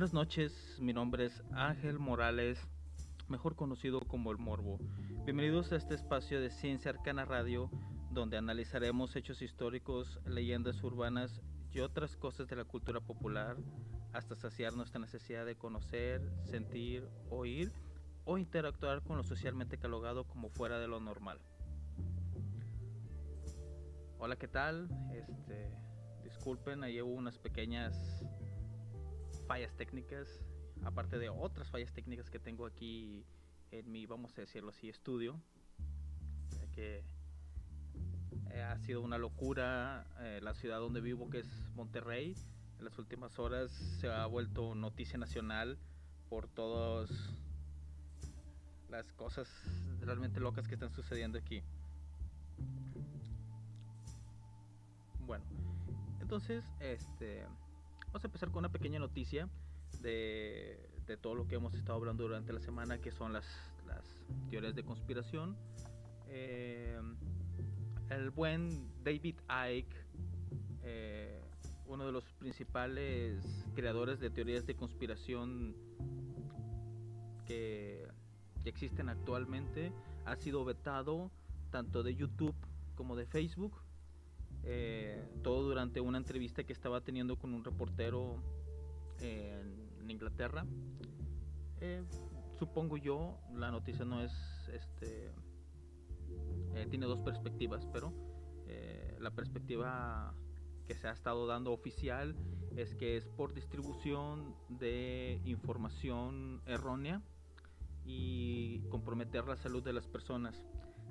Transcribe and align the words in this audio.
Buenas 0.00 0.14
noches, 0.14 0.78
mi 0.80 0.94
nombre 0.94 1.26
es 1.26 1.42
Ángel 1.52 1.98
Morales, 1.98 2.58
mejor 3.28 3.54
conocido 3.54 4.00
como 4.00 4.30
El 4.30 4.38
Morbo. 4.38 4.78
Bienvenidos 5.26 5.72
a 5.72 5.76
este 5.76 5.94
espacio 5.94 6.40
de 6.40 6.48
Ciencia 6.48 6.90
Arcana 6.90 7.26
Radio, 7.26 7.70
donde 8.10 8.38
analizaremos 8.38 9.14
hechos 9.14 9.42
históricos, 9.42 10.18
leyendas 10.24 10.82
urbanas 10.82 11.42
y 11.70 11.80
otras 11.80 12.16
cosas 12.16 12.48
de 12.48 12.56
la 12.56 12.64
cultura 12.64 13.02
popular, 13.02 13.58
hasta 14.14 14.36
saciar 14.36 14.72
nuestra 14.72 15.00
necesidad 15.00 15.44
de 15.44 15.56
conocer, 15.56 16.22
sentir, 16.44 17.06
oír 17.28 17.70
o 18.24 18.38
interactuar 18.38 19.02
con 19.02 19.18
lo 19.18 19.22
socialmente 19.22 19.76
catalogado 19.76 20.24
como 20.24 20.48
fuera 20.48 20.78
de 20.78 20.88
lo 20.88 20.98
normal. 21.00 21.42
Hola, 24.18 24.36
¿qué 24.36 24.48
tal? 24.48 24.88
Este, 25.12 25.76
disculpen, 26.24 26.84
ahí 26.84 27.02
hubo 27.02 27.12
unas 27.12 27.38
pequeñas 27.38 28.24
fallas 29.50 29.74
técnicas, 29.74 30.28
aparte 30.84 31.18
de 31.18 31.28
otras 31.28 31.68
fallas 31.70 31.92
técnicas 31.92 32.30
que 32.30 32.38
tengo 32.38 32.66
aquí 32.66 33.26
en 33.72 33.90
mi, 33.90 34.06
vamos 34.06 34.30
a 34.38 34.42
decirlo 34.42 34.70
así, 34.70 34.88
estudio, 34.88 35.40
que 36.72 37.02
eh, 38.52 38.62
ha 38.62 38.78
sido 38.78 39.00
una 39.00 39.18
locura 39.18 40.06
eh, 40.20 40.38
la 40.40 40.54
ciudad 40.54 40.78
donde 40.78 41.00
vivo, 41.00 41.28
que 41.30 41.40
es 41.40 41.48
Monterrey. 41.74 42.36
En 42.78 42.84
las 42.84 42.96
últimas 42.96 43.40
horas 43.40 43.72
se 43.72 44.08
ha 44.08 44.24
vuelto 44.26 44.76
noticia 44.76 45.18
nacional 45.18 45.78
por 46.28 46.46
todas 46.46 47.10
las 48.88 49.12
cosas 49.14 49.48
realmente 50.00 50.38
locas 50.38 50.68
que 50.68 50.74
están 50.74 50.92
sucediendo 50.92 51.38
aquí. 51.38 51.60
Bueno, 55.26 55.44
entonces, 56.20 56.64
este 56.78 57.44
Vamos 58.10 58.24
a 58.24 58.26
empezar 58.26 58.50
con 58.50 58.58
una 58.58 58.72
pequeña 58.72 58.98
noticia 58.98 59.48
de, 60.02 60.90
todo 61.20 61.36
lo 61.36 61.46
que 61.46 61.54
hemos 61.54 61.74
estado 61.74 61.96
hablando 61.96 62.24
durante 62.24 62.52
la 62.52 62.58
semana, 62.58 62.98
que 62.98 63.12
son 63.12 63.32
las, 63.32 63.46
teorías 64.50 64.74
de 64.74 64.82
conspiración. 64.82 65.56
Eh, 66.26 67.00
el 68.08 68.30
buen 68.30 68.90
David 69.04 69.36
Icke, 69.48 69.94
eh, 70.82 71.40
uno 71.86 72.04
de 72.04 72.10
los 72.10 72.24
principales 72.32 73.64
creadores 73.76 74.18
de 74.18 74.28
teorías 74.28 74.66
de 74.66 74.74
conspiración 74.74 75.76
que, 77.46 78.08
que 78.64 78.70
existen 78.70 79.08
actualmente, 79.08 79.92
ha 80.24 80.34
sido 80.34 80.64
vetado 80.64 81.30
tanto 81.70 82.02
de 82.02 82.16
YouTube 82.16 82.56
como 82.96 83.14
de 83.14 83.26
Facebook 83.26 83.80
eh, 84.64 85.22
todo 85.42 85.62
durante 85.62 86.00
una 86.00 86.18
entrevista 86.18 86.64
que 86.64 86.72
estaba 86.72 87.00
teniendo 87.00 87.36
con 87.36 87.54
un 87.54 87.64
reportero 87.64 88.42
en, 89.20 89.88
Inglaterra. 90.08 90.66
Eh, 91.80 92.02
supongo 92.58 92.96
yo, 92.96 93.38
la 93.54 93.70
noticia 93.70 94.04
no 94.04 94.22
es, 94.22 94.32
este, 94.72 95.30
eh, 96.74 96.86
tiene 96.90 97.06
dos 97.06 97.20
perspectivas, 97.20 97.86
pero 97.92 98.12
la 99.20 99.30
perspectiva 99.30 100.34
que 100.86 100.96
se 100.96 101.06
ha 101.06 101.12
estado 101.12 101.46
dando 101.46 101.72
oficial 101.72 102.34
es 102.74 102.94
que 102.94 103.16
es 103.16 103.28
por 103.28 103.52
distribución 103.52 104.56
de 104.68 105.40
información 105.44 106.62
errónea 106.66 107.22
y 108.04 108.80
comprometer 108.88 109.46
la 109.46 109.56
salud 109.56 109.82
de 109.82 109.92
las 109.92 110.06
personas 110.06 110.66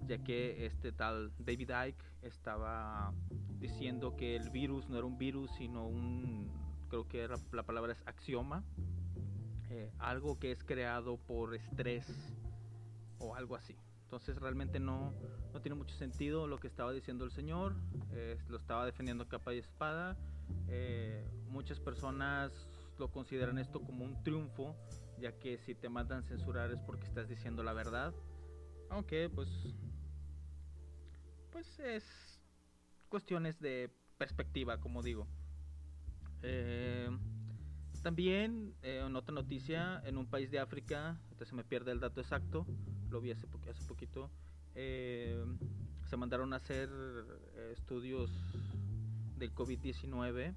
ya 0.08 0.18
que 0.20 0.66
este 0.66 0.92
tal 0.92 1.32
David 1.40 1.72
Icke 1.88 2.04
estaba 2.22 3.14
diciendo 3.60 4.16
que 4.16 4.36
el 4.36 4.50
virus 4.50 4.90
no 4.90 4.98
era 4.98 5.06
un 5.06 5.18
virus, 5.18 5.52
sino 5.58 5.88
un, 5.88 6.52
creo 6.90 7.08
que 7.08 7.22
era, 7.22 7.38
la 7.52 7.64
palabra 7.64 7.94
es 7.94 8.04
axioma, 8.06 8.64
eh, 9.70 9.92
algo 10.00 10.40
que 10.40 10.52
es 10.52 10.64
creado 10.64 11.18
por 11.18 11.56
estrés 11.56 12.06
o 13.20 13.36
algo 13.36 13.56
así. 13.56 13.76
Entonces 14.04 14.38
realmente 14.38 14.80
no, 14.80 15.14
no 15.54 15.62
tiene 15.62 15.76
mucho 15.76 15.96
sentido 15.96 16.48
lo 16.48 16.60
que 16.60 16.68
estaba 16.68 16.92
diciendo 16.92 17.26
el 17.26 17.32
señor, 17.32 17.76
lo 18.48 18.58
estaba 18.58 18.86
defendiendo 18.86 19.28
capa 19.28 19.54
y 19.54 19.60
espada. 19.60 20.18
Eh, 20.68 21.24
muchas 21.50 21.80
personas 21.80 22.52
lo 22.98 23.12
consideran 23.12 23.58
esto 23.60 23.82
como 23.82 24.06
un 24.06 24.22
triunfo, 24.24 24.76
ya 25.20 25.32
que 25.38 25.58
si 25.60 25.76
te 25.76 25.90
mandan 25.90 26.24
censurar 26.24 26.72
es 26.72 26.80
porque 26.82 27.06
estás 27.06 27.30
diciendo 27.30 27.64
la 27.64 27.74
verdad. 27.74 28.14
Aunque 28.90 29.30
pues 29.30 29.50
pues 31.52 31.80
es 31.80 32.40
cuestiones 33.10 33.60
de 33.60 33.92
perspectiva, 34.18 34.80
como 34.80 35.02
digo. 35.02 35.28
Eh, 36.42 37.10
también, 38.02 38.76
eh, 38.82 39.04
en 39.06 39.16
otra 39.16 39.34
noticia, 39.34 40.02
en 40.06 40.18
un 40.18 40.28
país 40.28 40.52
de 40.52 40.60
África, 40.60 41.20
se 41.44 41.56
me 41.56 41.64
pierde 41.64 41.92
el 41.92 42.00
dato 42.00 42.22
exacto, 42.22 42.66
lo 43.10 43.20
vi 43.20 43.32
hace, 43.32 43.48
hace 43.70 43.84
poquito, 43.86 44.30
eh, 44.76 45.44
se 46.06 46.18
mandaron 46.18 46.54
a 46.54 46.58
hacer 46.58 46.90
estudios 47.74 48.32
del 49.38 49.54
COVID-19 49.54 50.54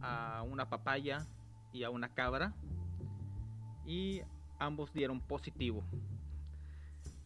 a 0.00 0.42
una 0.46 0.68
papaya 0.68 1.26
y 1.72 1.84
a 1.84 1.90
una 1.90 2.12
cabra 2.12 2.54
y 3.86 4.22
ambos 4.58 4.92
dieron 4.92 5.20
positivo. 5.20 5.84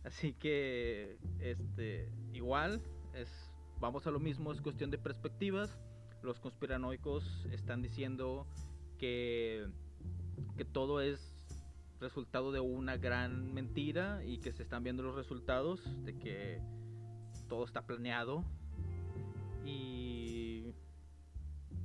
Así 0.05 0.35
que, 0.35 1.19
este, 1.41 2.13
igual, 2.33 2.83
es, 3.15 3.51
vamos 3.81 4.07
a 4.07 4.11
lo 4.11 4.21
mismo, 4.21 4.53
es 4.53 4.61
cuestión 4.61 4.91
de 4.91 4.99
perspectivas. 4.99 5.79
Los 6.23 6.41
conspiranoicos 6.41 7.47
están 7.51 7.83
diciendo 7.83 8.47
que, 8.99 9.67
que 10.57 10.65
todo 10.65 11.01
es 11.01 11.35
resultado 12.01 12.53
de 12.53 12.61
una 12.61 12.99
gran 12.99 13.55
mentira 13.55 14.23
y 14.25 14.39
que 14.39 14.53
se 14.53 14.63
están 14.63 14.85
viendo 14.85 15.03
los 15.03 15.15
resultados 15.15 15.81
de 16.05 16.19
que 16.19 16.61
todo 17.49 17.65
está 17.65 17.87
planeado 17.87 18.45
y, 19.65 20.75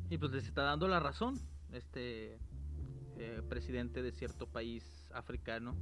y 0.09 0.17
pues 0.17 0.31
les 0.31 0.45
está 0.45 0.63
dando 0.63 0.87
la 0.87 0.99
razón 0.99 1.39
este 1.71 2.37
eh, 3.17 3.41
presidente 3.47 4.01
de 4.01 4.11
cierto 4.11 4.47
país 4.47 5.07
africano 5.13 5.75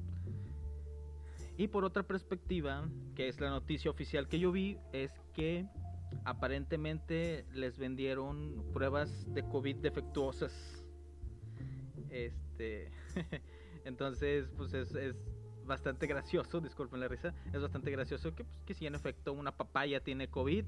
y 1.57 1.67
por 1.67 1.83
otra 1.85 2.03
perspectiva, 2.03 2.87
que 3.15 3.27
es 3.27 3.39
la 3.41 3.49
noticia 3.49 3.89
oficial 3.89 4.27
que 4.27 4.37
yo 4.37 4.51
vi, 4.51 4.77
es 4.93 5.11
que 5.33 5.65
aparentemente 6.23 7.45
les 7.51 7.79
vendieron 7.79 8.63
pruebas 8.73 9.33
de 9.33 9.43
COVID 9.43 9.77
defectuosas. 9.77 10.53
Este, 12.11 12.91
entonces, 13.85 14.51
pues 14.55 14.71
es, 14.73 15.15
bastante 15.65 16.05
gracioso, 16.05 16.61
disculpen 16.61 16.99
la 16.99 17.07
risa, 17.07 17.33
es 17.51 17.61
bastante 17.61 17.91
gracioso 17.91 18.33
que, 18.33 18.45
pues, 18.45 18.63
que 18.63 18.73
si 18.73 18.85
en 18.85 18.95
efecto 18.95 19.33
una 19.33 19.57
papaya 19.57 19.99
tiene 19.99 20.29
COVID. 20.29 20.65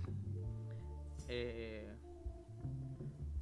Eh, 1.27 1.87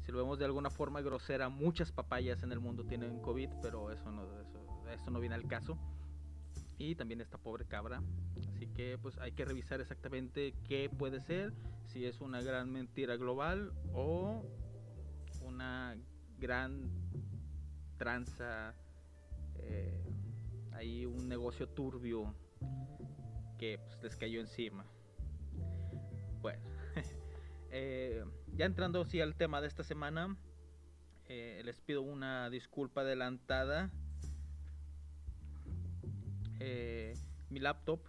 si 0.06 0.12
lo 0.12 0.18
vemos 0.18 0.38
de 0.38 0.46
alguna 0.46 0.70
forma 0.70 1.02
grosera, 1.02 1.48
muchas 1.48 1.94
papayas 1.94 2.44
en 2.44 2.52
el 2.52 2.60
mundo 2.60 2.84
tienen 2.84 3.22
COVID, 3.22 3.50
pero 3.62 3.90
eso 3.90 4.12
no, 4.12 4.24
eso, 4.42 4.86
eso 4.90 5.12
no 5.12 5.20
viene 5.22 5.36
al 5.36 5.48
caso 5.48 5.78
y 6.78 6.96
también 6.96 7.22
esta 7.22 7.38
pobre 7.38 7.66
cabra. 7.66 8.02
Así 8.50 8.68
que 8.68 8.98
pues 9.02 9.18
hay 9.20 9.32
que 9.32 9.46
revisar 9.46 9.82
exactamente 9.82 10.54
qué 10.68 10.90
puede 10.90 11.22
ser, 11.22 11.54
si 11.88 12.06
es 12.06 12.22
una 12.22 12.42
gran 12.42 12.72
mentira 12.72 13.16
global 13.16 13.74
o 13.94 14.44
una 15.42 15.96
gran 16.40 16.92
tranza, 17.98 18.76
eh, 19.60 20.04
ahí 20.74 21.06
un 21.06 21.28
negocio 21.28 21.68
turbio 21.68 22.34
que 23.58 23.80
pues, 23.80 24.04
les 24.04 24.16
cayó 24.16 24.40
encima. 24.40 24.86
Bueno, 26.42 26.64
eh, 27.72 28.24
ya 28.54 28.66
entrando 28.66 29.02
así 29.02 29.20
al 29.20 29.36
tema 29.36 29.62
de 29.62 29.68
esta 29.68 29.84
semana, 29.84 30.38
eh, 31.28 31.62
les 31.66 31.82
pido 31.82 32.02
una 32.02 32.50
disculpa 32.50 33.02
adelantada 33.02 33.92
eh, 36.60 37.14
mi 37.50 37.60
laptop, 37.60 38.00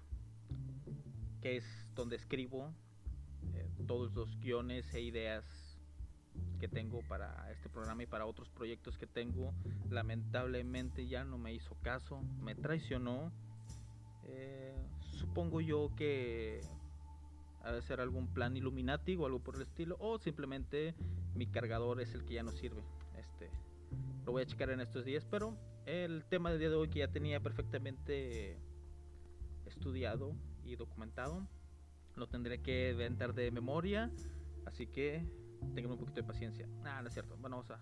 que 1.40 1.56
es 1.56 1.64
donde 1.94 2.16
escribo 2.16 2.72
eh, 3.54 3.68
todos 3.86 4.12
los 4.14 4.38
guiones 4.40 4.92
e 4.94 5.00
ideas 5.00 5.44
que 6.58 6.68
tengo 6.68 7.00
para 7.08 7.50
este 7.52 7.68
programa 7.68 8.02
y 8.02 8.06
para 8.06 8.26
otros 8.26 8.48
proyectos 8.50 8.98
que 8.98 9.06
tengo. 9.06 9.54
Lamentablemente 9.90 11.06
ya 11.06 11.24
no 11.24 11.38
me 11.38 11.52
hizo 11.52 11.74
caso, 11.82 12.20
me 12.42 12.54
traicionó. 12.54 13.32
Eh, 14.24 14.76
supongo 15.00 15.60
yo 15.60 15.92
que 15.96 16.60
ha 17.62 17.72
de 17.72 17.82
ser 17.82 18.00
algún 18.00 18.28
plan 18.28 18.56
Illuminati 18.56 19.16
o 19.16 19.26
algo 19.26 19.40
por 19.40 19.56
el 19.56 19.62
estilo, 19.62 19.96
o 20.00 20.18
simplemente 20.18 20.94
mi 21.34 21.46
cargador 21.46 22.00
es 22.00 22.14
el 22.14 22.24
que 22.24 22.34
ya 22.34 22.42
no 22.42 22.52
sirve. 22.52 22.82
Este, 23.16 23.50
lo 24.24 24.32
voy 24.32 24.42
a 24.42 24.46
checar 24.46 24.70
en 24.70 24.80
estos 24.80 25.04
días, 25.04 25.26
pero 25.30 25.56
el 25.88 26.26
tema 26.26 26.50
del 26.50 26.58
día 26.58 26.68
de 26.68 26.74
hoy 26.74 26.88
que 26.88 26.98
ya 26.98 27.08
tenía 27.08 27.40
perfectamente 27.40 28.58
estudiado 29.64 30.34
y 30.62 30.76
documentado. 30.76 31.48
Lo 32.14 32.26
tendré 32.26 32.60
que 32.60 32.90
inventar 32.90 33.32
de 33.32 33.50
memoria, 33.50 34.10
así 34.66 34.86
que 34.86 35.24
tengan 35.74 35.92
un 35.92 35.98
poquito 35.98 36.20
de 36.20 36.26
paciencia. 36.26 36.68
Ah, 36.84 37.00
no 37.00 37.08
es 37.08 37.14
cierto. 37.14 37.36
Bueno, 37.38 37.56
vamos 37.56 37.70
a, 37.70 37.80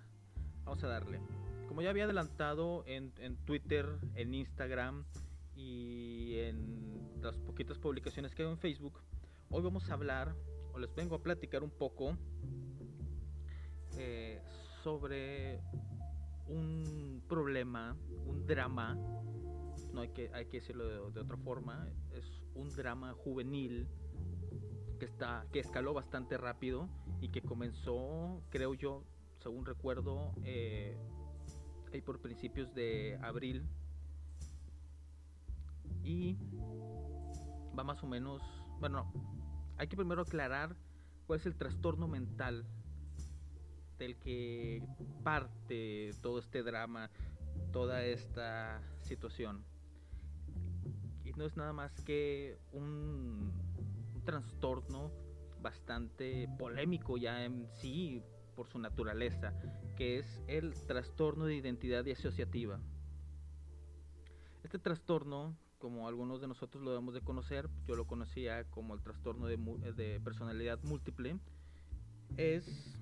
vamos 0.65 0.85
a 0.85 0.87
darle. 0.87 1.21
como 1.67 1.83
ya 1.83 1.91
había 1.91 2.05
adelantado 2.05 2.85
en, 2.87 3.13
Twitter, 3.45 3.99
en 4.15 4.35
Instagram 4.35 5.05
y 5.57 6.39
en 6.39 7.21
las 7.23 7.37
poquitas 7.39 7.77
publicaciones 7.79 8.37
que 8.37 8.43
hago 8.43 8.53
en 8.53 8.59
Facebook, 8.59 9.01
hoy 9.51 9.63
vamos 9.63 9.91
a 9.91 9.95
hablar, 9.95 10.37
o 10.73 10.79
les 10.79 10.95
vengo 10.95 11.17
a 11.17 11.23
platicar 11.23 11.65
un 11.65 11.71
poco 11.71 12.17
eh, 13.97 14.41
sobre 14.85 15.61
un 16.49 17.23
problema, 17.29 17.97
un 18.27 18.47
drama, 18.47 18.97
no 19.93 20.01
hay 20.01 20.09
que, 20.11 20.31
hay 20.33 20.47
que 20.47 20.59
decirlo 20.61 20.87
de, 20.89 21.21
otra 21.21 21.37
forma, 21.37 21.89
es 22.13 22.43
un 22.55 22.69
drama 22.71 23.13
juvenil 23.15 23.89
que, 24.99 25.07
está, 25.07 25.47
que 25.53 25.61
escaló 25.61 25.95
bastante 25.95 26.37
rápido 26.37 26.89
y 27.21 27.29
que 27.29 27.43
comenzó, 27.43 28.43
creo 28.51 28.75
yo, 28.75 29.05
según 29.39 29.65
recuerdo, 29.65 30.33
eh, 30.45 30.97
ahí 31.93 32.01
por 32.01 32.21
principios 32.21 32.75
de 32.75 33.19
abril. 33.23 33.67
Y 36.03 36.39
va 37.77 37.85
más 37.85 38.03
o 38.03 38.07
menos, 38.07 38.43
bueno, 38.81 39.13
hay 39.77 39.89
que 39.89 39.97
primero 39.97 40.23
aclarar 40.23 40.77
cuál 41.27 41.41
es 41.41 41.47
el 41.47 41.57
trastorno 41.57 42.07
mental 42.07 42.65
del 43.99 44.17
que 44.17 44.83
parte 45.23 46.11
todo 46.23 46.39
este 46.39 46.63
drama, 46.63 47.11
toda 47.73 48.05
esta 48.05 48.83
situación. 49.01 49.65
Y 51.25 51.33
no 51.33 51.45
es 51.45 51.57
nada 51.57 51.73
más 51.73 51.93
que 52.03 52.59
un, 52.73 53.53
trastorno 54.25 55.13
bastante 55.63 56.49
polémico 56.59 57.17
ya 57.17 57.45
en 57.45 57.69
sí 57.69 58.23
por 58.55 58.69
su 58.69 58.79
naturaleza, 58.79 59.55
que 59.97 60.19
es 60.19 60.43
el 60.49 60.75
trastorno 60.87 61.47
de 61.47 61.55
identidad 61.55 62.05
y 62.05 62.13
asociativa. 62.13 62.81
Este 64.65 64.79
trastorno, 64.79 65.57
como 65.79 66.09
algunos 66.09 66.41
de 66.41 66.49
nosotros 66.49 66.83
lo 66.83 66.91
debemos 66.91 67.15
de 67.15 67.21
conocer, 67.21 67.69
yo 67.87 67.95
lo 67.95 68.07
conocía 68.07 68.65
como 68.65 68.95
el 68.95 69.01
trastorno 69.01 69.47
de, 69.47 69.57
de 69.95 70.21
personalidad 70.21 70.83
múltiple, 70.83 71.39
es 72.37 72.96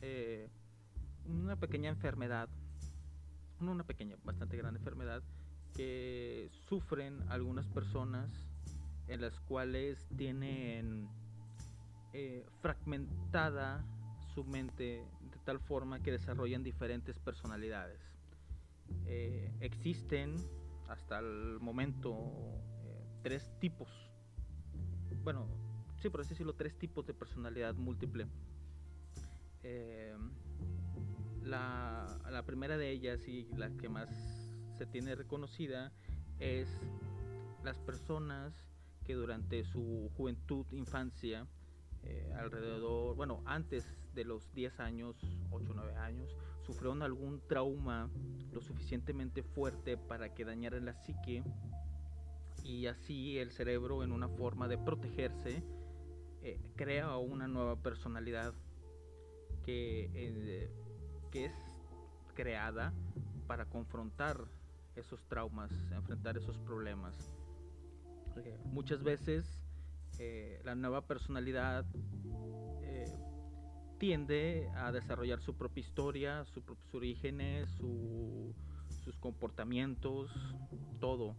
eh, 0.00 0.48
una 1.26 1.56
pequeña 1.56 1.90
enfermedad, 1.90 2.48
una 3.60 3.84
pequeña, 3.84 4.16
bastante 4.24 4.56
gran 4.56 4.76
enfermedad, 4.76 5.22
que 5.74 6.50
sufren 6.68 7.22
algunas 7.28 7.68
personas 7.68 8.30
en 9.08 9.20
las 9.20 9.38
cuales 9.40 10.08
tienen 10.16 11.08
eh, 12.12 12.46
fragmentada 12.60 13.84
su 14.34 14.44
mente 14.44 15.04
de 15.30 15.38
tal 15.44 15.60
forma 15.60 16.02
que 16.02 16.12
desarrollan 16.12 16.62
diferentes 16.62 17.18
personalidades. 17.18 18.00
Eh, 19.06 19.52
existen 19.60 20.36
hasta 20.88 21.18
el 21.18 21.58
momento 21.60 22.16
eh, 22.84 23.04
tres 23.22 23.50
tipos, 23.58 23.88
bueno, 25.26 25.48
sí, 26.00 26.08
por 26.08 26.20
así 26.20 26.30
decirlo, 26.30 26.54
tres 26.54 26.78
tipos 26.78 27.04
de 27.04 27.12
personalidad 27.12 27.74
múltiple. 27.74 28.28
La, 31.42 32.18
la, 32.28 32.42
primera 32.42 32.76
de 32.76 32.90
ellas 32.90 33.28
y 33.28 33.46
la 33.56 33.70
que 33.76 33.88
más 33.88 34.08
se 34.76 34.84
tiene 34.84 35.14
reconocida 35.14 35.92
es 36.40 36.68
las 37.62 37.78
personas 37.78 38.52
que 39.04 39.14
durante 39.14 39.62
su 39.64 40.10
juventud, 40.16 40.66
infancia, 40.72 41.46
eh, 42.02 42.32
alrededor, 42.38 43.16
bueno, 43.16 43.42
antes 43.46 43.84
de 44.14 44.24
los 44.24 44.52
10 44.52 44.80
años, 44.80 45.16
8 45.50 45.70
o 45.70 45.74
9 45.74 45.94
años, 45.96 46.36
sufrieron 46.62 47.02
algún 47.02 47.40
trauma 47.48 48.10
lo 48.52 48.60
suficientemente 48.60 49.42
fuerte 49.42 49.96
para 49.96 50.34
que 50.34 50.44
dañara 50.44 50.80
la 50.80 50.94
psique 50.94 51.42
y 52.64 52.86
así 52.86 53.38
el 53.38 53.52
cerebro 53.52 54.02
en 54.02 54.12
una 54.12 54.28
forma 54.28 54.66
de 54.66 54.78
protegerse 54.78 55.62
eh, 56.42 56.60
crea 56.76 57.16
una 57.16 57.46
nueva 57.46 57.76
personalidad 57.76 58.54
que, 59.66 60.08
eh, 60.14 60.70
que 61.32 61.46
es 61.46 61.54
creada 62.34 62.94
para 63.48 63.66
confrontar 63.66 64.38
esos 64.94 65.20
traumas, 65.28 65.70
enfrentar 65.90 66.36
esos 66.36 66.56
problemas. 66.58 67.14
muchas 68.66 69.02
veces 69.02 69.60
eh, 70.18 70.60
la 70.64 70.74
nueva 70.74 71.06
personalidad 71.06 71.84
eh, 72.82 73.12
tiende 73.98 74.70
a 74.76 74.92
desarrollar 74.92 75.40
su 75.40 75.54
propia 75.54 75.80
historia, 75.80 76.44
sus 76.44 76.62
propios 76.62 76.94
orígenes, 76.94 77.68
sus 77.70 79.16
comportamientos, 79.18 80.30
todo. 81.00 81.34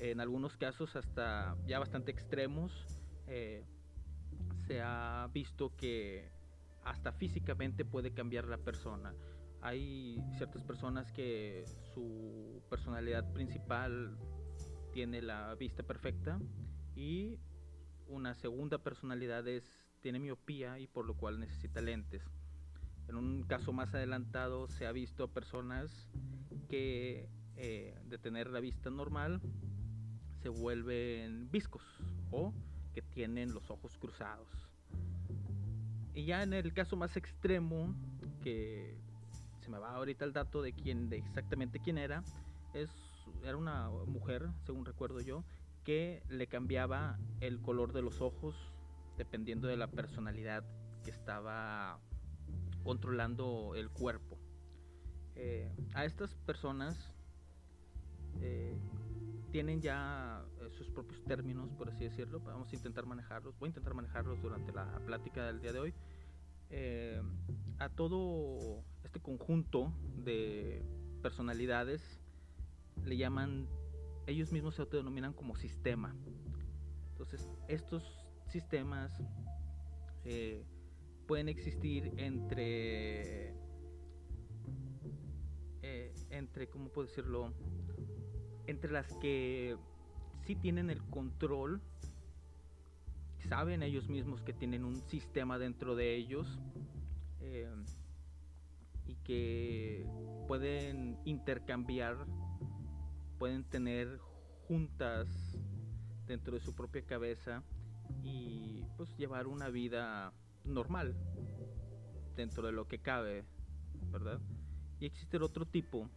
En 0.00 0.20
algunos 0.20 0.56
casos 0.56 0.96
hasta 0.96 1.56
ya 1.66 1.78
bastante 1.78 2.10
extremos 2.10 2.72
se 4.66 4.80
ha 4.80 5.28
visto 5.32 5.74
que 5.76 6.37
hasta 6.88 7.12
físicamente 7.12 7.84
puede 7.84 8.12
cambiar 8.12 8.46
la 8.46 8.56
persona. 8.56 9.14
Hay 9.60 10.22
ciertas 10.36 10.62
personas 10.62 11.12
que 11.12 11.64
su 11.92 12.62
personalidad 12.70 13.30
principal 13.32 14.16
tiene 14.92 15.20
la 15.20 15.54
vista 15.54 15.82
perfecta 15.82 16.40
y 16.96 17.38
una 18.06 18.34
segunda 18.34 18.78
personalidad 18.78 19.46
es, 19.48 19.64
tiene 20.00 20.18
miopía 20.18 20.78
y 20.78 20.86
por 20.86 21.04
lo 21.04 21.14
cual 21.14 21.38
necesita 21.38 21.82
lentes. 21.82 22.22
En 23.06 23.16
un 23.16 23.42
caso 23.42 23.72
más 23.72 23.94
adelantado 23.94 24.68
se 24.68 24.86
ha 24.86 24.92
visto 24.92 25.24
a 25.24 25.32
personas 25.32 26.10
que 26.68 27.28
eh, 27.56 27.98
de 28.06 28.18
tener 28.18 28.48
la 28.50 28.60
vista 28.60 28.88
normal 28.88 29.42
se 30.42 30.48
vuelven 30.48 31.50
viscos 31.50 31.82
o 32.30 32.54
que 32.94 33.02
tienen 33.02 33.52
los 33.52 33.70
ojos 33.70 33.98
cruzados. 33.98 34.67
Y 36.14 36.24
ya 36.24 36.42
en 36.42 36.52
el 36.52 36.72
caso 36.72 36.96
más 36.96 37.16
extremo, 37.16 37.94
que 38.42 38.96
se 39.60 39.70
me 39.70 39.78
va 39.78 39.94
ahorita 39.94 40.24
el 40.24 40.32
dato 40.32 40.62
de 40.62 40.72
quién, 40.72 41.08
de 41.08 41.18
exactamente 41.18 41.78
quién 41.78 41.98
era, 41.98 42.24
es, 42.74 42.90
era 43.42 43.56
una 43.56 43.88
mujer, 44.06 44.48
según 44.64 44.84
recuerdo 44.84 45.20
yo, 45.20 45.44
que 45.84 46.22
le 46.28 46.46
cambiaba 46.46 47.18
el 47.40 47.60
color 47.60 47.92
de 47.92 48.02
los 48.02 48.20
ojos 48.20 48.54
dependiendo 49.16 49.68
de 49.68 49.76
la 49.76 49.88
personalidad 49.88 50.64
que 51.04 51.10
estaba 51.10 51.98
controlando 52.84 53.74
el 53.74 53.90
cuerpo. 53.90 54.38
Eh, 55.34 55.70
a 55.94 56.04
estas 56.04 56.34
personas 56.34 57.14
eh, 58.40 58.76
tienen 59.50 59.80
ya 59.80 60.44
eh, 60.60 60.70
sus 60.70 60.90
propios 60.90 61.22
términos, 61.24 61.70
por 61.72 61.88
así 61.88 62.04
decirlo. 62.04 62.40
Vamos 62.40 62.72
a 62.72 62.76
intentar 62.76 63.06
manejarlos. 63.06 63.58
Voy 63.58 63.68
a 63.68 63.70
intentar 63.70 63.94
manejarlos 63.94 64.40
durante 64.42 64.72
la 64.72 65.00
plática 65.06 65.46
del 65.46 65.60
día 65.60 65.72
de 65.72 65.80
hoy. 65.80 65.94
a 67.78 67.88
todo 67.88 68.84
este 69.04 69.20
conjunto 69.20 69.92
de 70.16 70.84
personalidades 71.22 72.20
le 73.04 73.16
llaman 73.16 73.68
ellos 74.28 74.52
mismos 74.52 74.74
se 74.74 74.82
autodenominan 74.82 75.32
como 75.32 75.56
sistema. 75.56 76.14
Entonces, 77.12 77.48
estos 77.66 78.04
sistemas 78.46 79.10
eh, 80.24 80.64
pueden 81.26 81.48
existir 81.48 82.12
entre, 82.18 83.54
eh, 85.82 86.14
entre, 86.30 86.68
¿cómo 86.68 86.90
puedo 86.90 87.08
decirlo? 87.08 87.54
Entre 88.68 88.92
las 88.92 89.10
que 89.14 89.78
sí 90.44 90.54
tienen 90.54 90.90
el 90.90 91.02
control, 91.04 91.80
saben 93.48 93.82
ellos 93.82 94.10
mismos 94.10 94.42
que 94.42 94.52
tienen 94.52 94.84
un 94.84 95.00
sistema 95.08 95.58
dentro 95.58 95.96
de 95.96 96.14
ellos 96.14 96.60
eh, 97.40 97.66
y 99.06 99.14
que 99.24 100.06
pueden 100.46 101.18
intercambiar 101.24 102.26
pueden 103.38 103.64
tener 103.64 104.18
juntas 104.66 105.28
dentro 106.26 106.52
de 106.52 106.60
su 106.60 106.74
propia 106.74 107.06
cabeza 107.06 107.62
y 108.22 108.84
pues 108.98 109.16
llevar 109.16 109.46
una 109.46 109.70
vida 109.70 110.34
normal 110.64 111.16
dentro 112.36 112.66
de 112.66 112.72
lo 112.72 112.86
que 112.86 112.98
cabe, 112.98 113.46
¿verdad? 114.10 114.40
Y 115.00 115.06
existe 115.06 115.38
el 115.38 115.42
otro 115.42 115.64
tipo 115.64 116.10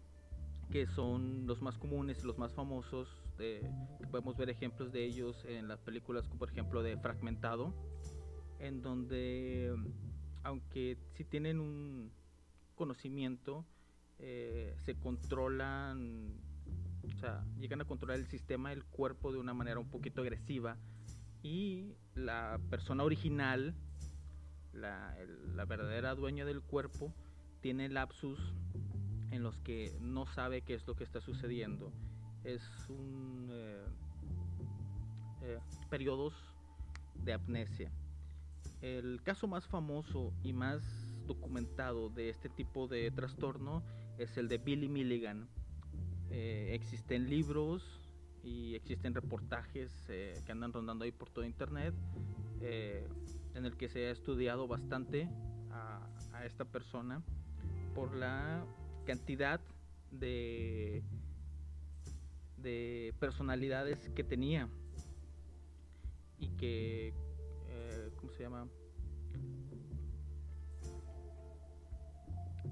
que 0.72 0.88
son 0.88 1.46
los 1.46 1.62
más 1.62 1.78
comunes 1.78 2.24
los 2.24 2.38
más 2.38 2.54
famosos, 2.54 3.08
podemos 4.10 4.38
ver 4.38 4.50
ejemplos 4.50 4.92
de 4.92 5.06
ellos 5.06 5.46
en 5.46 5.68
las 5.68 5.80
películas, 5.80 6.28
por 6.28 6.50
ejemplo 6.50 6.82
de 6.84 6.98
Fragmentado, 6.98 7.74
en 8.60 8.82
donde 8.82 9.76
aunque 10.44 10.98
si 11.14 11.24
tienen 11.24 11.60
un 11.60 12.12
conocimiento, 12.76 13.66
eh, 14.20 14.76
se 14.86 14.96
controlan 14.96 16.40
o 17.04 17.20
sea, 17.20 17.44
llegan 17.60 17.82
a 17.82 17.86
controlar 17.86 18.18
el 18.18 18.28
sistema 18.28 18.70
del 18.70 18.84
cuerpo 18.84 19.32
de 19.32 19.40
una 19.40 19.54
manera 19.54 19.80
un 19.80 19.90
poquito 19.90 20.22
agresiva 20.22 20.78
y 21.44 21.96
la 22.14 22.60
persona 22.70 23.04
original, 23.04 23.76
la, 24.74 25.16
verdadera 25.66 26.16
dueña 26.16 26.46
del 26.46 26.62
cuerpo, 26.62 27.14
tiene 27.62 27.90
lapsus 27.90 28.40
en 29.32 29.44
los 29.44 29.58
que 29.60 29.98
no 30.02 30.26
sabe 30.26 30.62
qué 30.62 30.76
es 30.76 30.86
lo 30.86 30.96
que 30.96 31.04
está 31.04 31.22
sucediendo. 31.22 31.92
Es 32.44 32.62
un 32.90 33.48
eh, 33.50 33.86
eh, 35.42 35.60
periodos 35.90 36.34
de 37.24 37.34
amnesia. 37.34 37.92
El 38.82 39.22
caso 39.24 39.48
más 39.48 39.66
famoso 39.68 40.34
y 40.44 40.54
más 40.54 40.82
documentado 41.28 42.10
de 42.10 42.30
este 42.30 42.50
tipo 42.50 42.88
de 42.88 43.10
trastorno 43.12 43.84
es 44.18 44.38
el 44.38 44.48
de 44.48 44.58
Billy 44.58 44.90
Milligan. 44.90 45.48
Eh, 46.30 46.72
existen 46.74 47.30
libros 47.30 47.84
y 48.44 48.76
existen 48.76 49.14
reportajes 49.14 49.92
que 50.08 50.52
andan 50.52 50.74
rondando 50.74 51.06
ahí 51.06 51.12
por 51.12 51.30
todo 51.30 51.46
internet 51.46 51.94
en 52.62 53.66
el 53.66 53.76
que 53.78 53.88
se 53.88 54.08
ha 54.08 54.12
estudiado 54.12 54.68
bastante 54.68 55.30
a, 55.72 56.08
a 56.34 56.46
esta 56.46 56.66
persona 56.66 57.22
por 57.94 58.16
la 58.16 58.66
cantidad 59.12 59.60
de, 60.10 61.04
de 62.56 63.14
personalidades 63.20 64.08
que 64.16 64.24
tenía 64.24 64.70
y 66.40 66.48
que, 66.56 67.10
eh, 67.68 68.12
¿cómo 68.16 68.32
se 68.32 68.44
llama? 68.44 68.70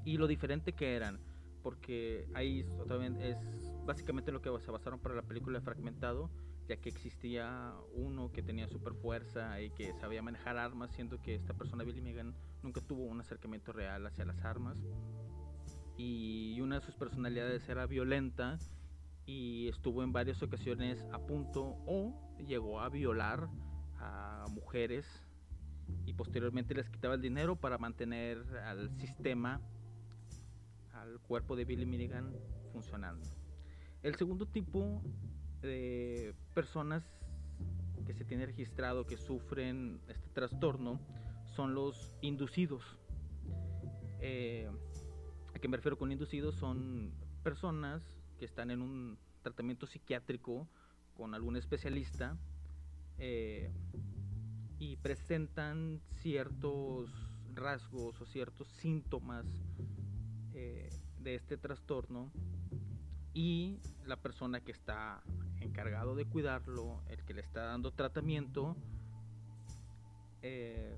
Y 0.05 0.15
lo 0.15 0.27
diferente 0.27 0.71
que 0.71 0.95
eran, 0.95 1.19
porque 1.61 2.25
ahí 2.33 2.65
es 3.19 3.37
básicamente 3.85 4.31
lo 4.31 4.41
que 4.41 4.49
se 4.61 4.71
basaron 4.71 4.99
para 5.01 5.15
la 5.15 5.23
película 5.23 5.59
Fragmentado, 5.59 6.29
ya 6.69 6.77
que 6.77 6.87
existía 6.87 7.73
uno 7.93 8.31
que 8.31 8.41
tenía 8.41 8.69
super 8.69 8.93
fuerza 8.93 9.59
y 9.59 9.71
que 9.71 9.93
sabía 9.95 10.21
manejar 10.21 10.57
armas, 10.57 10.91
siendo 10.91 11.21
que 11.21 11.35
esta 11.35 11.53
persona, 11.53 11.83
Billy 11.83 12.01
Megan, 12.01 12.33
nunca 12.63 12.79
tuvo 12.79 13.03
un 13.03 13.19
acercamiento 13.19 13.73
real 13.73 14.07
hacia 14.07 14.23
las 14.23 14.45
armas 14.45 14.81
y 15.99 16.61
una 16.61 16.79
de 16.79 16.85
sus 16.85 16.95
personalidades 16.95 17.67
era 17.67 17.85
violenta 17.85 18.57
y 19.25 19.67
estuvo 19.67 20.01
en 20.01 20.13
varias 20.13 20.41
ocasiones 20.41 21.05
a 21.11 21.19
punto 21.19 21.75
o 21.85 22.15
llegó 22.47 22.79
a 22.79 22.87
violar 22.87 23.49
a 23.97 24.45
mujeres 24.49 25.05
y 26.05 26.13
posteriormente 26.13 26.73
les 26.73 26.89
quitaba 26.89 27.15
el 27.15 27.21
dinero 27.21 27.57
para 27.57 27.77
mantener 27.77 28.37
al 28.65 28.89
sistema, 28.91 29.59
al 30.93 31.19
cuerpo 31.19 31.57
de 31.57 31.65
Billy 31.65 31.85
Milligan 31.85 32.33
funcionando. 32.71 33.27
El 34.01 34.15
segundo 34.15 34.45
tipo 34.45 35.03
de 35.61 36.33
personas 36.53 37.03
que 38.05 38.13
se 38.13 38.23
tiene 38.23 38.45
registrado 38.45 39.05
que 39.05 39.17
sufren 39.17 39.99
este 40.07 40.29
trastorno 40.29 41.01
son 41.43 41.73
los 41.73 42.13
inducidos. 42.21 42.97
Eh, 44.21 44.69
¿A 45.59 45.61
qué 45.61 45.67
me 45.67 45.75
refiero 45.75 45.97
con 45.97 46.09
inducidos? 46.09 46.55
Son 46.55 47.11
personas 47.43 48.01
que 48.37 48.45
están 48.45 48.71
en 48.71 48.81
un 48.81 49.17
tratamiento 49.41 49.87
psiquiátrico 49.87 50.69
con 51.17 51.35
algún 51.35 51.57
especialista 51.57 52.37
eh, 53.17 53.69
y 54.77 54.95
presentan 54.95 55.99
ciertos 56.21 57.09
rasgos 57.53 58.21
o 58.21 58.25
ciertos 58.25 58.69
síntomas 58.69 59.45
eh, 60.53 60.89
de 61.19 61.35
este 61.35 61.57
trastorno 61.57 62.31
y 63.33 63.81
la 64.05 64.15
persona 64.15 64.61
que 64.61 64.71
está 64.71 65.21
encargado 65.59 66.15
de 66.15 66.23
cuidarlo, 66.23 67.03
el 67.09 67.21
que 67.25 67.33
le 67.33 67.41
está 67.41 67.63
dando 67.63 67.91
tratamiento, 67.91 68.77
eh, 70.41 70.97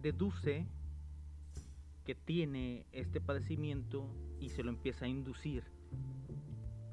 deduce 0.00 0.66
tiene 2.14 2.86
este 2.92 3.20
padecimiento 3.20 4.14
y 4.38 4.50
se 4.50 4.62
lo 4.62 4.70
empieza 4.70 5.04
a 5.04 5.08
inducir. 5.08 5.64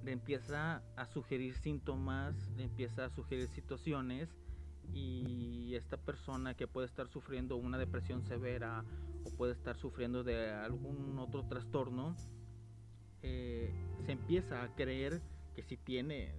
Le 0.04 0.12
empieza 0.12 0.84
a 0.96 1.06
sugerir 1.06 1.56
síntomas, 1.56 2.36
le 2.56 2.64
empieza 2.64 3.06
a 3.06 3.10
sugerir 3.10 3.48
situaciones 3.50 4.30
y 4.94 5.76
esta 5.76 5.98
persona 5.98 6.54
que 6.54 6.68
puede 6.68 6.88
estar 6.88 7.08
sufriendo 7.08 7.58
una 7.58 7.78
depresión 7.78 8.24
severa 8.24 8.86
o 9.26 9.30
puede 9.32 9.54
estar 9.54 9.78
sufriendo 9.78 10.24
de 10.24 10.50
algún 10.50 11.20
otro 11.20 11.46
trastorno, 11.46 12.16
eh, 13.22 13.74
se 14.06 14.12
empieza 14.14 14.64
a 14.64 14.74
creer 14.76 15.22
que 15.56 15.64
si 15.64 15.76
tiene 15.76 16.34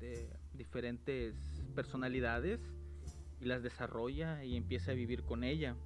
de 0.00 0.30
diferentes 0.54 1.34
personalidades 1.74 2.60
y 3.40 3.44
las 3.44 3.62
desarrolla 3.62 4.44
y 4.44 4.56
empieza 4.56 4.92
a 4.92 4.94
vivir 4.94 5.22
con 5.22 5.44
ella. 5.44 5.76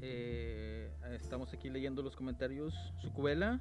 Eh, 0.00 0.92
estamos 1.20 1.52
aquí 1.52 1.70
leyendo 1.70 2.02
los 2.02 2.16
comentarios. 2.16 2.74
Sucubela. 3.00 3.60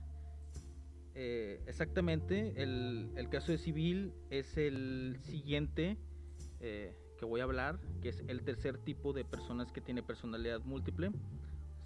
Eh, 1.19 1.63
exactamente, 1.65 2.53
el, 2.61 3.27
caso 3.31 3.51
de 3.51 3.57
civil 3.57 4.13
es 4.29 4.55
el 4.55 5.17
siguiente 5.21 5.97
eh, 6.59 6.95
que 7.17 7.25
voy 7.25 7.41
a 7.41 7.45
hablar, 7.45 7.79
que 8.03 8.09
es 8.09 8.23
el 8.27 8.43
tercer 8.43 8.77
tipo 8.77 9.13
de 9.13 9.25
personas 9.25 9.71
que 9.71 9.81
tiene 9.81 10.03
personalidad 10.03 10.61
múltiple. 10.63 11.09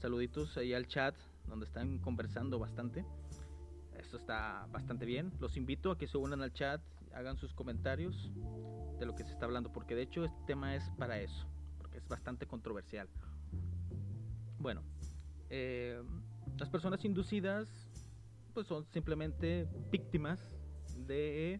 Saluditos 0.01 0.58
ahí 0.58 0.74
al 0.74 0.86
chat, 0.86 1.15
donde 1.48 1.65
están 1.65 2.00
conversando 2.00 2.60
bastante. 2.60 3.05
Esto 3.98 4.17
está 4.17 4.67
bastante 4.70 5.05
bien. 5.05 5.31
Los 5.39 5.55
invito 5.55 5.91
a 5.91 5.98
que 5.98 6.08
se 6.08 6.17
unan 6.17 6.41
al 6.41 6.51
chat, 6.51 6.81
hagan 7.13 7.38
sus 7.38 7.53
comentarios 7.53 8.34
de 9.00 9.05
lo 9.05 9.15
que 9.15 9.24
se 9.24 9.31
está 9.31 9.46
hablando, 9.46 9.72
porque 9.72 9.96
de 9.96 10.01
hecho 10.01 10.25
este 10.25 10.43
tema 10.46 10.75
es 10.75 10.84
para 10.98 11.22
eso, 11.22 11.48
porque 11.77 12.00
es 12.00 12.08
bastante 12.10 12.48
controversial. 12.48 13.08
Bueno, 14.62 14.84
eh, 15.50 16.00
las 16.60 16.70
personas 16.70 17.03
inducidas 17.03 17.68
pues 18.53 18.68
son 18.68 18.86
simplemente 18.86 19.68
víctimas 19.89 20.39
de 21.08 21.60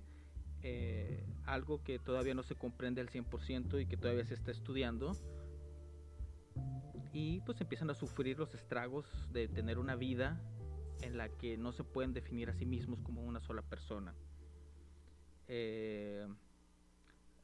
eh, 0.62 1.25
algo 1.46 1.84
que 1.84 1.98
todavía 1.98 2.36
no 2.36 2.43
se 2.43 2.53
comprende 2.53 3.01
al 3.01 3.10
100% 3.10 3.81
y 3.81 3.88
que 3.88 3.98
todavía 3.98 4.24
se 4.25 4.36
está 4.36 4.51
estudiando 4.51 5.17
y 7.12 7.41
pues 7.41 7.60
empiezan 7.60 7.89
a 7.89 7.96
sufrir 7.96 8.38
los 8.38 8.53
estragos 8.53 9.08
de 9.34 9.48
tener 9.48 9.79
una 9.79 9.96
vida 9.96 10.39
en 11.01 11.17
la 11.17 11.27
que 11.29 11.58
no 11.58 11.72
se 11.72 11.84
pueden 11.84 12.13
definir 12.13 12.51
a 12.51 12.53
sí 12.53 12.67
mismos 12.67 13.01
como 13.01 13.24
una 13.24 13.41
sola 13.41 13.63
persona. 13.63 14.13
Eh, 15.48 16.27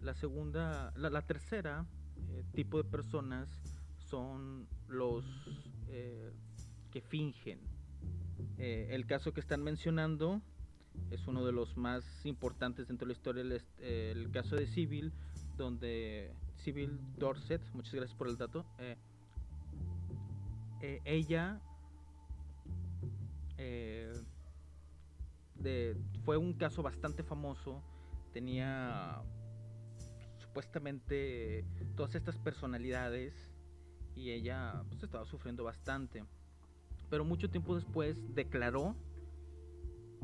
la 0.02 0.14
segunda, 0.14 0.94
la, 0.96 1.22
tercera 1.24 1.88
tipo 2.54 2.78
de 2.78 2.88
personas 2.88 3.50
son 3.98 4.68
los 4.88 5.25
eh, 5.89 6.32
que 6.91 7.01
fingen. 7.01 7.60
Eh, 8.58 8.89
el 8.91 9.06
caso 9.06 9.34
que 9.34 9.39
están 9.39 9.63
mencionando 9.63 10.41
es 11.12 11.27
uno 11.27 11.46
de 11.46 11.51
los 11.51 11.77
más 11.77 12.03
importantes 12.25 12.88
dentro 12.88 13.06
de 13.06 13.13
la 13.13 13.17
historia, 13.17 13.44
el, 13.79 14.32
caso 14.32 14.56
de 14.56 14.67
Civil, 14.67 15.13
donde 15.56 16.34
Civil 16.58 17.00
Dorset, 17.17 17.62
muchas 17.74 17.94
gracias 17.94 18.17
por 18.17 18.27
el 18.27 18.38
dato, 18.38 18.65
eh, 18.79 18.98
ella 21.06 21.62
de, 25.56 25.98
fue 26.24 26.38
un 26.38 26.53
caso 26.53 26.84
bastante 26.84 27.24
famoso, 27.24 27.84
tenía 28.34 29.22
supuestamente 30.38 31.65
todas 31.96 32.15
estas 32.15 32.38
personalidades 32.38 33.47
y 34.18 34.32
ella 34.32 34.84
pues, 34.90 35.04
estaba 35.04 35.26
sufriendo 35.26 35.64
bastante. 35.64 36.26
Pero 37.10 37.24
mucho 37.24 37.50
tiempo 37.50 37.76
después 37.76 38.18
declaró 38.34 38.96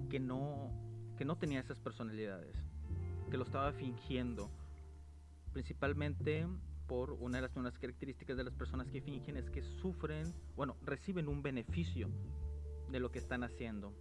que 0.10 0.20
no, 0.20 0.72
que 1.18 1.24
no 1.24 1.38
tenía 1.38 1.60
esas 1.60 1.80
personalidades, 1.80 2.58
que 3.30 3.38
lo 3.38 3.44
estaba 3.44 3.72
fingiendo, 3.72 4.50
principalmente 5.54 6.48
por 6.88 7.12
una 7.12 7.40
de 7.40 7.48
las 7.48 7.78
características 7.78 8.36
de 8.36 8.44
las 8.44 8.54
personas 8.54 8.90
que 8.90 9.02
fingen 9.02 9.38
es 9.38 9.50
que 9.50 9.62
sufren, 9.62 10.34
bueno, 10.56 10.76
reciben 10.82 11.30
un 11.30 11.42
beneficio 11.42 12.10
de 12.90 13.00
lo 13.00 13.12
que 13.12 13.20
están 13.20 13.44
haciendo. 13.44 13.94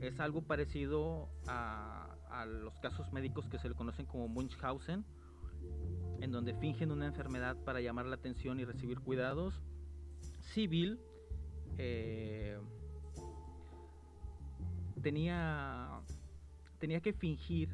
Es 0.00 0.18
algo 0.18 0.42
parecido 0.42 1.28
a, 1.46 2.16
a 2.30 2.46
los 2.46 2.78
casos 2.80 3.12
médicos 3.12 3.48
que 3.48 3.58
se 3.58 3.68
le 3.68 3.74
conocen 3.74 4.06
como 4.06 4.26
Munchausen, 4.26 5.04
en 6.20 6.32
donde 6.32 6.54
fingen 6.54 6.90
una 6.90 7.06
enfermedad 7.06 7.56
para 7.64 7.80
llamar 7.80 8.06
la 8.06 8.16
atención 8.16 8.60
y 8.60 8.64
recibir 8.64 9.00
cuidados. 9.00 9.60
Civil 10.40 11.00
eh, 11.76 12.58
tenía, 15.02 16.00
tenía 16.78 17.00
que 17.00 17.12
fingir 17.12 17.70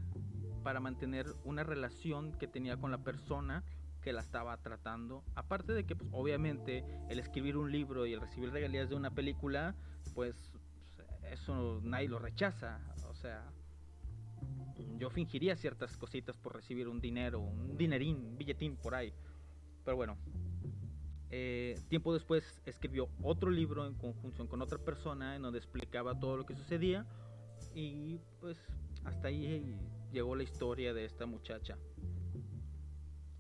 para 0.62 0.80
mantener 0.80 1.26
una 1.44 1.62
relación 1.62 2.32
que 2.32 2.46
tenía 2.46 2.76
con 2.76 2.90
la 2.90 2.98
persona 2.98 3.64
que 4.02 4.12
la 4.12 4.20
estaba 4.20 4.56
tratando. 4.58 5.24
Aparte 5.34 5.72
de 5.72 5.84
que, 5.84 5.96
pues, 5.96 6.10
obviamente, 6.12 6.84
el 7.08 7.18
escribir 7.18 7.56
un 7.56 7.72
libro 7.72 8.06
y 8.06 8.12
el 8.12 8.20
recibir 8.20 8.50
regalías 8.50 8.88
de 8.88 8.94
una 8.94 9.10
película, 9.10 9.74
pues 10.14 10.52
eso 11.30 11.80
nadie 11.82 12.08
lo 12.08 12.18
rechaza. 12.18 12.80
O 13.08 13.14
sea, 13.14 13.50
yo 14.98 15.10
fingiría 15.10 15.56
ciertas 15.56 15.96
cositas 15.96 16.36
por 16.36 16.54
recibir 16.54 16.88
un 16.88 17.00
dinero, 17.00 17.40
un 17.40 17.76
dinerín, 17.76 18.16
un 18.16 18.36
billetín 18.36 18.76
por 18.76 18.94
ahí. 18.94 19.12
Pero 19.84 19.96
bueno, 19.96 20.16
Eh, 21.36 21.74
tiempo 21.88 22.12
después 22.14 22.62
escribió 22.64 23.08
otro 23.20 23.50
libro 23.50 23.86
en 23.86 23.94
conjunción 23.94 24.46
con 24.46 24.62
otra 24.62 24.78
persona 24.78 25.34
en 25.34 25.42
donde 25.42 25.58
explicaba 25.58 26.16
todo 26.20 26.36
lo 26.36 26.46
que 26.46 26.54
sucedía 26.54 27.04
y 27.74 28.20
pues 28.38 28.56
hasta 29.04 29.28
ahí 29.28 29.76
llegó 30.12 30.36
la 30.36 30.44
historia 30.44 30.94
de 30.94 31.04
esta 31.04 31.26
muchacha. 31.26 31.76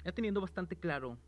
Ya 0.04 0.10
teniendo 0.10 0.40
bastante 0.40 0.74
claro, 0.74 1.18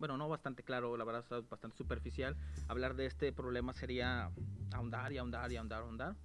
bueno, 0.00 0.16
no 0.16 0.28
bastante 0.28 0.64
claro, 0.64 0.96
la 0.96 1.04
verdad 1.04 1.24
es 1.38 1.48
bastante 1.48 1.76
superficial, 1.76 2.36
hablar 2.66 2.96
de 2.96 3.06
este 3.06 3.32
problema 3.32 3.72
sería 3.72 4.32
ahondar 4.72 5.12
y 5.12 5.18
ahondar 5.18 5.52
y 5.52 5.56
ahondar, 5.56 5.82
ahondar. 5.82 6.16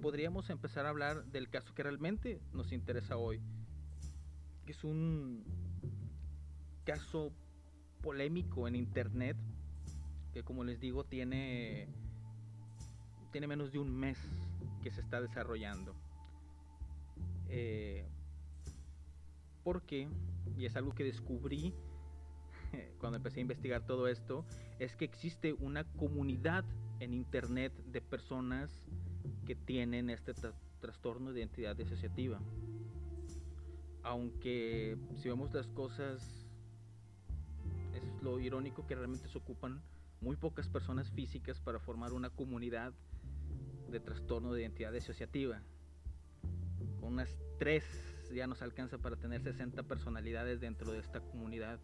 Podríamos 0.00 0.50
empezar 0.50 0.86
a 0.86 0.90
hablar 0.90 1.24
del 1.26 1.48
caso 1.48 1.74
que 1.74 1.82
realmente 1.82 2.40
nos 2.52 2.72
interesa 2.72 3.16
hoy, 3.16 3.40
que 4.64 4.72
es 4.72 4.84
un 4.84 5.44
caso 6.84 7.32
polémico 8.02 8.68
en 8.68 8.76
internet 8.76 9.36
que 10.32 10.44
como 10.44 10.64
les 10.64 10.78
digo 10.80 11.02
tiene 11.02 11.88
tiene 13.32 13.46
menos 13.46 13.72
de 13.72 13.78
un 13.78 13.92
mes 13.92 14.18
que 14.82 14.90
se 14.90 15.00
está 15.00 15.20
desarrollando. 15.20 15.94
Eh, 17.48 18.06
porque 19.64 20.08
y 20.56 20.66
es 20.66 20.76
algo 20.76 20.94
que 20.94 21.04
descubrí 21.04 21.74
cuando 23.00 23.16
empecé 23.16 23.40
a 23.40 23.42
investigar 23.42 23.86
todo 23.86 24.08
esto 24.08 24.44
es 24.78 24.94
que 24.94 25.04
existe 25.04 25.54
una 25.54 25.84
comunidad 25.84 26.64
en 27.00 27.14
internet 27.14 27.72
de 27.86 28.00
personas 28.00 28.70
que 29.46 29.54
tienen 29.54 30.10
este 30.10 30.34
trastorno 30.80 31.32
de 31.32 31.40
identidad 31.40 31.76
disociativa 31.76 32.40
aunque 34.06 34.96
si 35.16 35.28
vemos 35.28 35.52
las 35.52 35.66
cosas 35.66 36.46
es 37.92 38.22
lo 38.22 38.38
irónico 38.38 38.86
que 38.86 38.94
realmente 38.94 39.28
se 39.28 39.36
ocupan 39.36 39.82
muy 40.20 40.36
pocas 40.36 40.68
personas 40.68 41.10
físicas 41.10 41.60
para 41.60 41.80
formar 41.80 42.12
una 42.12 42.30
comunidad 42.30 42.92
de 43.90 43.98
trastorno 43.98 44.52
de 44.52 44.62
identidad 44.62 44.92
disociativa. 44.92 45.60
Con 47.00 47.14
unas 47.14 47.36
tres 47.58 47.84
ya 48.32 48.46
nos 48.46 48.62
alcanza 48.62 48.98
para 48.98 49.16
tener 49.16 49.42
60 49.42 49.82
personalidades 49.82 50.60
dentro 50.60 50.92
de 50.92 51.00
esta 51.00 51.20
comunidad. 51.20 51.80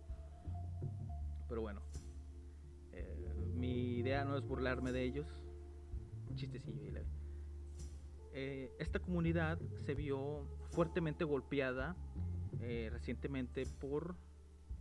Pero 1.49 1.61
bueno, 1.61 1.83
eh, 2.93 3.35
mi 3.55 3.97
idea 3.97 4.25
no 4.25 4.37
es 4.37 4.45
burlarme 4.45 4.93
de 4.93 5.03
ellos. 5.03 5.27
Chistecillo. 6.37 6.83
Eh, 8.35 8.73
esta 8.79 8.99
comunidad 8.99 9.59
se 9.85 9.95
vio 9.95 10.47
fuertemente 10.71 11.25
golpeada 11.25 11.95
eh, 12.61 12.89
recientemente 12.91 13.67
por 13.67 14.17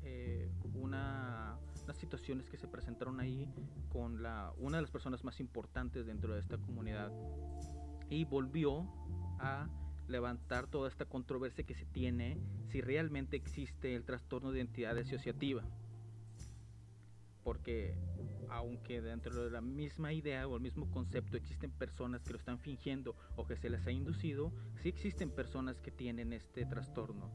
eh, 0.04 0.50
una, 0.74 1.58
unas 1.84 1.98
situaciones 1.98 2.50
que 2.50 2.58
se 2.58 2.68
presentaron 2.68 3.20
ahí 3.20 3.48
con 3.92 4.24
la, 4.24 4.54
una 4.58 4.78
de 4.78 4.84
las 4.84 4.92
personas 4.92 5.24
más 5.24 5.40
importantes 5.40 6.06
dentro 6.06 6.34
de 6.34 6.40
esta 6.40 6.58
comunidad 6.58 7.12
y 8.10 8.26
volvió 8.26 8.88
a 9.40 9.68
levantar 10.08 10.68
toda 10.68 10.88
esta 10.88 11.06
controversia 11.06 11.66
que 11.66 11.76
se 11.76 11.86
tiene 11.86 12.38
si 12.70 12.82
realmente 12.82 13.36
existe 13.36 13.96
el 13.96 14.04
trastorno 14.04 14.52
de 14.52 14.60
identidad 14.60 14.98
asociativa. 14.98 15.64
Porque 17.44 17.96
aunque 18.50 19.02
dentro 19.02 19.44
de 19.44 19.50
la 19.50 19.62
misma 19.62 20.14
idea 20.14 20.48
o 20.48 20.56
el 20.56 20.62
mismo 20.62 20.92
concepto 20.92 21.38
existen 21.38 21.72
personas 21.72 22.24
que 22.24 22.32
lo 22.32 22.38
están 22.38 22.60
fingiendo 22.60 23.16
o 23.36 23.46
que 23.46 23.56
se 23.56 23.70
les 23.70 23.86
ha 23.88 23.92
inducido, 23.92 24.52
sí 24.82 24.90
existen 24.90 25.32
personas 25.32 25.80
que 25.80 25.92
tienen 25.92 26.34
este 26.34 26.66
trastorno 26.66 27.32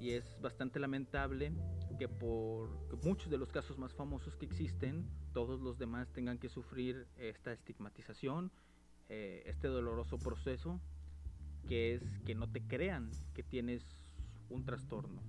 y 0.00 0.12
es 0.12 0.40
bastante 0.40 0.80
lamentable 0.80 1.52
que 1.98 2.08
por 2.08 2.70
muchos 3.04 3.30
de 3.30 3.36
los 3.36 3.52
casos 3.52 3.78
más 3.78 3.92
famosos 3.92 4.34
que 4.34 4.46
existen, 4.46 5.06
todos 5.34 5.60
los 5.60 5.78
demás 5.78 6.10
tengan 6.10 6.38
que 6.38 6.48
sufrir 6.48 7.06
esta 7.18 7.52
estigmatización, 7.52 8.50
eh, 9.10 9.42
este 9.44 9.68
doloroso 9.68 10.18
proceso, 10.18 10.80
que 11.68 11.94
es 11.94 12.18
que 12.20 12.34
no 12.34 12.50
te 12.50 12.62
crean 12.62 13.10
que 13.34 13.42
tienes 13.42 13.84
un 14.48 14.64
trastorno. 14.64 15.22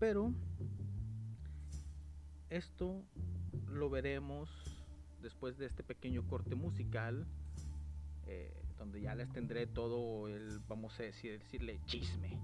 Pero 0.00 0.34
esto 2.50 3.02
lo 3.68 3.90
veremos 3.90 4.50
después 5.22 5.56
de 5.58 5.66
este 5.66 5.82
pequeño 5.82 6.26
corte 6.26 6.54
musical, 6.54 7.26
eh, 8.26 8.62
donde 8.78 9.00
ya 9.00 9.14
les 9.14 9.30
tendré 9.32 9.66
todo 9.66 10.28
el, 10.28 10.60
vamos 10.68 10.98
a 11.00 11.04
decir, 11.04 11.38
decirle 11.38 11.80
chisme 11.86 12.38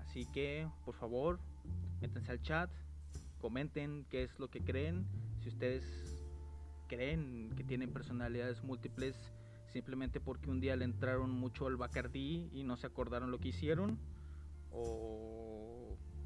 Así 0.00 0.26
que, 0.26 0.68
por 0.84 0.94
favor, 0.94 1.38
métanse 2.02 2.32
al 2.32 2.42
chat, 2.42 2.70
comenten 3.40 4.04
qué 4.10 4.24
es 4.24 4.38
lo 4.38 4.50
que 4.50 4.60
creen. 4.60 5.06
Si 5.40 5.48
ustedes 5.48 5.84
creen 6.86 7.50
que 7.56 7.64
tienen 7.64 7.90
personalidades 7.90 8.62
múltiples 8.62 9.16
simplemente 9.72 10.20
porque 10.20 10.50
un 10.50 10.60
día 10.60 10.76
le 10.76 10.84
entraron 10.84 11.30
mucho 11.30 11.66
al 11.66 11.76
Bacardí 11.76 12.50
y 12.52 12.62
no 12.62 12.76
se 12.76 12.86
acordaron 12.86 13.30
lo 13.30 13.38
que 13.38 13.48
hicieron, 13.48 13.98
o 14.70 15.41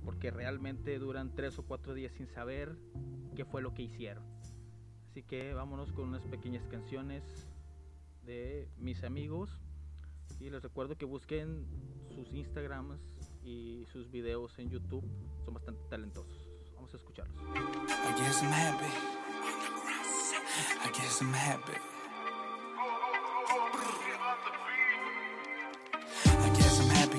porque 0.07 0.31
realmente 0.31 0.99
duran 1.01 1.35
tres 1.35 1.59
o 1.59 1.64
cuatro 1.64 1.92
días 1.92 2.12
sin 2.12 2.29
saber 2.29 2.79
qué 3.35 3.45
fue 3.45 3.61
lo 3.61 3.75
que 3.75 3.83
hicieron. 3.83 4.25
Así 5.11 5.25
que 5.25 5.53
vámonos 5.53 5.92
con 5.92 6.09
unas 6.09 6.23
pequeñas 6.25 6.66
canciones 6.69 7.25
de 8.25 8.71
mis 8.79 9.03
amigos 9.03 9.61
y 10.38 10.49
les 10.49 10.62
recuerdo 10.62 10.97
que 10.97 11.05
busquen 11.05 11.66
sus 12.14 12.33
Instagrams 12.33 13.01
y 13.42 13.85
sus 13.92 14.09
videos 14.11 14.57
en 14.61 14.71
YouTube 14.71 15.05
son 15.45 15.55
bastante 15.55 15.83
talentosos. 15.90 16.49
Vamos 16.77 16.95
a 16.95 16.97
escucharlos. 16.99 17.37
I 17.37 18.21
guess 18.21 18.42
I'm 18.42 18.53
happy. 18.53 18.92
I 20.85 20.92
guess 20.92 21.21
I'm 21.21 21.35
happy. 21.35 21.96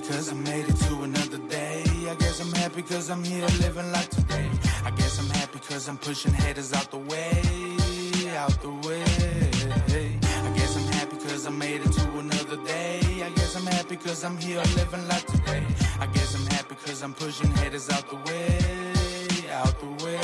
Cause 0.08 0.32
I 0.32 0.36
made 0.36 0.68
it 0.68 0.78
to 0.88 1.02
another 1.04 1.38
day. 1.50 1.84
I 2.10 2.16
guess 2.16 2.40
I'm 2.40 2.52
happy 2.54 2.82
cause 2.82 3.10
I'm 3.10 3.24
here 3.24 3.46
living 3.62 3.92
life 3.92 4.10
today. 4.10 4.50
I 4.86 4.92
guess 4.92 5.20
I'm 5.20 5.30
happy 5.30 5.60
cause 5.60 5.88
I'm 5.88 5.98
pushing 5.98 6.34
haters 6.34 6.74
out 6.74 6.90
the 6.92 6.98
way, 6.98 7.42
out 8.38 8.62
the 8.62 8.72
way. 8.88 9.04
I 10.48 10.50
guess 10.58 10.76
I'm 10.78 10.88
happy 10.94 11.18
cause 11.18 11.46
I 11.46 11.50
made 11.50 11.82
it 11.82 11.92
to 11.92 12.20
another 12.20 12.58
day. 12.64 13.00
I 13.28 13.30
guess 13.36 13.56
I'm 13.56 13.66
happy 13.66 13.98
cause 13.98 14.24
I'm 14.24 14.38
here 14.38 14.62
living 14.76 15.08
life 15.08 15.26
today. 15.26 15.64
I 16.00 16.08
guess 16.08 16.36
I'm 16.36 16.48
happy 16.48 16.76
cause 16.86 17.02
I'm 17.04 17.14
pushing 17.14 17.52
haters 17.58 17.90
out 17.90 18.10
the 18.10 18.16
way, 18.28 19.52
out 19.52 19.76
the 19.80 20.06
way. 20.06 20.20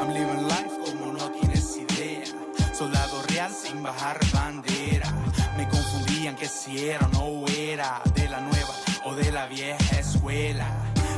I'm 0.00 0.10
living 0.12 0.48
life 0.48 0.72
como 0.84 1.12
no 1.12 1.28
tienes 1.36 1.76
idea. 1.76 2.24
Soldado 2.72 3.22
real 3.28 3.50
sin 3.50 3.82
bajar 3.82 4.18
bandera. 4.32 5.47
Me 5.58 5.68
confundían 5.68 6.36
que 6.36 6.46
si 6.46 6.88
era 6.88 7.04
o 7.04 7.08
no 7.08 7.48
era 7.48 8.00
de 8.14 8.28
la 8.28 8.38
nueva 8.38 8.74
o 9.06 9.14
de 9.16 9.32
la 9.32 9.46
vieja 9.48 9.98
escuela. 9.98 10.68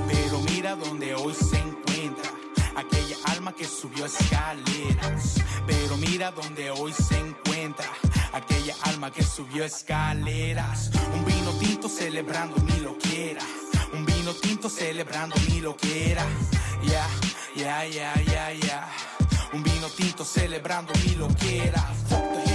Pero 0.08 0.40
mira 0.40 0.76
donde 0.76 1.14
hoy 1.14 1.34
se 1.34 1.58
encuentra 1.58 2.30
aquella 2.74 3.16
alma 3.26 3.52
que 3.52 3.66
subió 3.66 4.06
escaleras. 4.06 5.34
Pero 5.66 5.98
mira 5.98 6.30
donde 6.30 6.70
hoy 6.70 6.90
se 6.94 7.18
encuentra 7.18 7.84
aquella 8.32 8.74
alma 8.84 9.10
que 9.10 9.22
subió 9.22 9.62
escaleras. 9.62 10.90
Un 11.12 11.22
vino 11.26 11.50
tinto 11.60 11.86
celebrando 11.90 12.56
mi 12.62 12.80
loquera. 12.80 13.42
Un 13.92 14.06
vino 14.06 14.32
tinto 14.32 14.70
celebrando 14.70 15.36
mi 15.50 15.60
loquera. 15.60 16.24
Ya, 16.82 17.06
ya, 17.54 17.84
ya, 17.84 18.14
ya, 18.22 18.52
ya. 18.54 18.88
Un 19.52 19.62
vino 19.62 19.88
tinto 19.90 20.24
celebrando 20.24 20.94
mi 21.04 21.14
loquera. 21.16 21.82
Fuck. 22.08 22.49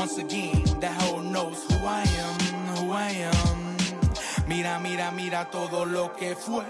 Once 0.00 0.16
again, 0.16 0.64
the 0.80 0.88
whole 0.88 1.20
knows 1.20 1.62
who 1.68 1.76
I 1.84 2.00
am, 2.00 2.40
who 2.74 2.90
I 2.90 3.10
am. 3.10 3.76
Mira, 4.48 4.80
mira, 4.80 5.12
mira 5.12 5.46
todo 5.52 5.84
lo 5.84 6.16
que 6.16 6.34
fue. 6.34 6.64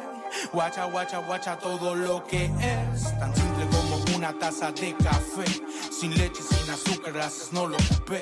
Guacha, 0.52 0.86
guacha, 0.86 1.18
guacha 1.18 1.56
todo 1.56 1.94
lo 1.94 2.24
que 2.26 2.46
es. 2.46 3.04
Tan 3.20 3.32
simple 3.32 3.66
como 3.70 4.16
una 4.16 4.32
taza 4.32 4.72
de 4.72 4.96
café. 4.96 5.44
Sin 5.92 6.18
leche, 6.18 6.42
sin 6.42 6.70
azúcar, 6.70 7.12
gracias 7.12 7.52
no 7.52 7.68
lo 7.68 7.76
ocupé. 7.76 8.20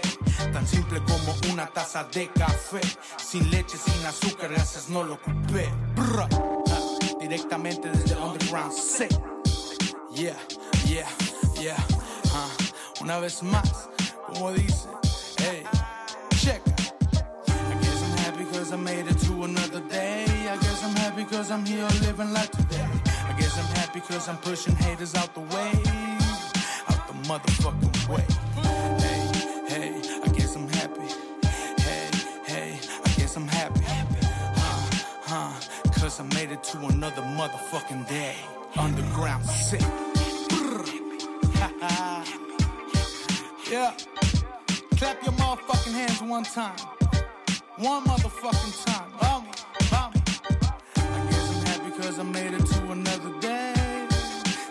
Tan 0.52 0.66
simple 0.66 1.00
como 1.02 1.54
una 1.54 1.66
taza 1.68 2.04
de 2.04 2.28
café. 2.28 2.80
Sin 3.16 3.50
leche, 3.50 3.78
sin 3.78 4.04
azúcar, 4.04 4.50
gracias 4.50 4.90
no 4.90 5.04
lo 5.04 5.14
ocupé. 5.14 5.70
directamente 7.18 7.88
desde 7.88 8.14
Underground 8.14 8.74
C. 8.74 9.08
Yeah, 10.12 10.36
yeah, 10.86 11.08
yeah. 11.58 11.76
Uh, 12.34 13.02
una 13.02 13.18
vez 13.20 13.42
más, 13.42 13.88
como 14.28 14.52
dice, 14.52 14.86
hey, 15.38 15.62
check. 16.36 16.60
I 17.48 17.74
guess 17.80 18.02
I'm 18.02 18.16
happy 18.18 18.44
cause 18.44 18.72
I 18.72 18.76
made 18.76 19.06
it 19.06 19.18
to 19.20 19.44
another 19.44 19.80
day. 19.88 20.24
I 20.24 20.56
guess 20.56 20.84
I'm 20.84 20.94
happy 20.96 21.24
cause 21.24 21.50
I'm 21.50 21.64
here 21.64 21.86
living 22.02 22.32
life 22.32 22.50
today. 22.50 22.86
I 23.28 23.32
guess 23.38 23.56
I'm 23.58 23.74
happy 23.76 24.00
cause 24.00 24.28
I'm 24.28 24.36
pushing 24.38 24.74
haters 24.76 25.14
out 25.14 25.32
the 25.34 25.40
way. 25.40 25.72
Out 26.88 27.06
the 27.06 27.14
motherfucking 27.28 28.08
way. 28.08 28.24
Hey, 28.98 29.30
hey, 29.68 30.02
I 30.24 30.28
guess 30.28 30.54
I'm 30.56 30.68
happy. 30.68 31.08
Hey, 31.82 32.10
hey, 32.46 32.78
I 33.04 33.08
guess 33.16 33.36
I'm 33.36 33.46
happy. 33.48 33.80
Huh, 33.84 35.00
huh, 35.22 35.52
cause 36.00 36.20
I 36.20 36.24
made 36.34 36.50
it 36.50 36.62
to 36.64 36.78
another 36.86 37.22
motherfucking 37.22 38.08
day. 38.08 38.36
underground 38.76 39.44
sick. 39.46 39.80
yeah. 43.70 43.92
Clap 44.98 45.22
your 45.22 45.32
motherfucking 45.34 45.92
hands 45.92 46.20
one 46.22 46.42
time. 46.42 46.76
One 47.76 48.02
motherfucking 48.04 48.84
time. 48.84 49.12
Vamos, 49.20 49.64
vamos. 49.90 50.40
I 50.96 51.26
guess 51.30 51.50
I'm 51.54 51.66
happy 51.66 52.02
cause 52.02 52.18
I 52.18 52.24
made 52.24 52.52
it 52.52 52.66
to 52.66 52.90
another 52.90 53.32
day. 53.38 53.74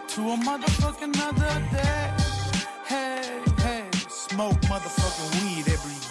To 0.09 0.21
a 0.21 0.35
motherfucking 0.35 1.15
another 1.15 1.65
day. 1.71 2.13
Hey, 2.85 3.41
hey. 3.59 3.89
Smoke 4.09 4.59
motherfucking 4.63 5.31
weed 5.41 5.65
every 5.71 5.93
day. 5.93 6.06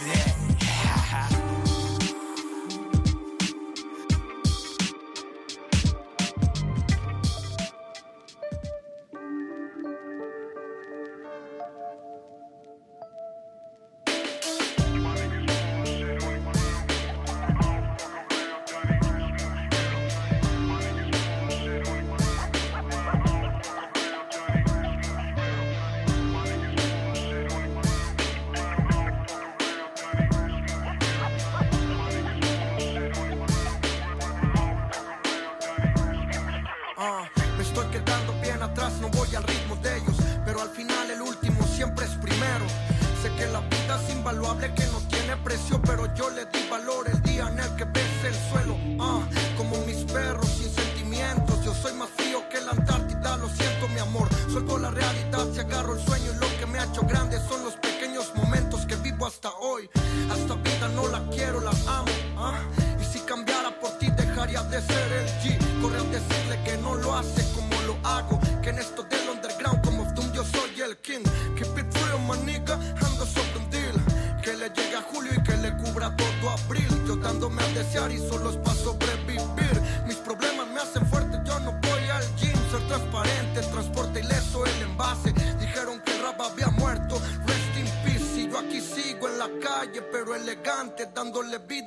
Que 43.36 43.46
la 43.46 43.60
vida 43.60 44.00
es 44.02 44.14
invaluable, 44.14 44.72
que 44.74 44.86
no 44.86 45.00
tiene 45.08 45.36
precio, 45.36 45.80
pero 45.82 46.12
yo 46.14 46.30
le 46.30 46.46
di 46.46 46.68
valor 46.70 47.08
el 47.08 47.20
día 47.22 47.48
en 47.48 47.58
el 47.58 47.76
que 47.76 47.84
besé 47.84 48.28
el 48.28 48.34
suelo. 48.50 48.76
Ah, 48.98 49.20
como 49.56 49.76
mis 49.86 50.04
perros 50.04 50.48
sin 50.48 50.70
sentimientos, 50.70 51.64
yo 51.64 51.74
soy 51.74 51.92
más 51.94 52.08
frío 52.16 52.48
que 52.48 52.60
la 52.60 52.72
Antártida, 52.72 53.36
lo 53.36 53.48
siento 53.48 53.88
mi 53.88 54.00
amor. 54.00 54.28
Suelto 54.50 54.78
la 54.78 54.90
realidad, 54.90 55.46
si 55.52 55.60
agarro 55.60 55.94
el 55.94 56.04
sueño 56.04 56.32
y 56.32 56.36
lo 56.36 56.58
que 56.58 56.66
me 56.66 56.78
ha 56.78 56.84
hecho 56.84 57.02
grande 57.02 57.38
son 57.48 57.62
los 57.64 57.74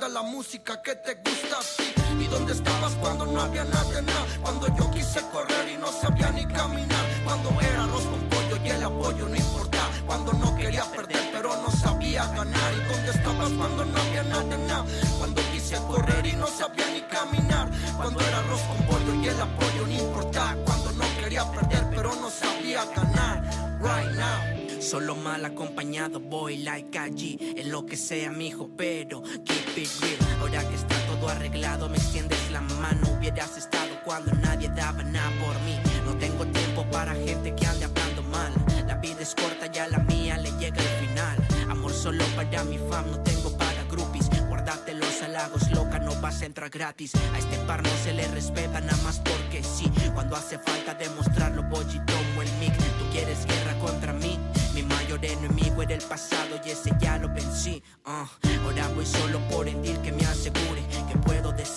la 0.09 0.21
música 0.23 0.81
que 0.81 0.95
te 0.95 1.15
gusta 1.15 1.57
a 1.57 1.61
ti. 1.61 2.23
¿Y 2.23 2.27
dónde 2.27 2.53
estabas 2.53 2.93
cuando 2.95 3.25
no 3.25 3.41
había 3.41 3.63
nada, 3.63 4.01
nada? 4.01 4.25
Cuando 4.41 4.67
yo 4.75 4.89
quise 4.91 5.21
correr 5.31 5.69
y 5.69 5.77
no 5.77 5.91
sabía 5.91 6.31
ni 6.31 6.45
caminar. 6.45 7.05
Cuando 7.23 7.49
era 7.61 7.83
arroz 7.83 8.03
con 8.03 8.19
pollo 8.29 8.57
y 8.63 8.69
el 8.69 8.83
apoyo 8.83 9.29
no 9.29 9.35
importaba. 9.35 9.89
Cuando 10.07 10.33
no 10.33 10.55
quería 10.55 10.83
perder, 10.91 11.29
pero 11.31 11.55
no 11.61 11.71
sabía 11.71 12.25
ganar. 12.27 12.73
¿Y 12.73 12.93
dónde 12.93 13.11
estabas 13.11 13.51
cuando 13.51 13.85
no 13.85 13.99
había 13.99 14.23
nada, 14.23 14.57
nada? 14.57 14.85
Cuando 15.19 15.41
quise 15.53 15.75
correr 15.77 16.25
y 16.25 16.33
no 16.33 16.47
sabía 16.47 16.87
ni 16.91 17.01
caminar. 17.01 17.69
Cuando 17.97 18.19
era 18.19 18.39
arroz 18.39 18.61
con 18.61 18.77
pollo 18.87 19.13
y 19.21 19.27
el 19.27 19.39
apoyo 19.39 19.85
no 19.85 19.93
importaba. 19.93 20.55
Cuando 20.65 20.91
no 20.93 21.05
quería 21.21 21.51
perder, 21.51 21.87
pero 21.95 22.15
no 22.15 22.29
sabía 22.29 22.83
ganar. 22.95 23.43
Right 23.79 24.11
now. 24.15 24.59
Solo 24.81 25.13
mal 25.13 25.43
acompañado 25.43 26.21
voy 26.21 26.59
like 26.59 26.97
allí 26.97 27.37
En 27.57 27.69
lo 27.69 27.85
que 27.85 27.97
sea 27.97 28.31
mijo 28.31 28.69
pero 28.77 29.21
keep 29.21 29.58
arreglado 31.29 31.89
me 31.89 31.97
extiendes 31.97 32.51
la 32.51 32.61
mano. 32.61 33.09
Hubieras 33.17 33.57
estado 33.57 33.89
cuando 34.03 34.31
nadie 34.33 34.69
daba 34.69 35.03
nada 35.03 35.31
por 35.39 35.55
mí. 35.61 35.79
No 36.05 36.13
tengo 36.15 36.45
tiempo 36.47 36.85
para 36.91 37.13
gente 37.15 37.55
que 37.55 37.65
ande 37.65 37.85
hablando 37.85 38.23
mal. 38.23 38.53
La 38.87 38.95
vida 38.95 39.21
es 39.21 39.35
corta 39.35 39.67
ya 39.67 39.87
la 39.87 39.99
mía 39.99 40.37
le 40.37 40.51
llega 40.53 40.81
el 40.81 41.07
final. 41.07 41.37
Amor 41.69 41.93
solo 41.93 42.23
para 42.35 42.63
mi 42.63 42.77
fam 42.77 43.11
no 43.11 43.19
tengo 43.19 43.55
para 43.57 43.83
groupies. 43.83 44.29
Guárdate 44.47 44.93
los 44.93 45.21
halagos 45.21 45.69
loca 45.71 45.99
no 45.99 46.19
vas 46.21 46.41
a 46.41 46.45
entrar 46.45 46.69
gratis. 46.69 47.13
A 47.33 47.37
este 47.37 47.57
par 47.67 47.83
no 47.83 47.89
se 48.03 48.13
le 48.13 48.27
respeta 48.29 48.81
nada 48.81 49.01
más 49.03 49.19
porque 49.19 49.63
sí. 49.63 49.91
Cuando 50.13 50.35
hace 50.35 50.57
falta 50.57 50.93
demostrarlo 50.93 51.63
voy 51.63 51.85
y 51.93 51.99
tomo 51.99 52.41
el 52.41 52.51
mic. 52.59 52.75
Tú 52.75 53.05
quieres 53.11 53.45
guerra 53.45 53.77
contra 53.79 54.13
mí. 54.13 54.39
Mi 54.73 54.83
mayor 54.83 55.23
enemigo 55.23 55.83
era 55.83 55.93
el 55.93 56.01
pasado 56.01 56.59
y 56.65 56.69
ese 56.69 56.91
ya 56.99 57.17
lo 57.17 57.27
vencí. 57.29 57.83
ah. 58.05 58.27
Ahora 58.63 58.87
voy 58.89 59.05
solo 59.05 59.39
por 59.49 59.67
el 59.67 59.81
deal 59.81 60.01
que 60.01 60.11
me 60.11 60.23
asegure 60.25 60.81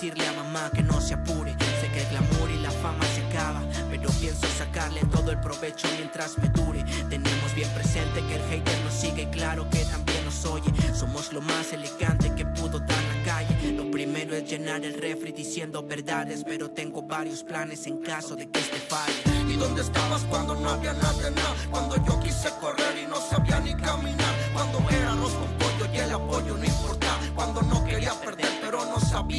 decirle 0.02 0.26
a 0.26 0.32
mamá 0.32 0.68
que 0.74 0.82
no 0.82 1.00
se 1.00 1.14
apure. 1.14 1.54
Sé 1.80 1.88
que 1.92 2.00
el 2.00 2.08
glamour 2.08 2.50
y 2.50 2.58
la 2.60 2.72
fama 2.72 3.04
se 3.14 3.24
acaba, 3.26 3.62
pero 3.88 4.10
pienso 4.20 4.48
sacarle 4.58 5.00
todo 5.12 5.30
el 5.30 5.38
provecho 5.38 5.86
mientras 5.96 6.36
me 6.38 6.48
dure. 6.48 6.82
Tenemos 7.08 7.54
bien 7.54 7.68
presente 7.70 8.20
que 8.26 8.34
el 8.34 8.42
hater 8.50 8.80
nos 8.84 8.94
sigue 8.94 9.30
claro 9.30 9.70
que 9.70 9.84
también 9.84 10.24
nos 10.24 10.44
oye. 10.44 10.72
Somos 10.92 11.32
lo 11.32 11.40
más 11.40 11.72
elegante 11.72 12.34
que 12.34 12.44
pudo 12.44 12.80
dar 12.80 13.02
la 13.14 13.22
calle. 13.24 13.72
Lo 13.72 13.88
primero 13.92 14.34
es 14.34 14.50
llenar 14.50 14.84
el 14.84 14.94
refri 15.00 15.30
diciendo 15.30 15.84
verdades, 15.84 16.42
pero 16.44 16.68
tengo 16.68 17.02
varios 17.02 17.44
planes 17.44 17.86
en 17.86 17.98
caso 17.98 18.34
de 18.34 18.50
que 18.50 18.58
este 18.58 18.78
falle. 18.78 19.22
¿Y 19.48 19.54
dónde 19.54 19.82
estabas 19.82 20.22
cuando 20.22 20.56
no 20.56 20.68
había 20.68 20.94
nada, 20.94 21.30
nada? 21.30 21.54
Cuando 21.70 21.94
yo 22.04 22.18
quise 22.18 22.48
correr 22.60 22.98
y 23.04 23.06
no 23.06 23.20
sabía 23.20 23.60
ni 23.60 23.72
caminar. 23.74 24.34
Cuando 24.52 24.78
arroz 24.78 25.32
con 25.34 25.48
pollo 25.58 25.92
y 25.94 25.96
el 25.98 26.10
apoyo 26.10 26.56
no 26.56 26.64
importaba. 26.64 27.18
Cuando 27.36 27.62
no 27.62 27.84
quería 27.84 28.12
perder, 28.14 28.31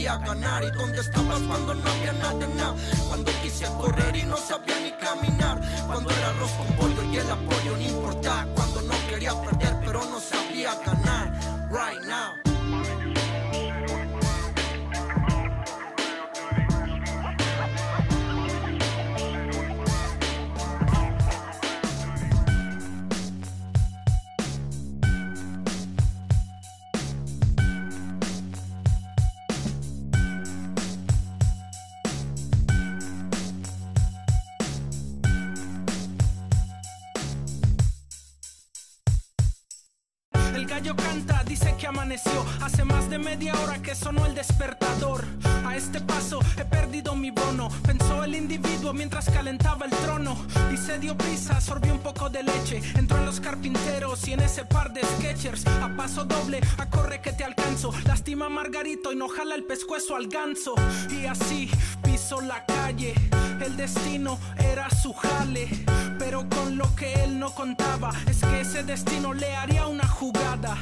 sabía 0.03 0.17
ganar. 0.17 0.63
¿Y 0.63 0.71
dónde 0.71 0.99
estabas 0.99 1.39
cuando 1.41 1.73
no 1.73 1.89
había 1.89 2.13
nada, 2.13 2.47
nada? 2.55 2.75
Cuando 3.07 3.31
quise 3.41 3.65
correr 3.79 4.15
y 4.15 4.23
no 4.23 4.37
sabía 4.37 4.79
ni 4.79 4.91
caminar. 4.93 5.61
Cuando 5.87 6.09
era 6.09 6.29
arroz 6.29 6.51
con 6.51 6.67
pollo 6.75 7.03
y 7.11 7.17
el 7.17 7.29
apoyo 7.29 7.77
no 7.77 7.81
importaba. 7.81 8.45
Cuando 8.55 8.81
no 8.81 8.93
quería 9.09 9.33
perder, 9.41 9.75
pero 9.85 10.03
no 10.05 10.19
sabía 10.19 10.75
ganar. 10.85 11.31
Right 11.71 12.01
now. 12.07 12.42
Gallo 40.83 40.95
canta, 40.97 41.43
dice 41.45 41.75
que 41.79 41.87
amaneció. 41.87 42.45
Hace 42.61 42.83
más 42.83 43.09
de 43.09 43.17
media 43.17 43.53
hora 43.61 43.81
que 43.81 43.95
sonó 43.95 44.25
el 44.25 44.35
despertador. 44.35 45.23
A 45.65 45.77
este 45.77 46.01
paso 46.01 46.39
he 46.57 46.65
perdido 46.65 47.15
mi 47.15 47.31
bono. 47.31 47.69
Pensó 47.85 48.23
el 48.23 48.35
individuo 48.35 48.93
mientras 48.93 49.29
calentaba 49.29 49.85
el 49.85 49.91
trono. 49.91 50.35
Y 50.73 50.77
se 50.77 50.99
dio 50.99 51.17
prisa, 51.17 51.61
sorbió 51.61 51.93
un 51.93 51.99
poco 51.99 52.29
de 52.29 52.43
leche. 52.43 52.81
Entró 52.95 53.17
en 53.17 53.25
los 53.25 53.39
carpinteros 53.39 54.27
y 54.27 54.33
en 54.33 54.41
ese 54.41 54.65
par 54.65 54.91
de 54.91 55.01
sketchers. 55.17 55.65
A 55.67 55.95
paso 55.95 56.25
doble, 56.25 56.59
a 56.77 56.89
que 57.21 57.31
te 57.31 57.45
alcanzo. 57.45 57.93
Lastima 58.05 58.49
Margarito 58.49 59.13
y 59.13 59.15
no 59.15 59.29
jala 59.29 59.55
el 59.55 59.63
pescuezo 59.63 60.15
al 60.17 60.27
ganso. 60.27 60.75
Y 61.09 61.25
así 61.25 61.69
piso 62.03 62.41
la 62.41 62.65
calle. 62.65 63.13
El 63.63 63.77
destino 63.77 64.37
era 64.57 64.89
su 64.89 65.13
jale. 65.13 65.69
Pero 66.19 66.47
con 66.49 66.77
lo 66.77 66.93
que 66.95 67.23
él 67.23 67.39
no 67.39 67.55
contaba 67.55 68.11
es 68.27 68.43
que 68.43 68.59
ese 68.61 68.83
destino 68.83 69.33
le 69.33 69.55
haría 69.55 69.87
una 69.87 70.05
jugada. 70.05 70.75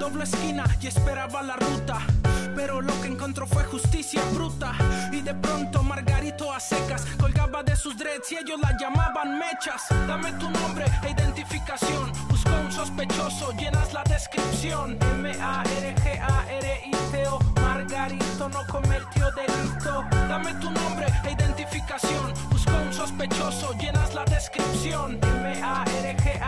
Doble 0.00 0.24
esquina 0.24 0.64
y 0.80 0.88
esperaba 0.88 1.42
la 1.42 1.54
ruta. 1.54 2.00
Pero 2.56 2.80
lo 2.80 3.00
que 3.00 3.06
encontró 3.08 3.46
fue 3.46 3.62
justicia 3.64 4.20
bruta. 4.32 4.72
Y 5.12 5.20
de 5.20 5.34
pronto 5.34 5.84
Margarito 5.84 6.52
a 6.52 6.58
secas 6.58 7.06
colgaba 7.20 7.62
de 7.62 7.76
sus 7.76 7.96
dreads 7.96 8.32
y 8.32 8.36
ellos 8.38 8.58
la 8.60 8.76
llamaban 8.78 9.38
mechas. 9.38 9.82
Dame 10.08 10.32
tu 10.32 10.50
nombre 10.50 10.86
e 11.04 11.10
identificación. 11.10 12.10
Buscó 12.28 12.50
un 12.50 12.72
sospechoso, 12.72 13.52
llenas 13.52 13.92
la 13.92 14.02
descripción. 14.04 14.98
M-A-R-G-A-R-I-T-O. 15.20 15.94
Margarito 17.84 18.48
no 18.48 18.66
cometió 18.66 19.30
delito. 19.32 20.06
Dame 20.10 20.54
tu 20.54 20.70
nombre 20.70 21.06
e 21.22 21.32
identificación. 21.32 22.32
Buscó 22.50 22.72
un 22.72 22.90
sospechoso, 22.90 23.74
llenas 23.78 24.14
la 24.14 24.24
descripción. 24.24 25.18
M-A-R-G-A-R-I-T-O. 25.22 26.40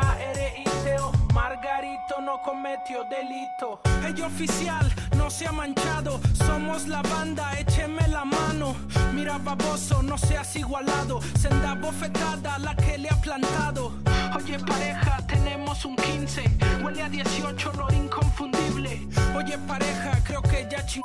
Margarito 1.35 2.23
no 2.23 2.41
cometió 2.41 3.05
delito. 3.05 3.83
El 4.03 4.23
oficial 4.23 4.91
no 5.19 5.29
se 5.29 5.47
ha 5.47 5.53
manchado. 5.53 6.19
Somos 6.33 6.89
la 6.89 7.03
banda, 7.03 7.53
écheme 7.59 8.09
la 8.09 8.25
mano. 8.25 8.75
Mira, 9.13 9.37
baboso, 9.37 10.03
no 10.03 10.17
seas 10.17 10.57
igualado. 10.57 11.21
Senda 11.39 11.75
bofetada 11.75 12.59
la 12.59 12.75
que 12.75 12.97
le 12.97 13.11
ha 13.11 13.21
plantado. 13.21 13.93
Oye, 14.37 14.59
pareja, 14.59 15.17
tenemos 15.27 15.83
un 15.87 15.97
15. 15.97 16.45
Huele 16.83 17.03
a 17.03 17.09
18, 17.09 17.71
olor 17.71 17.95
inconfundible. 17.95 19.09
Oye, 19.35 19.57
pareja, 19.67 20.23
creo 20.25 20.43
que 20.43 20.69
ya 20.71 20.85
ching... 20.85 21.03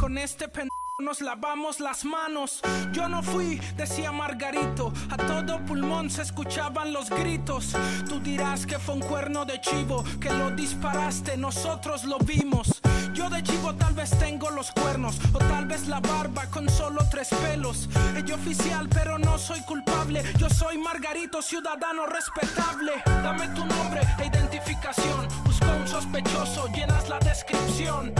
Con 0.00 0.16
este 0.16 0.48
pendejo 0.48 0.72
nos 1.02 1.20
lavamos 1.20 1.80
las 1.80 2.04
manos. 2.04 2.60
Yo 2.92 3.08
no 3.08 3.22
fui, 3.22 3.60
decía 3.76 4.12
Margarito. 4.12 4.92
A 5.10 5.16
todo 5.16 5.58
pulmón 5.64 6.10
se 6.10 6.22
escuchaban 6.22 6.92
los 6.92 7.10
gritos. 7.10 7.74
Tú 8.08 8.20
dirás 8.20 8.66
que 8.66 8.78
fue 8.78 8.94
un 8.94 9.00
cuerno 9.00 9.44
de 9.44 9.60
chivo, 9.60 10.04
que 10.20 10.30
lo 10.30 10.50
disparaste, 10.50 11.36
nosotros 11.36 12.04
lo 12.04 12.18
vimos. 12.18 12.80
Yo 13.12 13.28
de 13.28 13.42
chivo 13.42 13.74
tal 13.74 13.94
vez 13.94 14.10
tengo 14.18 14.50
los 14.50 14.70
cuernos, 14.70 15.18
o 15.32 15.38
tal 15.38 15.66
vez 15.66 15.88
la 15.88 16.00
barba 16.00 16.46
con 16.46 16.68
solo 16.68 17.02
tres 17.10 17.28
pelos. 17.42 17.88
Ella 18.16 18.34
oficial, 18.34 18.88
pero 18.88 19.18
no 19.18 19.38
soy 19.38 19.60
culpable. 19.62 20.22
Yo 20.38 20.48
soy 20.48 20.78
Margarito, 20.78 21.42
ciudadano 21.42 22.06
respetable. 22.06 23.02
Dame 23.04 23.48
tu 23.48 23.64
nombre 23.66 24.00
e 24.18 24.26
identificación. 24.26 25.28
Busco 25.44 25.66
un 25.66 25.86
sospechoso, 25.86 26.68
llenas 26.68 27.08
la 27.08 27.18
descripción. 27.18 28.12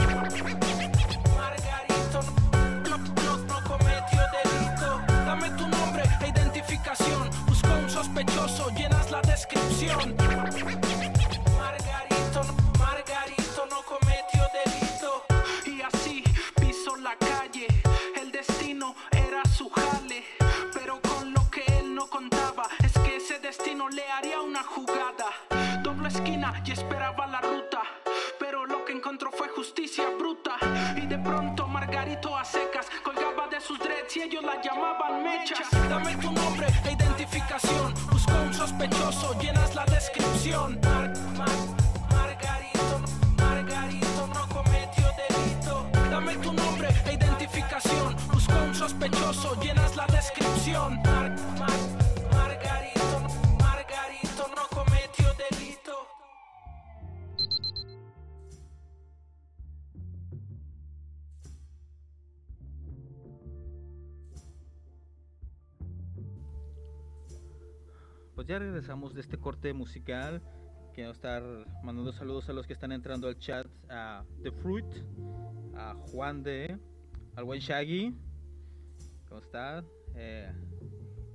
Descripción. 9.83 10.22
Y 34.15 34.19
ellos 34.21 34.43
la 34.43 34.61
llamaban 34.61 35.23
mechas. 35.23 35.67
Dame 35.89 36.15
tu 36.17 36.31
nombre 36.31 36.67
e 36.85 36.91
identificación. 36.91 37.93
Busco 38.11 38.31
un 38.33 38.53
sospechoso, 38.53 39.33
llenas 39.39 39.73
la 39.75 39.85
descripción. 39.85 40.79
Mar- 40.83 41.13
Mar- 41.37 41.49
Margarito, 42.09 43.01
Margarito 43.37 44.27
no 44.33 44.47
cometió 44.49 45.05
delito. 45.27 45.85
Dame 46.09 46.35
tu 46.37 46.53
nombre 46.53 46.89
e 47.05 47.13
identificación. 47.13 48.15
Busco 48.31 48.53
un 48.53 48.75
sospechoso, 48.75 49.59
llenas 49.61 49.95
la 49.95 50.05
descripción. 50.07 50.99
Pues 68.43 68.49
ya 68.49 68.59
regresamos 68.59 69.13
de 69.13 69.21
este 69.21 69.37
corte 69.37 69.71
musical. 69.71 70.41
Quiero 70.93 71.11
estar 71.11 71.41
mandando 71.81 72.11
saludos 72.11 72.49
a 72.49 72.51
los 72.51 72.67
que 72.67 72.73
están 72.73 72.91
entrando 72.91 73.29
al 73.29 73.39
chat. 73.39 73.67
A 73.89 74.25
The 74.41 74.51
Fruit, 74.51 74.85
a 75.77 75.95
Juan 76.11 76.43
de, 76.43 76.77
al 77.37 77.45
buen 77.45 77.61
Shaggy. 77.61 78.13
¿Cómo 79.29 79.39
está? 79.39 79.81
Eh, 80.15 80.51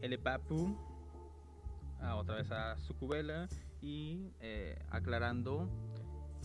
L 0.02 0.18
Papu. 0.18 0.76
a 2.02 2.16
otra 2.16 2.34
vez 2.34 2.50
a 2.50 2.76
Sucubela. 2.76 3.48
Y 3.80 4.30
eh, 4.40 4.78
aclarando 4.90 5.66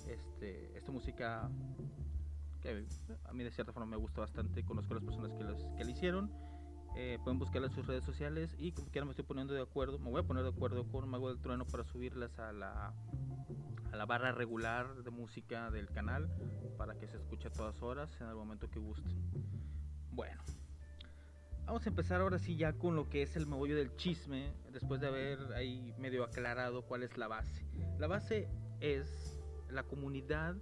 este, 0.08 0.78
esta 0.78 0.94
música 0.94 1.52
que 2.62 2.86
a 3.26 3.34
mí 3.34 3.44
de 3.44 3.52
cierta 3.52 3.74
forma 3.74 3.98
me 3.98 3.98
gusta 3.98 4.22
bastante. 4.22 4.64
Conozco 4.64 4.94
a 4.94 4.96
las 4.96 5.04
personas 5.04 5.34
que, 5.34 5.44
los, 5.44 5.62
que 5.76 5.84
la 5.84 5.92
hicieron. 5.92 6.32
Eh, 6.96 7.18
pueden 7.24 7.40
buscarla 7.40 7.68
en 7.68 7.74
sus 7.74 7.88
redes 7.88 8.04
sociales 8.04 8.56
y 8.60 8.72
como 8.72 8.92
quiera 8.92 9.06
me 9.06 9.12
estoy 9.12 9.26
poniendo 9.26 9.54
de 9.54 9.62
acuerdo, 9.62 9.98
me 9.98 10.12
voy 10.12 10.22
a 10.22 10.24
poner 10.24 10.44
de 10.44 10.50
acuerdo 10.50 10.86
con 10.88 11.10
Mago 11.10 11.30
del 11.30 11.42
Trueno 11.42 11.66
para 11.66 11.84
subirlas 11.84 12.38
a 12.38 12.54
la, 12.54 12.94
a 13.92 13.96
la 13.96 14.06
barra 14.06 14.32
regular 14.32 15.04
de 15.04 15.10
música 15.10 15.72
del 15.72 15.90
canal 15.90 16.30
para 16.78 16.94
que 17.00 17.08
se 17.08 17.18
escuche 17.18 17.48
a 17.48 17.52
todas 17.52 17.82
horas 17.82 18.16
en 18.22 18.28
el 18.28 18.36
momento 18.36 18.70
que 18.70 18.78
gusten. 18.78 19.12
Bueno, 20.12 20.44
vamos 21.66 21.84
a 21.84 21.90
empezar 21.90 22.22
ahora 22.22 22.38
sí 22.38 22.58
ya 22.58 22.74
con 22.74 22.96
lo 22.96 23.10
que 23.10 23.24
es 23.24 23.36
el 23.36 23.48
meollo 23.48 23.76
del 23.76 23.96
chisme, 23.96 24.54
después 24.72 25.02
de 25.02 25.08
haber 25.08 25.40
ahí 25.54 25.96
medio 25.98 26.24
aclarado 26.24 26.84
cuál 26.84 27.02
es 27.02 27.18
la 27.18 27.28
base. 27.28 27.66
La 27.98 28.06
base 28.06 28.48
es 28.82 29.42
la 29.70 29.82
comunidad 29.82 30.56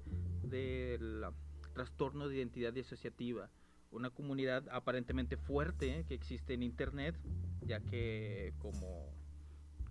del 0.43 1.25
trastorno 1.73 2.29
de 2.29 2.37
identidad 2.37 2.71
disociativa 2.71 3.49
una 3.91 4.09
comunidad 4.09 4.63
aparentemente 4.71 5.37
fuerte 5.37 5.99
¿eh? 5.99 6.05
que 6.07 6.13
existe 6.13 6.53
en 6.53 6.63
internet, 6.63 7.15
ya 7.61 7.79
que 7.81 8.53
como, 8.59 9.09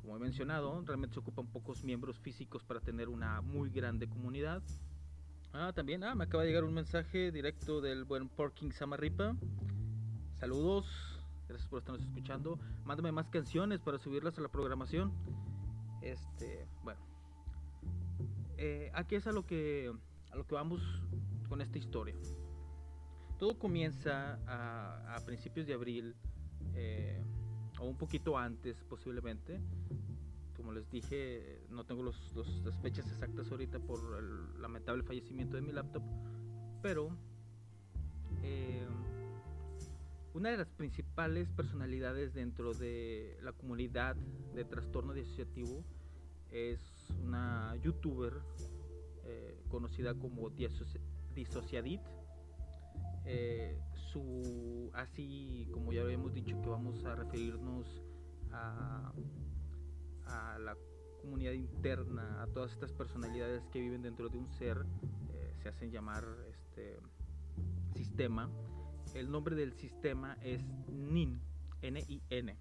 como 0.01 0.17
he 0.17 0.19
mencionado, 0.19 0.83
realmente 0.85 1.15
se 1.15 1.21
ocupan 1.21 1.47
pocos 1.47 1.85
miembros 1.85 2.19
físicos 2.19 2.65
para 2.65 2.81
tener 2.81 3.09
una 3.09 3.41
muy 3.41 3.71
grande 3.71 4.09
comunidad. 4.09 4.63
Ah, 5.53 5.73
también, 5.75 6.05
ah, 6.05 6.15
me 6.15 6.25
acaba 6.25 6.43
de 6.43 6.49
llegar 6.49 6.65
un 6.65 6.75
mensaje 6.75 7.31
directo 7.33 7.81
del 7.81 8.05
buen 8.05 8.29
Porking 8.29 8.73
Samarripa. 8.73 9.37
Saludos, 10.39 10.87
gracias 11.49 11.69
por 11.69 11.81
estarnos 11.81 12.03
escuchando. 12.03 12.59
Mándame 12.85 13.13
más 13.13 13.29
canciones 13.29 13.81
para 13.81 13.99
subirlas 13.99 14.39
a 14.39 14.41
la 14.41 14.49
programación. 14.49 15.13
Este, 16.03 16.67
bueno. 16.83 17.01
Eh, 18.57 18.91
aquí 18.95 19.17
es 19.17 19.27
a 19.27 19.33
lo 19.33 19.47
que 19.47 19.93
a 20.31 20.37
lo 20.37 20.47
que 20.47 20.55
vamos 20.55 20.83
con 21.49 21.61
esta 21.61 21.79
historia. 21.79 22.15
Todo 23.41 23.59
comienza 23.59 24.39
a, 24.47 25.19
principios 25.25 25.67
de 25.67 25.73
abril, 25.73 26.15
eh, 26.75 27.25
o 27.79 27.87
un 27.87 27.97
poquito 27.97 28.37
antes 28.37 28.85
posiblemente. 28.85 29.59
Como 30.55 30.73
les 30.73 30.91
dije, 30.91 31.63
no 31.71 31.85
tengo 31.85 32.03
los, 32.03 32.35
los- 32.35 32.63
las 32.67 32.77
fechas 32.81 33.11
exactas 33.11 33.51
ahorita 33.51 33.79
por 33.79 34.01
el 34.19 34.61
lamentable 34.61 35.03
fallecimiento 35.03 35.57
de 35.57 35.63
mi 35.63 35.73
laptop, 35.73 36.03
pero 36.83 37.17
eh, 38.43 38.87
una 40.35 40.51
de 40.51 40.59
las 40.59 40.69
principales 40.69 41.49
personalidades 41.49 42.35
dentro 42.35 42.75
de 42.75 43.39
la 43.43 43.53
comunidad 43.53 44.17
de 44.55 44.67
trastorno 44.67 45.15
disociativo 45.15 45.83
es 46.51 46.79
una 47.25 47.75
youtuber 47.83 48.35
eh, 49.25 49.63
conocida 49.71 50.13
como 50.15 50.51
Disoci- 50.51 51.01
Disociadit. 51.35 52.03
Eh, 53.33 53.79
su 54.13 54.91
así 54.93 55.69
como 55.73 55.93
ya 55.93 56.03
habíamos 56.03 56.35
dicho 56.35 56.61
que 56.61 56.69
vamos 56.69 57.05
a 57.05 57.15
referirnos 57.15 57.87
a, 58.51 59.13
la 60.59 60.77
comunidad 61.23 61.53
interna, 61.53 62.43
a 62.43 62.47
todas 62.49 62.73
estas 62.73 62.93
personalidades 62.93 63.63
que 63.73 63.81
viven 63.81 64.03
dentro 64.03 64.29
de 64.29 64.39
un 64.39 64.51
ser, 64.53 64.85
eh, 65.33 65.55
se 65.63 65.69
hacen 65.69 65.91
llamar 65.93 66.25
este 66.51 66.99
sistema. 67.95 68.51
El 69.15 69.31
nombre 69.31 69.55
del 69.55 69.73
sistema 69.75 70.37
es 70.43 70.63
NIN, 70.89 71.41
N-I-N. 71.83 72.57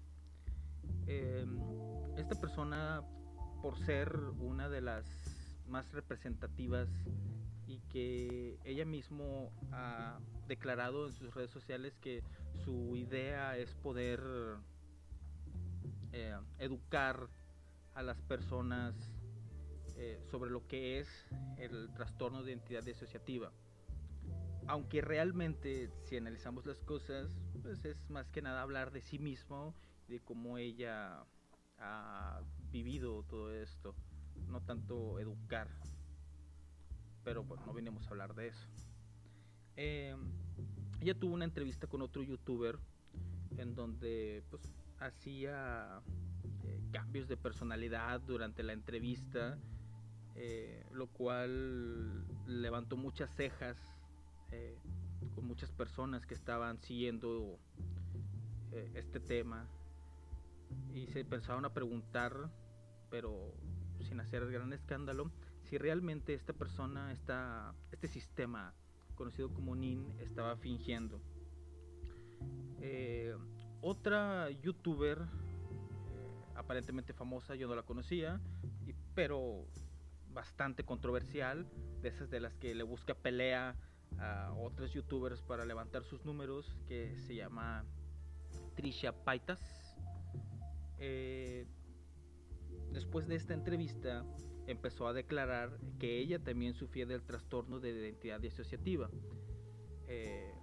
Eh, 1.06 1.46
esta 2.16 2.40
persona, 2.40 3.02
por 3.62 3.76
ser 3.78 4.16
una 4.38 4.68
de 4.68 4.80
las 4.80 5.06
más 5.68 5.92
representativas 5.92 6.88
y 7.66 7.80
que 7.88 8.58
ella 8.64 8.84
mismo 8.84 9.52
ha 9.72 10.18
declarado 10.50 11.06
en 11.06 11.14
sus 11.14 11.32
redes 11.32 11.52
sociales 11.52 11.96
que 12.00 12.24
su 12.64 12.96
idea 12.96 13.56
es 13.56 13.72
poder 13.76 14.20
eh, 16.12 16.36
educar 16.58 17.28
a 17.94 18.02
las 18.02 18.20
personas 18.22 18.96
eh, 19.96 20.20
sobre 20.28 20.50
lo 20.50 20.66
que 20.66 20.98
es 20.98 21.08
el 21.56 21.92
trastorno 21.94 22.42
de 22.42 22.50
identidad 22.50 22.82
disociativa. 22.82 23.52
Aunque 24.66 25.00
realmente, 25.00 25.88
si 26.02 26.16
analizamos 26.16 26.66
las 26.66 26.80
cosas, 26.80 27.30
pues 27.62 27.84
es 27.84 28.10
más 28.10 28.28
que 28.30 28.42
nada 28.42 28.62
hablar 28.62 28.90
de 28.90 29.02
sí 29.02 29.20
mismo, 29.20 29.72
de 30.08 30.18
cómo 30.18 30.58
ella 30.58 31.24
ha 31.78 32.42
vivido 32.72 33.22
todo 33.22 33.54
esto, 33.54 33.94
no 34.48 34.60
tanto 34.62 35.20
educar. 35.20 35.68
Pero 37.22 37.44
bueno, 37.44 37.66
no 37.66 37.72
venimos 37.72 38.04
a 38.08 38.10
hablar 38.10 38.34
de 38.34 38.48
eso. 38.48 38.66
Eh, 39.82 40.14
ella 41.00 41.14
tuvo 41.14 41.32
una 41.32 41.46
entrevista 41.46 41.86
con 41.86 42.02
otro 42.02 42.22
youtuber 42.22 42.78
en 43.56 43.74
donde 43.74 44.42
pues 44.50 44.62
hacía 44.98 46.02
eh, 46.64 46.82
cambios 46.92 47.28
de 47.28 47.38
personalidad 47.38 48.20
durante 48.20 48.62
la 48.62 48.74
entrevista, 48.74 49.56
eh, 50.34 50.84
lo 50.92 51.06
cual 51.06 52.26
levantó 52.46 52.98
muchas 52.98 53.34
cejas 53.34 53.78
con 55.34 55.46
muchas 55.46 55.72
personas 55.72 56.26
que 56.26 56.34
estaban 56.34 56.78
siguiendo 56.82 57.58
este 58.94 59.18
tema. 59.18 59.66
Y 60.92 61.06
se 61.06 61.20
empezaron 61.20 61.64
a 61.64 61.72
preguntar, 61.72 62.50
pero 63.10 63.54
sin 64.02 64.20
hacer 64.20 64.50
gran 64.50 64.74
escándalo, 64.74 65.30
si 65.62 65.78
realmente 65.78 66.34
esta 66.34 66.52
persona, 66.52 67.12
esta, 67.12 67.72
este 67.92 68.08
sistema 68.08 68.74
conocido 69.20 69.52
como 69.52 69.76
NIN, 69.76 70.14
estaba 70.18 70.56
fingiendo. 70.56 71.20
Eh, 72.80 73.36
otra 73.82 74.48
youtuber 74.48 75.18
eh, 75.18 76.44
aparentemente 76.54 77.12
famosa, 77.12 77.54
yo 77.54 77.68
no 77.68 77.74
la 77.74 77.82
conocía, 77.82 78.40
pero 79.14 79.66
bastante 80.32 80.84
controversial, 80.84 81.68
de 82.00 82.08
esas 82.08 82.30
de 82.30 82.40
las 82.40 82.54
que 82.56 82.74
le 82.74 82.82
busca 82.82 83.14
pelea 83.14 83.76
a 84.18 84.54
otros 84.56 84.90
youtubers 84.94 85.42
para 85.42 85.66
levantar 85.66 86.02
sus 86.02 86.24
números, 86.24 86.74
que 86.86 87.14
se 87.18 87.34
llama 87.34 87.84
Trisha 88.74 89.12
Paitas. 89.12 89.60
Eh, 90.98 91.66
después 92.90 93.28
de 93.28 93.36
esta 93.36 93.52
entrevista, 93.52 94.24
empezó 94.72 95.06
a 95.06 95.12
declarar 95.12 95.78
que 95.98 96.18
ella 96.18 96.38
también 96.38 96.74
sufría 96.74 97.06
del 97.06 97.22
trastorno 97.22 97.80
de 97.80 97.90
identidad 97.90 98.40
disociativa. 98.40 99.10
Eh, 100.08 100.54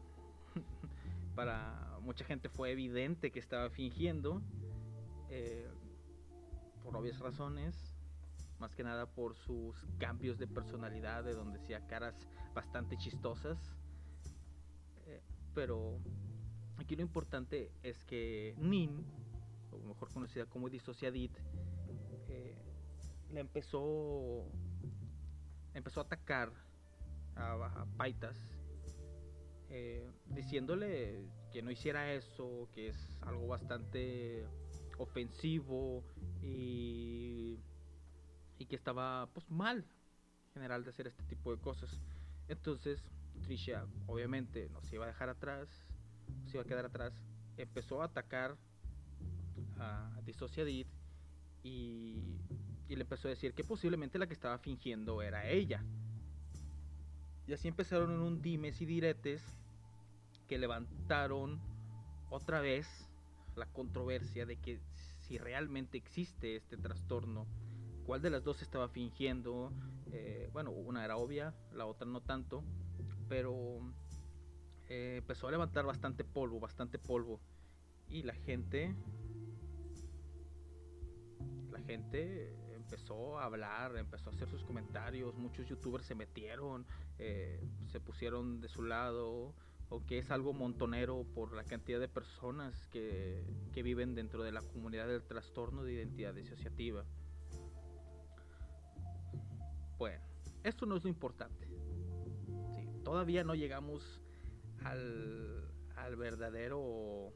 para 1.36 1.98
mucha 2.02 2.26
gente 2.26 2.50
fue 2.50 2.72
evidente 2.72 3.32
que 3.32 3.40
estaba 3.40 3.70
fingiendo, 3.70 4.42
eh, 5.30 5.68
por 6.84 6.96
obvias 6.96 7.20
razones, 7.20 7.96
más 8.60 8.74
que 8.76 8.84
nada 8.84 9.06
por 9.06 9.36
sus 9.36 9.76
cambios 10.00 10.38
de 10.38 10.48
personalidad, 10.48 11.24
de 11.24 11.34
donde 11.34 11.60
hacía 11.60 11.86
caras 11.88 12.16
bastante 12.54 12.98
chistosas. 12.98 13.58
Eh, 15.06 15.22
pero 15.54 16.00
aquí 16.78 16.96
lo 16.96 17.02
importante 17.02 17.72
es 17.84 18.04
que 18.06 18.56
Nin, 18.58 19.06
o 19.72 19.80
mejor 19.80 20.10
conocida 20.12 20.46
como 20.46 20.70
Disociadit, 20.70 21.38
le 23.32 23.40
empezó 23.40 24.46
empezó 25.74 26.02
a 26.02 26.04
atacar 26.04 26.52
a, 27.36 27.86
Paitas 27.98 28.38
eh, 29.70 30.10
diciéndole 30.26 31.24
que 31.52 31.62
no 31.62 31.70
hiciera 31.70 32.14
eso, 32.14 32.68
que 32.74 32.90
es 32.90 33.18
algo 33.22 33.48
bastante 33.48 34.46
ofensivo 34.98 36.04
y, 36.42 37.60
y 38.58 38.66
que 38.66 38.76
estaba 38.76 39.30
pues 39.34 39.50
mal 39.52 39.86
en 40.48 40.54
general 40.54 40.84
de 40.84 40.90
hacer 40.90 41.08
este 41.08 41.24
tipo 41.24 41.56
de 41.56 41.62
cosas. 41.62 42.00
Entonces 42.48 43.12
Trisha 43.44 43.86
obviamente 44.08 44.70
no 44.70 44.82
se 44.82 44.96
iba 44.96 45.06
a 45.06 45.08
dejar 45.08 45.30
atrás, 45.30 45.70
se 46.46 46.54
iba 46.54 46.64
a 46.64 46.66
quedar 46.66 46.86
atrás, 46.86 47.14
empezó 47.58 48.02
a 48.02 48.06
atacar 48.06 48.58
a 49.80 50.20
Dissociadit 50.24 50.88
y 51.64 52.40
y 52.90 52.96
le 52.96 53.02
empezó 53.02 53.28
a 53.28 53.32
decir 53.32 53.54
que 53.54 53.64
posiblemente 53.64 54.18
la 54.18 54.28
que 54.28 54.34
estaba 54.34 54.58
fingiendo 54.58 55.22
era 55.22 55.48
ella. 55.48 55.84
Y 57.48 57.54
así 57.54 57.68
empezaron 57.68 58.12
en 58.12 58.20
un 58.20 58.42
dimes 58.42 58.82
y 58.82 58.86
diretes 58.86 59.44
que 60.48 60.58
levantaron 60.58 61.60
otra 62.30 62.62
vez 62.62 62.88
la 63.56 63.66
controversia 63.68 64.46
de 64.46 64.58
que 64.58 64.80
si 65.22 65.38
realmente 65.38 65.98
existe 65.98 66.56
este 66.56 66.78
trastorno, 66.78 67.46
cuál 68.06 68.22
de 68.22 68.30
las 68.30 68.44
dos 68.44 68.62
estaba 68.62 68.88
fingiendo. 68.88 69.72
Eh, 70.12 70.50
bueno, 70.54 70.72
una 70.72 71.04
era 71.04 71.18
obvia, 71.18 71.54
la 71.74 71.86
otra 71.86 72.08
no 72.08 72.22
tanto, 72.22 72.64
pero 73.28 73.80
eh, 74.88 75.16
empezó 75.18 75.48
a 75.48 75.52
levantar 75.52 75.86
bastante 75.86 76.24
polvo, 76.24 76.60
bastante 76.60 76.98
polvo. 76.98 77.42
Y 78.10 78.24
la 78.24 78.34
gente, 78.34 78.96
la 81.72 81.80
gente 81.82 82.56
empezó 82.88 83.38
a 83.38 83.46
hablar, 83.46 83.98
empezó 83.98 84.30
a 84.30 84.34
hacer 84.34 84.48
sus 84.48 84.64
comentarios, 84.64 85.36
muchos 85.36 85.68
youtubers 85.68 86.06
se 86.06 86.16
metieron, 86.16 86.86
eh, 87.20 87.62
se 87.92 88.00
pusieron 88.00 88.62
de 88.62 88.70
su 88.70 88.82
lado, 88.82 89.54
o 89.90 90.06
que 90.06 90.20
es 90.20 90.32
algo 90.32 90.54
montonero 90.54 91.26
por 91.36 91.52
la 91.54 91.66
cantidad 91.66 92.00
de 92.00 92.08
personas 92.08 92.88
que, 92.88 93.44
que 93.74 93.84
viven 93.84 94.16
dentro 94.16 94.42
de 94.42 94.54
la 94.54 94.62
comunidad 94.62 95.08
del 95.08 95.22
trastorno 95.22 95.84
de 95.84 95.94
identidad 95.94 96.34
disociativa. 96.34 97.04
Bueno, 99.98 100.24
esto 100.64 100.86
no 100.86 100.96
es 100.96 101.04
lo 101.04 101.10
importante. 101.10 101.68
todavía 103.04 103.44
no 103.44 103.54
llegamos 103.54 104.22
al, 104.84 105.70
al 105.98 106.16
verdadero 106.16 107.34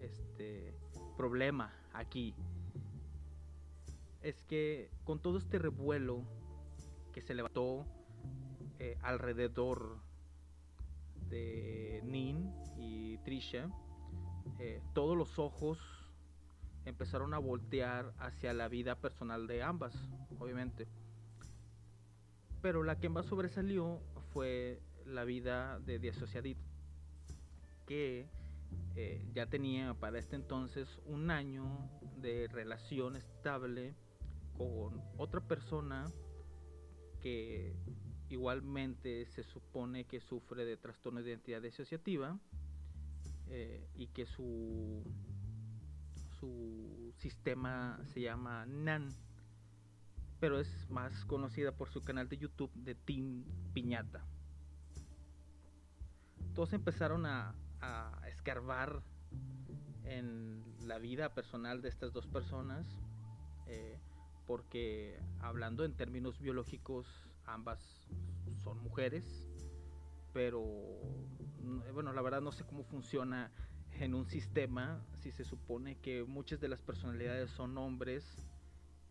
este, 0.00 0.74
problema 1.16 1.72
aquí 1.92 2.34
es 4.22 4.42
que 4.42 4.90
con 5.04 5.20
todo 5.20 5.38
este 5.38 5.58
revuelo 5.58 6.24
que 7.12 7.20
se 7.20 7.34
levantó 7.34 7.86
eh, 8.78 8.96
alrededor 9.02 9.98
de 11.28 12.00
Nin 12.04 12.52
y 12.76 13.18
Trisha, 13.18 13.68
eh, 14.58 14.80
todos 14.94 15.16
los 15.16 15.38
ojos 15.38 15.78
empezaron 16.84 17.34
a 17.34 17.38
voltear 17.38 18.12
hacia 18.18 18.52
la 18.52 18.68
vida 18.68 18.96
personal 18.96 19.46
de 19.46 19.62
ambas, 19.62 19.94
obviamente. 20.38 20.88
Pero 22.62 22.82
la 22.82 22.98
que 22.98 23.08
más 23.08 23.26
sobresalió 23.26 24.00
fue 24.32 24.80
la 25.06 25.24
vida 25.24 25.78
de 25.80 25.98
Diasociadit, 25.98 26.58
que 27.86 28.26
eh, 28.96 29.24
ya 29.32 29.46
tenía 29.46 29.94
para 29.94 30.18
este 30.18 30.36
entonces 30.36 30.98
un 31.06 31.30
año 31.30 31.88
de 32.16 32.48
relación 32.48 33.16
estable 33.16 33.94
con 34.58 35.00
otra 35.16 35.40
persona 35.40 36.12
que 37.20 37.74
igualmente 38.28 39.26
se 39.26 39.44
supone 39.44 40.04
que 40.04 40.20
sufre 40.20 40.64
de 40.64 40.76
trastorno 40.76 41.22
de 41.22 41.30
identidad 41.30 41.62
disociativa 41.62 42.38
eh, 43.46 43.88
y 43.94 44.08
que 44.08 44.26
su, 44.26 45.02
su 46.38 47.14
sistema 47.16 47.98
se 48.12 48.20
llama 48.20 48.66
NAN, 48.66 49.08
pero 50.40 50.58
es 50.60 50.90
más 50.90 51.24
conocida 51.24 51.72
por 51.72 51.88
su 51.88 52.02
canal 52.02 52.28
de 52.28 52.38
YouTube 52.38 52.72
de 52.74 52.94
Team 52.94 53.44
Piñata. 53.72 54.26
Todos 56.54 56.72
empezaron 56.72 57.24
a, 57.26 57.54
escarbar 58.26 59.02
en 60.02 60.64
la 60.86 60.98
vida 60.98 61.32
personal 61.32 61.80
de 61.80 61.88
estas 61.88 62.12
dos 62.12 62.26
personas. 62.26 62.84
Eh, 63.66 64.00
porque 64.48 65.20
hablando 65.40 65.84
en 65.84 65.92
términos 65.92 66.40
biológicos 66.40 67.06
ambas 67.44 67.78
son 68.64 68.82
mujeres, 68.82 69.46
pero 70.32 70.64
mm, 71.62 71.92
bueno, 71.92 72.14
la 72.14 72.22
verdad 72.22 72.40
no 72.40 72.50
sé 72.50 72.64
cómo 72.64 72.82
funciona 72.82 73.52
en 74.00 74.14
un 74.14 74.26
sistema 74.26 75.04
si 75.20 75.32
se 75.32 75.44
supone 75.44 75.98
que 75.98 76.24
muchas 76.24 76.60
de 76.60 76.68
las 76.68 76.80
personalidades 76.80 77.50
son 77.50 77.76
hombres 77.76 78.24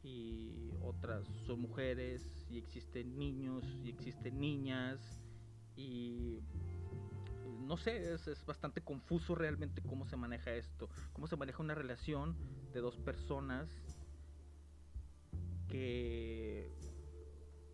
y 0.03 0.71
otras 0.81 1.27
son 1.45 1.61
mujeres 1.61 2.47
y 2.49 2.57
existen 2.57 3.15
niños 3.19 3.63
y 3.83 3.89
existen 3.89 4.39
niñas 4.39 4.99
y 5.75 6.39
no 7.59 7.77
sé, 7.77 8.13
es, 8.13 8.27
es, 8.27 8.43
bastante 8.43 8.81
confuso 8.81 9.35
realmente 9.35 9.83
cómo 9.83 10.05
se 10.05 10.15
maneja 10.15 10.51
esto, 10.53 10.89
cómo 11.13 11.27
se 11.27 11.35
maneja 11.35 11.61
una 11.61 11.75
relación 11.75 12.35
de 12.73 12.79
dos 12.79 12.97
personas 12.97 13.67
que 15.67 16.71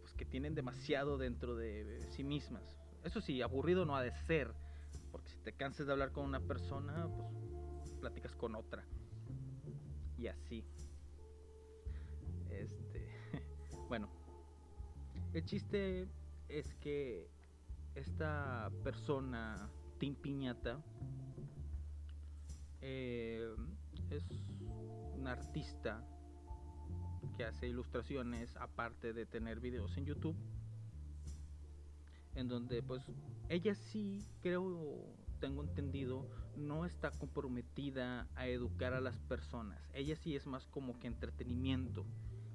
pues 0.02 0.14
que 0.14 0.26
tienen 0.26 0.56
demasiado 0.56 1.18
dentro 1.18 1.56
de 1.56 2.06
sí 2.12 2.24
mismas. 2.24 2.78
Eso 3.04 3.22
sí, 3.22 3.42
aburrido 3.42 3.86
no 3.86 3.96
ha 3.96 4.02
de 4.02 4.12
ser, 4.12 4.54
porque 5.12 5.30
si 5.30 5.38
te 5.40 5.54
cansas 5.54 5.88
de 5.88 5.92
hablar 5.92 6.12
con 6.12 6.26
una 6.26 6.40
persona, 6.40 7.08
pues 7.80 7.94
platicas 7.96 8.36
con 8.36 8.56
otra. 8.56 8.86
Y 10.18 10.28
así. 10.28 10.66
Este, 12.50 13.10
bueno, 13.90 14.10
el 15.34 15.44
chiste 15.46 16.08
es 16.48 16.74
que 16.76 17.30
esta 17.96 18.72
persona, 18.84 19.70
Tim 20.00 20.16
Piñata, 20.16 20.82
eh, 22.82 23.56
es 24.10 24.24
un 25.16 25.28
artista 25.28 26.06
que 27.34 27.46
hace 27.46 27.68
ilustraciones 27.68 28.56
aparte 28.58 29.14
de 29.14 29.26
tener 29.26 29.60
videos 29.60 29.98
en 29.98 30.06
YouTube. 30.06 30.36
en 32.36 32.48
donde 32.48 32.82
pues 32.82 33.04
ella 33.50 33.76
sí 33.76 34.26
creo 34.42 35.16
tengo 35.40 35.62
entendido 35.62 36.28
no 36.56 36.86
está 36.86 37.12
comprometida 37.12 38.28
a 38.36 38.48
educar 38.48 38.94
a 38.94 39.02
las 39.02 39.20
personas 39.20 39.80
ella 39.94 40.16
sí 40.16 40.36
es 40.36 40.48
más 40.48 40.66
como 40.68 40.98
que 41.00 41.08
entretenimiento 41.08 42.06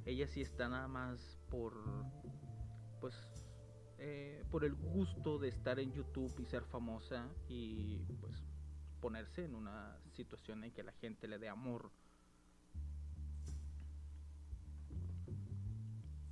ella 0.05 0.27
sí 0.27 0.41
está 0.41 0.69
nada 0.69 0.89
más 0.89 1.39
por 1.49 1.75
pues 3.01 3.15
eh, 3.99 4.45
por 4.51 4.65
el 4.65 4.75
gusto 4.75 5.39
de 5.39 5.49
estar 5.49 5.79
en 5.79 5.93
YouTube 5.93 6.33
y 6.39 6.47
ser 6.47 6.65
famosa 6.65 7.29
y 7.49 7.99
pues 8.21 8.35
ponerse 9.01 9.45
en 9.45 9.55
una 9.55 9.99
situación 10.13 10.65
en 10.65 10.73
que 10.73 10.83
la 10.83 10.93
gente 10.93 11.29
le 11.29 11.39
dé 11.39 11.49
amor 11.49 11.91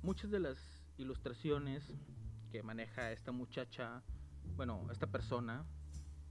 muchas 0.07 0.31
de 0.31 0.39
las 0.39 0.57
ilustraciones 0.97 1.83
que 2.49 2.63
maneja 2.63 3.11
esta 3.11 3.33
muchacha, 3.33 4.01
bueno, 4.55 4.87
esta 4.89 5.07
persona, 5.07 5.65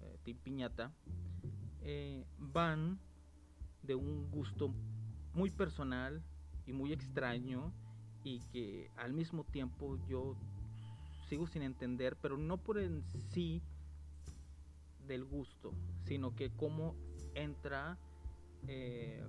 eh, 0.00 0.16
Tim 0.24 0.38
Piñata, 0.38 0.94
eh, 1.82 2.24
van 2.38 2.98
de 3.82 3.94
un 3.94 4.30
gusto 4.30 4.72
muy 5.34 5.50
personal 5.50 6.22
y 6.66 6.72
muy 6.72 6.94
extraño 6.94 7.70
y 8.24 8.40
que 8.50 8.90
al 8.96 9.12
mismo 9.12 9.44
tiempo 9.44 9.98
yo 10.08 10.38
sigo 11.28 11.46
sin 11.46 11.60
entender, 11.60 12.16
pero 12.16 12.38
no 12.38 12.56
por 12.56 12.78
en 12.78 13.04
sí 13.28 13.60
del 15.06 15.22
gusto, 15.22 15.74
sino 16.06 16.34
que 16.34 16.48
cómo 16.48 16.96
entra 17.34 17.98
eh, 18.68 19.22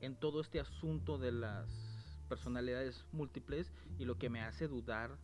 en 0.00 0.16
todo 0.16 0.40
este 0.40 0.58
asunto 0.58 1.16
de 1.16 1.30
las 1.30 1.93
personalidades 2.24 3.04
múltiples 3.12 3.70
y 3.98 4.04
lo 4.04 4.18
que 4.18 4.30
me 4.30 4.42
hace 4.42 4.68
dudar 4.68 5.16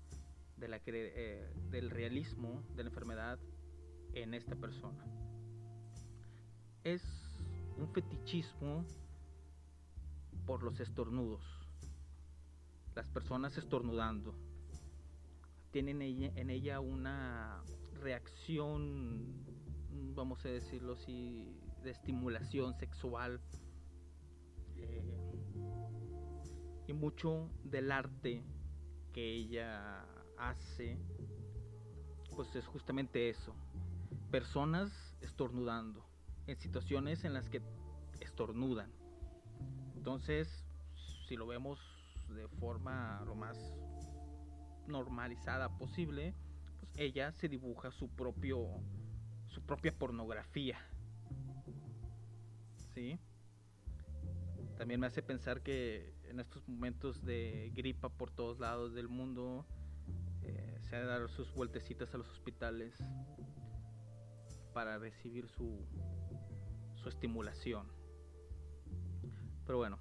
de 0.57 0.69
la, 0.69 0.81
eh, 0.87 1.53
del 1.71 1.91
realismo 1.91 2.63
de 2.77 2.85
la 2.85 2.91
enfermedad 2.91 3.39
en 4.15 4.35
esta 4.35 4.55
persona. 4.57 5.05
Es 6.85 7.03
un 7.77 7.89
fetichismo 7.93 8.85
por 10.47 10.63
los 10.63 10.81
estornudos. 10.81 11.43
Las 12.95 13.09
personas 13.09 13.57
estornudando. 13.57 14.35
Tienen 15.71 16.03
en 16.03 16.51
ella 16.51 16.81
una 16.81 17.63
reacción, 18.01 19.25
vamos 20.17 20.45
a 20.45 20.49
decirlo 20.49 20.95
así, 20.95 21.57
de 21.85 21.93
estimulación 21.93 22.75
sexual 22.75 23.41
y 26.91 26.93
mucho 26.93 27.49
del 27.63 27.93
arte 27.93 28.43
que 29.13 29.33
ella 29.33 30.05
hace, 30.37 30.99
pues 32.35 32.57
es 32.57 32.67
justamente 32.67 33.31
eso. 33.31 33.55
Personas 34.33 34.91
estornudando, 35.21 36.05
en 36.49 36.59
situaciones 36.59 37.23
en 37.25 37.33
las 37.33 37.49
que 37.49 37.63
estornudan. 38.19 38.91
Entonces, 39.95 40.49
si 41.29 41.37
lo 41.37 41.47
vemos 41.47 41.79
de 42.29 42.49
forma 42.59 43.23
lo 43.25 43.37
más 43.37 43.57
normalizada 44.89 45.69
posible, 45.79 46.35
pues 46.81 46.91
ella 46.97 47.31
se 47.35 47.49
dibuja 47.49 47.93
su 47.93 48.09
propio 48.09 48.67
su 49.47 49.63
propia 49.63 49.97
pornografía. 49.97 50.79
¿Sí? 52.95 53.21
También 54.81 54.99
me 54.99 55.09
hace 55.09 55.23
pensar 55.23 55.61
que 55.61 56.15
en 56.25 56.41
estos 56.41 56.67
momentos 56.67 57.23
de 57.23 57.71
gripa 57.75 58.09
por 58.09 58.31
todos 58.31 58.59
lados 58.61 58.95
del 58.95 59.09
mundo, 59.09 59.67
eh, 60.41 60.79
se 60.81 60.97
ha 60.97 61.01
de 61.01 61.05
dar 61.05 61.29
sus 61.29 61.53
vueltecitas 61.53 62.15
a 62.15 62.17
los 62.17 62.27
hospitales 62.31 62.97
para 64.73 64.97
recibir 64.97 65.51
su, 65.51 65.87
su 66.95 67.11
estimulación. 67.11 67.89
Pero 69.67 69.77
bueno, 69.77 69.99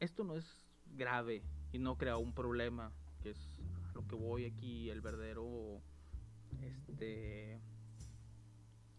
esto 0.00 0.24
no 0.24 0.34
es 0.34 0.66
grave 0.86 1.44
y 1.70 1.78
no 1.78 1.96
crea 1.96 2.16
un 2.16 2.34
problema, 2.34 2.90
que 3.22 3.30
es 3.30 3.56
lo 3.94 4.08
que 4.08 4.16
voy 4.16 4.46
aquí, 4.46 4.90
el 4.90 5.02
verdadero, 5.02 5.80
este, 6.60 7.60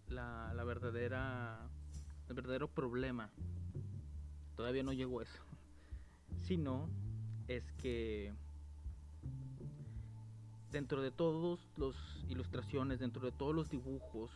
la, 0.07 0.53
la 0.53 0.63
verdadera 0.63 1.69
el 2.27 2.35
verdadero 2.35 2.67
problema, 2.67 3.29
todavía 4.55 4.83
no 4.83 4.93
llegó 4.93 5.19
a 5.19 5.23
eso, 5.23 5.43
sino 6.43 6.89
es 7.47 7.71
que 7.73 8.33
dentro 10.71 11.01
de 11.01 11.11
todos 11.11 11.59
los 11.77 11.95
ilustraciones, 12.27 12.99
dentro 12.99 13.25
de 13.25 13.31
todos 13.31 13.55
los 13.55 13.69
dibujos 13.69 14.31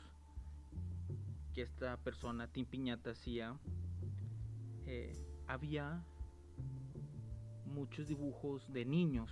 que 1.53 1.61
esta 1.61 1.97
persona, 1.97 2.47
Tim 2.47 2.65
Piñata, 2.65 3.11
hacía, 3.11 3.57
eh, 4.85 5.13
había 5.47 6.03
muchos 7.65 8.07
dibujos 8.07 8.71
de 8.71 8.85
niños 8.85 9.29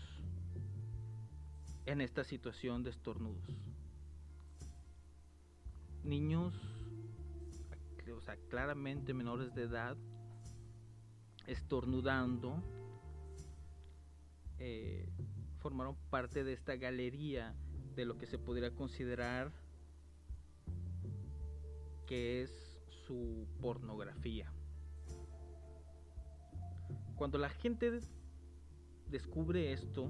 en 1.86 2.02
esta 2.02 2.24
situación 2.24 2.84
de 2.84 2.90
estornudos. 2.90 3.56
Niños 6.04 6.54
o 8.16 8.22
sea, 8.22 8.38
claramente 8.50 9.14
menores 9.14 9.54
de 9.54 9.64
edad, 9.64 9.98
estornudando, 11.46 12.64
eh, 14.60 15.10
formaron 15.60 15.96
parte 16.10 16.44
de 16.44 16.54
esta 16.54 16.76
galería 16.76 17.56
de 17.96 18.06
lo 18.06 18.18
que 18.18 18.28
se 18.28 18.38
podría 18.38 18.74
considerar 18.76 19.52
que 22.06 22.42
es 22.42 22.80
su 23.06 23.48
pornografía. 23.62 24.52
Cuando 27.16 27.38
la 27.38 27.50
gente 27.50 28.00
descubre 29.10 29.74
esto, 29.74 30.08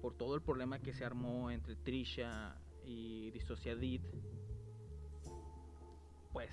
por 0.00 0.14
todo 0.14 0.34
el 0.34 0.42
problema 0.42 0.80
que 0.80 0.92
se 0.92 1.04
armó 1.04 1.50
entre 1.50 1.76
Trisha 1.76 2.56
y 2.84 3.30
Dissociadid, 3.30 4.02
pues 6.32 6.50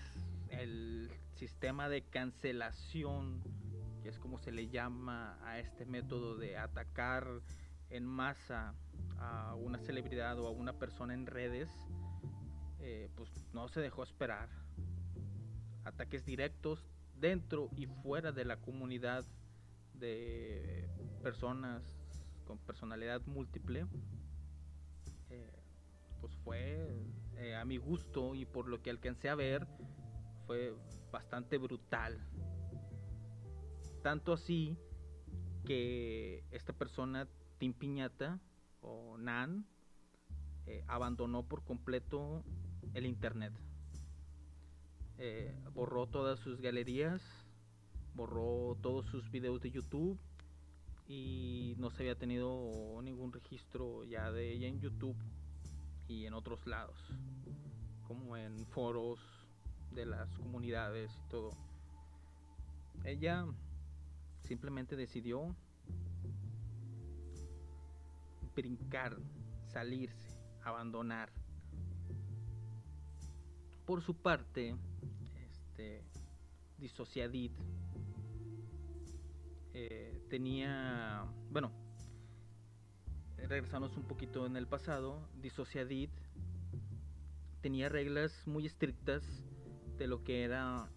el 0.50 1.10
sistema 1.36 1.90
de 1.90 2.04
cancelación, 2.04 3.42
que 4.04 4.10
es 4.10 4.20
como 4.20 4.40
se 4.40 4.52
le 4.52 4.70
llama 4.70 5.38
a 5.44 5.60
este 5.60 5.86
método 5.86 6.38
de 6.38 6.58
atacar 6.58 7.28
en 7.90 8.06
masa 8.06 8.74
a 9.18 9.56
una 9.56 9.80
celebridad 9.80 10.40
o 10.40 10.48
a 10.48 10.52
una 10.52 10.74
persona 10.74 11.14
en 11.14 11.26
redes, 11.26 11.70
eh, 12.80 13.10
pues 13.16 13.30
no 13.54 13.68
se 13.68 13.82
dejó 13.82 14.04
esperar. 14.04 14.50
Ataques 15.86 16.26
directos 16.26 16.86
dentro 17.16 17.70
y 17.76 17.86
fuera 17.86 18.32
de 18.32 18.46
la 18.46 18.58
comunidad 18.58 19.26
de 19.94 20.90
personas 21.22 21.84
con 22.46 22.58
personalidad 22.58 23.22
múltiple, 23.26 23.86
eh, 25.30 25.52
pues 26.22 26.34
fue 26.44 27.06
eh, 27.40 27.56
a 27.56 27.64
mi 27.64 27.78
gusto 27.78 28.36
y 28.36 28.46
por 28.46 28.68
lo 28.68 28.82
que 28.82 28.90
alcancé 28.90 29.30
a 29.30 29.36
ver, 29.36 29.66
fue 30.46 30.76
bastante 31.10 31.58
brutal. 31.58 32.20
Tanto 34.04 34.34
así 34.34 34.78
que 35.66 36.44
esta 36.52 36.74
persona, 36.74 37.30
Tim 37.58 37.74
Piñata 37.74 38.42
o 38.82 39.18
Nan, 39.18 39.66
eh, 40.66 40.84
abandonó 40.88 41.44
por 41.44 41.64
completo 41.64 42.44
el 42.94 43.06
internet. 43.06 43.54
Eh, 45.18 45.58
borró 45.74 46.08
todas 46.08 46.40
sus 46.40 46.60
galerías, 46.60 47.22
borró 48.16 48.78
todos 48.82 49.06
sus 49.06 49.32
videos 49.32 49.62
de 49.62 49.72
YouTube 49.72 50.20
y 51.08 51.76
no 51.78 51.90
se 51.90 52.04
había 52.04 52.18
tenido 52.18 53.00
ningún 53.02 53.32
registro 53.32 54.04
ya 54.04 54.30
de 54.30 54.52
ella 54.52 54.68
en 54.68 54.82
YouTube 54.82 55.16
y 56.10 56.26
en 56.26 56.34
otros 56.34 56.66
lados, 56.66 57.00
como 58.08 58.36
en 58.36 58.66
foros 58.66 59.20
de 59.92 60.06
las 60.06 60.28
comunidades 60.40 61.12
y 61.16 61.30
todo. 61.30 61.52
Ella 63.06 63.46
simplemente 64.44 64.96
decidió 64.96 65.56
brincar, 68.56 69.18
salirse, 69.68 70.36
abandonar. 70.64 71.32
Por 73.86 74.02
su 74.02 74.16
parte, 74.16 74.76
este 75.52 76.04
Disociadid 76.80 77.52
eh, 79.74 80.22
tenía, 80.30 81.26
bueno, 81.52 81.72
regresamos 83.48 83.96
un 83.98 84.04
poquito 84.04 84.46
en 84.46 84.56
el 84.58 84.68
pasado, 84.68 85.28
Disociadid 85.42 86.10
tenía 87.62 87.90
reglas 87.90 88.48
muy 88.48 88.66
estrictas 88.66 89.24
de 89.98 90.08
lo 90.08 90.24
que 90.24 90.44
era 90.44 90.90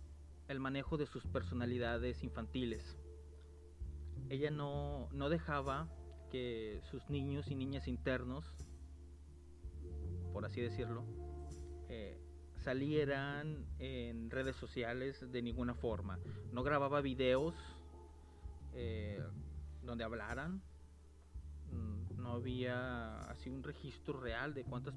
el 0.48 0.60
manejo 0.60 0.96
de 0.96 1.06
sus 1.06 1.26
personalidades 1.26 2.22
infantiles. 2.22 2.96
Ella 4.28 4.50
no, 4.50 5.08
no 5.12 5.28
dejaba 5.28 5.88
que 6.30 6.80
sus 6.90 7.10
niños 7.10 7.50
y 7.50 7.54
niñas 7.54 7.88
internos, 7.88 8.44
por 10.32 10.44
así 10.46 10.60
decirlo, 10.60 11.04
eh, 11.88 12.18
salieran 12.62 13.66
en 13.78 14.30
redes 14.30 14.56
sociales 14.56 15.30
de 15.30 15.42
ninguna 15.42 15.74
forma. 15.74 16.18
No 16.52 16.62
grababa 16.62 17.00
videos 17.00 17.54
eh, 18.74 19.22
donde 19.82 20.04
hablaran. 20.04 20.62
No 22.22 22.32
había 22.32 23.30
así 23.30 23.50
un 23.50 23.62
registro 23.62 24.20
real 24.20 24.54
de 24.54 24.64
cuántas 24.64 24.94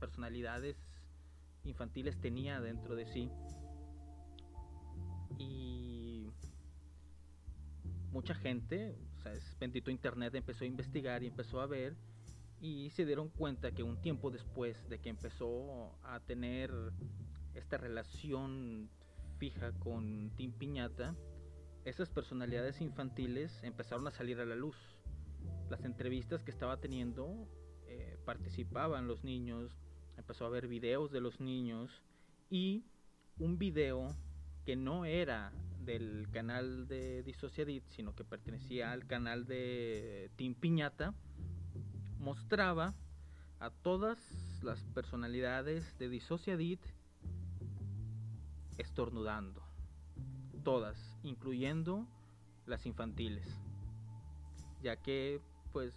personalidades 0.00 0.76
infantiles 1.64 2.18
tenía 2.20 2.60
dentro 2.60 2.94
de 2.94 3.06
sí. 3.06 3.30
Y 5.38 6.30
mucha 8.12 8.34
gente, 8.34 8.96
o 9.18 9.22
sea, 9.22 9.32
es 9.34 9.56
bendito 9.58 9.90
internet, 9.90 10.34
empezó 10.34 10.64
a 10.64 10.66
investigar 10.66 11.22
y 11.22 11.26
empezó 11.26 11.60
a 11.60 11.66
ver 11.66 11.94
y 12.60 12.90
se 12.90 13.04
dieron 13.04 13.28
cuenta 13.28 13.72
que 13.72 13.82
un 13.82 14.00
tiempo 14.00 14.30
después 14.30 14.88
de 14.88 14.98
que 14.98 15.10
empezó 15.10 15.98
a 16.02 16.20
tener 16.20 16.70
esta 17.54 17.76
relación 17.76 18.88
fija 19.38 19.72
con 19.72 20.30
Tim 20.36 20.52
Piñata, 20.52 21.14
esas 21.84 22.08
personalidades 22.08 22.80
infantiles 22.80 23.62
empezaron 23.62 24.06
a 24.06 24.10
salir 24.10 24.40
a 24.40 24.46
la 24.46 24.54
luz. 24.54 24.76
Las 25.70 25.84
entrevistas 25.84 26.42
que 26.42 26.50
estaba 26.50 26.78
teniendo 26.78 27.48
eh, 27.86 28.18
participaban 28.24 29.06
los 29.06 29.24
niños, 29.24 29.72
empezó 30.16 30.46
a 30.46 30.50
ver 30.50 30.68
videos 30.68 31.10
de 31.10 31.20
los 31.20 31.40
niños 31.40 32.02
y 32.50 32.84
un 33.38 33.58
video 33.58 34.14
que 34.64 34.76
no 34.76 35.04
era 35.04 35.52
del 35.84 36.28
canal 36.32 36.88
de 36.88 37.22
Dissociadit, 37.22 37.84
sino 37.88 38.14
que 38.14 38.24
pertenecía 38.24 38.92
al 38.92 39.06
canal 39.06 39.46
de 39.46 40.30
Tim 40.36 40.54
Piñata, 40.54 41.14
mostraba 42.18 42.94
a 43.60 43.70
todas 43.70 44.18
las 44.62 44.82
personalidades 44.94 45.96
de 45.98 46.08
Dissociadit 46.08 46.80
estornudando. 48.78 49.62
Todas, 50.62 51.18
incluyendo 51.22 52.06
las 52.66 52.86
infantiles. 52.86 53.46
Ya 54.82 54.96
que, 54.96 55.40
pues, 55.74 55.92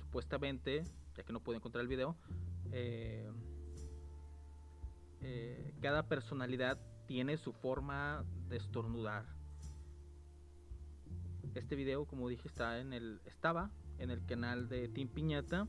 supuestamente, 0.00 0.84
ya 1.16 1.24
que 1.24 1.32
no 1.32 1.40
puedo 1.40 1.56
encontrar 1.56 1.80
el 1.80 1.88
video, 1.88 2.14
eh, 2.72 3.26
eh, 5.22 5.74
cada 5.80 6.06
personalidad 6.06 6.78
tiene 7.06 7.38
su 7.38 7.54
forma 7.54 8.22
de 8.50 8.58
estornudar. 8.58 9.24
Este 11.54 11.74
video, 11.74 12.04
como 12.04 12.28
dije, 12.28 12.46
está 12.46 12.78
en 12.80 12.92
el 12.92 13.22
estaba 13.24 13.70
en 13.98 14.10
el 14.10 14.24
canal 14.26 14.68
de 14.68 14.88
Tim 14.88 15.08
Piñata 15.08 15.66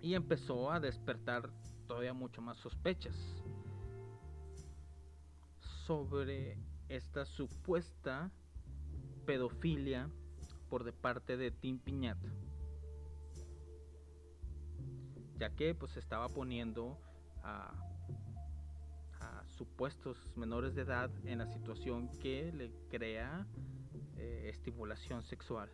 y 0.00 0.14
empezó 0.14 0.72
a 0.72 0.80
despertar 0.80 1.50
todavía 1.86 2.14
mucho 2.14 2.40
más 2.40 2.56
sospechas 2.56 3.14
sobre 5.86 6.56
esta 6.88 7.26
supuesta 7.26 8.30
pedofilia 9.26 10.08
por 10.72 10.84
de 10.84 10.92
parte 10.94 11.36
de 11.36 11.50
Tim 11.50 11.78
Piñata 11.78 12.30
ya 15.36 15.50
que 15.50 15.74
pues 15.74 15.98
estaba 15.98 16.30
poniendo 16.30 16.96
a, 17.42 17.74
supuestos 19.58 20.16
menores 20.34 20.74
de 20.74 20.82
edad 20.82 21.10
en 21.26 21.38
la 21.38 21.46
situación 21.46 22.08
que 22.20 22.50
le 22.52 22.72
crea 22.88 23.46
eh, 24.16 24.48
estimulación 24.48 25.22
sexual. 25.24 25.68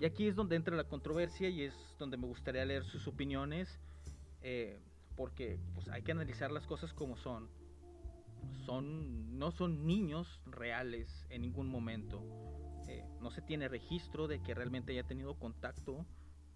Y 0.00 0.04
aquí 0.04 0.26
es 0.26 0.34
donde 0.34 0.56
entra 0.56 0.74
la 0.74 0.84
controversia 0.84 1.48
y 1.48 1.62
es 1.62 1.74
donde 1.96 2.16
me 2.16 2.26
gustaría 2.26 2.64
leer 2.64 2.84
sus 2.84 3.06
opiniones, 3.06 3.78
eh, 4.42 4.80
porque 5.16 5.60
pues, 5.74 5.88
hay 5.88 6.02
que 6.02 6.10
analizar 6.10 6.50
las 6.50 6.66
cosas 6.66 6.92
como 6.92 7.16
son. 7.16 7.48
son. 8.66 9.38
No 9.38 9.52
son 9.52 9.86
niños 9.86 10.40
reales 10.46 11.24
en 11.30 11.42
ningún 11.42 11.68
momento. 11.68 12.20
No 13.26 13.32
se 13.32 13.42
tiene 13.42 13.66
registro 13.66 14.28
de 14.28 14.40
que 14.40 14.54
realmente 14.54 14.92
haya 14.92 15.02
tenido 15.02 15.34
contacto 15.34 16.06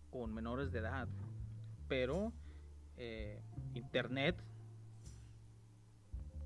con 0.09 0.33
menores 0.33 0.71
de 0.71 0.79
edad 0.79 1.09
pero 1.89 2.33
eh, 2.97 3.43
Internet 3.75 4.41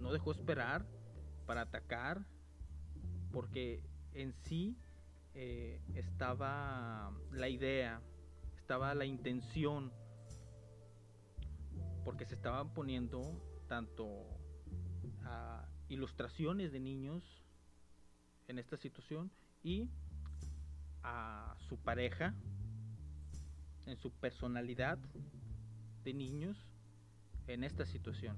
no 0.00 0.14
dejó 0.14 0.32
esperar 0.32 0.86
para 1.44 1.60
atacar 1.60 2.24
porque 3.32 3.82
en 4.14 4.32
sí 4.32 4.78
eh, 5.34 5.78
estaba 5.94 7.12
la 7.30 7.50
idea, 7.50 8.00
estaba 8.56 8.94
la 8.94 9.04
intención, 9.04 9.92
porque 12.02 12.24
se 12.24 12.34
estaban 12.34 12.72
poniendo 12.72 13.38
tanto 13.68 14.26
ilustraciones 15.90 16.72
de 16.72 16.80
niños 16.80 17.44
en 18.48 18.58
esta 18.58 18.78
situación 18.78 19.30
y 19.62 19.90
a 21.04 21.54
su 21.68 21.76
pareja 21.76 22.34
en 23.86 23.96
su 23.98 24.10
personalidad 24.10 24.98
de 26.02 26.14
niños 26.14 26.56
en 27.46 27.62
esta 27.62 27.84
situación. 27.84 28.36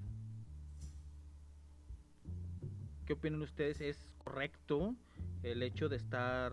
¿Qué 3.07 3.13
opinan 3.13 3.41
ustedes? 3.43 3.81
¿Es 3.81 4.11
correcto 4.19 4.97
el 5.45 5.63
hecho 5.63 5.89
de 5.89 5.97
estar 5.97 6.53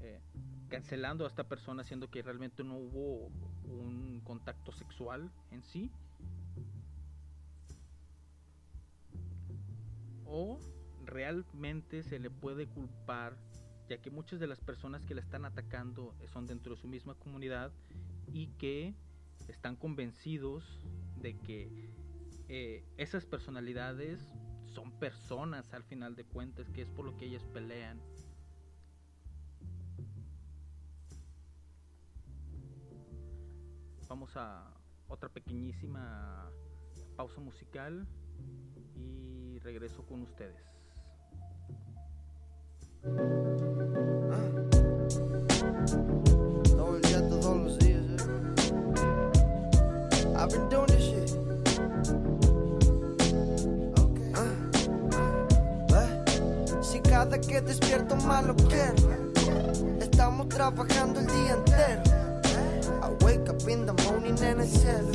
eh, 0.00 0.20
cancelando 0.68 1.24
a 1.24 1.28
esta 1.28 1.44
persona 1.44 1.84
siendo 1.84 2.10
que 2.10 2.22
realmente 2.22 2.64
no 2.64 2.76
hubo 2.76 3.30
un 3.68 4.20
contacto 4.24 4.72
sexual 4.72 5.30
en 5.52 5.62
sí? 5.62 5.92
¿O 10.24 10.58
realmente 11.04 12.02
se 12.02 12.18
le 12.18 12.30
puede 12.30 12.66
culpar 12.66 13.36
ya 13.90 13.98
que 14.00 14.10
muchas 14.12 14.38
de 14.38 14.46
las 14.46 14.60
personas 14.60 15.04
que 15.04 15.16
la 15.16 15.20
están 15.20 15.44
atacando 15.44 16.14
son 16.32 16.46
dentro 16.46 16.76
de 16.76 16.80
su 16.80 16.86
misma 16.86 17.16
comunidad 17.16 17.72
y 18.32 18.46
que 18.56 18.94
están 19.48 19.74
convencidos 19.74 20.64
de 21.20 21.36
que 21.36 21.90
eh, 22.48 22.84
esas 22.96 23.26
personalidades 23.26 24.20
son 24.66 24.92
personas 24.92 25.74
al 25.74 25.82
final 25.82 26.14
de 26.14 26.24
cuentas, 26.24 26.70
que 26.70 26.82
es 26.82 26.88
por 26.88 27.04
lo 27.04 27.16
que 27.16 27.26
ellas 27.26 27.44
pelean. 27.52 28.00
Vamos 34.08 34.36
a 34.36 34.72
otra 35.08 35.28
pequeñísima 35.28 36.48
pausa 37.16 37.40
musical 37.40 38.06
y 38.94 39.58
regreso 39.58 40.06
con 40.06 40.22
ustedes. 40.22 40.64
Been 50.50 50.68
doing 50.68 50.86
this 50.86 51.04
shit. 51.04 51.30
Okay. 53.98 54.32
Ah, 55.94 56.82
Si 56.82 57.00
cada 57.00 57.38
que 57.40 57.60
despierto 57.60 58.16
malo 58.16 58.54
quiero, 58.68 59.10
estamos 60.00 60.48
trabajando 60.48 61.20
el 61.20 61.26
día 61.26 61.54
entero. 61.54 62.02
I 63.02 63.24
wake 63.24 63.48
up 63.48 63.68
in 63.68 63.86
the 63.86 63.92
morning 64.04 64.36
en 64.42 64.60
el 64.60 64.66
cielo. 64.68 65.10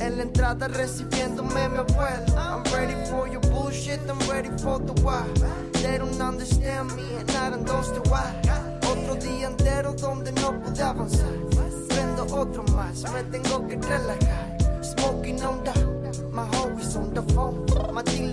En 0.00 0.16
la 0.16 0.22
entrada 0.22 0.68
recibiéndome 0.68 1.68
mi 1.68 1.78
abuelo. 1.78 2.26
I'm 2.36 2.62
ready 2.72 2.94
for 3.10 3.28
your 3.28 3.40
bullshit, 3.50 4.00
I'm 4.08 4.18
ready 4.30 4.50
for 4.62 4.78
the 4.78 4.92
why. 5.02 5.24
They 5.82 5.98
don't 5.98 6.20
understand 6.20 6.94
me 6.96 7.04
and 7.18 7.30
I 7.32 7.50
don't 7.50 7.68
understand 7.68 8.06
why. 8.08 8.32
Otro 8.88 9.16
día 9.16 9.48
entero 9.48 9.92
donde 9.94 10.32
no 10.32 10.52
pude 10.62 10.82
avanzar. 10.82 11.32
Prendo 11.88 12.24
otro 12.34 12.62
más, 12.74 13.02
me 13.12 13.22
tengo 13.24 13.66
que 13.66 13.76
relajar. 13.76 14.25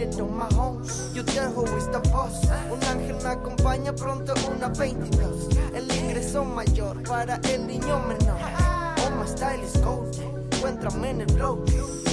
Who 0.03 1.63
is 1.77 1.87
the 1.87 1.99
boss. 2.11 2.43
Un 2.69 2.83
ángel 2.83 3.15
me 3.23 3.29
acompaña 3.29 3.95
pronto 3.95 4.33
una 4.51 4.67
22. 4.67 5.47
El 5.73 5.89
ingreso 5.95 6.43
mayor 6.43 7.01
para 7.03 7.39
el 7.49 7.65
niño 7.65 7.99
menor. 7.99 8.37
Oh, 8.97 9.11
my 9.17 9.25
style 9.25 9.63
is. 9.63 9.73
Encuéntrame 10.51 11.09
en 11.11 11.21
el 11.21 11.33
blog. 11.33 11.59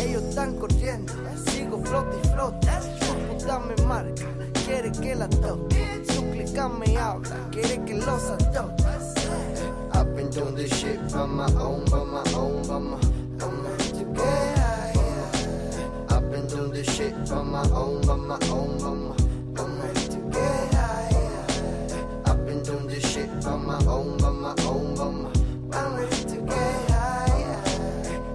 Ellos 0.05 0.23
están 0.23 0.55
corriendo. 0.57 1.13
Sigo 1.47 1.83
flote 1.85 2.17
y 2.23 2.29
flote. 2.29 2.69
Su 3.01 3.15
puta 3.27 3.59
me 3.59 3.85
marca. 3.87 4.27
Quiere 4.65 4.93
que 4.93 5.17
la 5.17 5.29
toque. 5.29 6.05
Su 6.15 6.23
clica 6.31 6.67
habla. 6.67 7.49
Quiere 7.51 7.85
que 7.85 7.95
los 7.95 8.31
atoque. 8.31 8.85
I've 9.95 10.15
been 10.15 10.31
doing 10.31 10.55
this 10.55 10.73
shit 10.73 11.01
by 11.13 11.27
my 11.27 11.47
own, 11.61 11.85
by 11.87 12.05
my 12.05 12.23
own, 12.35 12.63
by 12.69 12.79
my 12.79 12.95
own. 13.45 14.50
this 16.83 16.97
shit 16.97 17.31
on 17.33 17.51
my 17.51 17.63
own, 17.73 18.09
on 18.09 18.27
my 18.27 18.39
own, 18.49 18.81
on 18.81 18.99
my 19.05 19.91
I've 22.25 22.47
been 22.47 22.63
doing 22.63 22.87
this 22.87 23.13
shit 23.13 23.29
on 23.45 23.67
my 23.67 23.77
own, 23.85 24.23
on 24.25 24.41
my 24.41 24.55
own, 24.65 24.99
on 24.99 25.23
my 25.23 25.31
I'm 25.77 25.97
ready 25.97 26.25
to 26.25 26.37
get 26.41 26.91
high. 26.91 27.63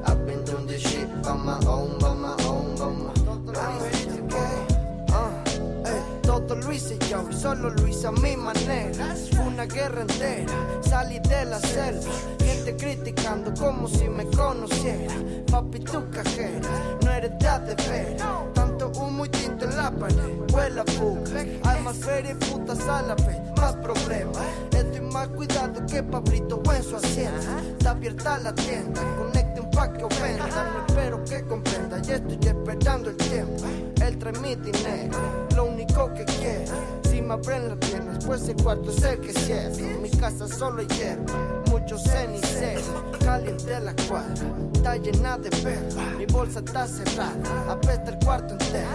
I've 0.05 0.25
been 0.27 0.43
doing 0.45 0.67
this 0.67 0.81
shit 0.81 1.09
by 1.23 1.33
my 1.33 1.57
own, 1.65 1.97
by 1.97 2.13
my 2.13 2.35
own, 2.43 2.75
by 2.77 2.89
my 2.89 3.59
I'm 3.59 3.81
ready 3.81 4.05
to 4.13 4.21
get. 4.29 5.11
Uh, 5.11 5.87
eh, 5.87 6.03
todo 6.21 6.55
lo 6.55 6.71
hice 6.71 6.99
yo, 7.09 7.31
solo 7.31 7.69
lo 7.69 7.87
hice 7.87 8.05
a 8.05 8.11
mi 8.11 8.35
manera. 8.35 9.34
una 9.55 9.65
guerra 9.65 10.01
entera. 10.01 10.53
Salí 10.81 11.17
de 11.19 11.45
la 11.45 11.59
selva, 11.59 12.11
gente 12.43 12.75
criticando 12.75 13.53
como 13.53 13.87
si 13.87 14.09
me 14.09 14.25
conociera. 14.25 15.15
Papi, 15.49 15.79
tu 15.79 16.09
cajera, 16.09 16.69
no 17.01 17.11
eres 17.11 17.31
de 17.39 17.75
vera. 17.89 18.43
Tanto 18.53 18.89
humo 18.89 19.25
y 19.25 19.29
tinta 19.29 19.63
en 19.65 19.77
la 19.77 19.91
pared, 19.91 20.51
huele 20.53 20.81
a 20.81 20.83
fuga. 20.83 21.39
Hay 21.63 21.81
más 21.83 21.95
ferias 21.97 22.35
y 22.41 22.45
putas 22.51 22.81
a 22.81 23.01
la 23.03 23.15
vez, 23.15 23.39
más 23.55 23.75
problemas. 23.77 24.37
Estoy 24.71 25.01
más 25.01 25.29
cuidado 25.29 25.85
que 25.85 26.03
Pablito 26.03 26.61
en 26.75 26.83
su 26.83 26.97
hacienda. 26.97 27.61
Está 27.77 27.91
abierta 27.91 28.37
la 28.39 28.53
tienda, 28.53 29.01
conecten 29.17 29.69
pa' 29.71 29.93
que 29.93 30.03
ofenda. 30.03 30.47
No 30.47 30.85
espero 30.85 31.23
que 31.23 31.47
comprenda, 31.47 32.01
y 32.05 32.11
estoy 32.11 32.39
esperando 32.41 33.09
el 33.09 33.15
tiempo. 33.15 33.63
Él 34.05 34.17
trae 34.17 34.33
mi 34.33 34.55
dinero, 34.55 35.17
lo 35.55 35.63
único 35.65 36.13
que 36.13 36.25
quiere 36.25 37.04
Abren 37.29 37.67
las 37.67 37.77
piernas, 37.89 38.23
pues 38.25 38.47
el 38.47 38.55
cuarto 38.55 38.91
es 38.91 39.03
el 39.03 39.19
que 39.19 39.33
cierra. 39.33 39.97
Mi 40.01 40.09
casa 40.09 40.47
solo 40.47 40.81
hay 40.81 40.87
hierba, 40.87 41.33
mucho 41.69 41.97
cenicero. 41.97 43.03
Caliente 43.23 43.79
la 43.79 43.93
cuadra, 44.07 44.45
está 44.73 44.95
llena 44.95 45.37
de 45.37 45.49
perros. 45.49 45.95
Mi 46.17 46.25
bolsa 46.27 46.59
está 46.59 46.87
cerrada, 46.87 47.33
apesta 47.69 48.11
el 48.11 48.19
cuarto 48.23 48.53
entero. 48.53 48.87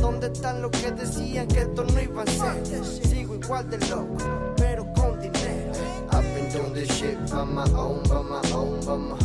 ¿Dónde 0.00 0.26
están 0.26 0.62
los 0.62 0.70
que 0.72 0.90
decían 0.90 1.46
que 1.46 1.60
esto 1.60 1.84
no 1.84 2.00
iba 2.00 2.22
a 2.22 2.26
ser? 2.26 2.84
Sigo 2.84 3.34
igual 3.34 3.68
de 3.70 3.78
loco, 3.88 4.16
pero 4.56 4.84
con 4.94 5.20
dinero. 5.20 5.72
I've 6.10 6.34
been 6.34 6.50
doing 6.50 6.72
this 6.72 6.90
shit 6.90 7.18
by 7.30 7.44
my 7.44 7.64
own, 7.76 8.02
by 8.04 8.22
my 8.22 8.52
own, 8.52 8.80
by 8.80 9.24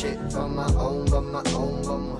shit 0.00 0.18
by 0.32 0.46
my 0.46 0.66
my. 0.72 2.19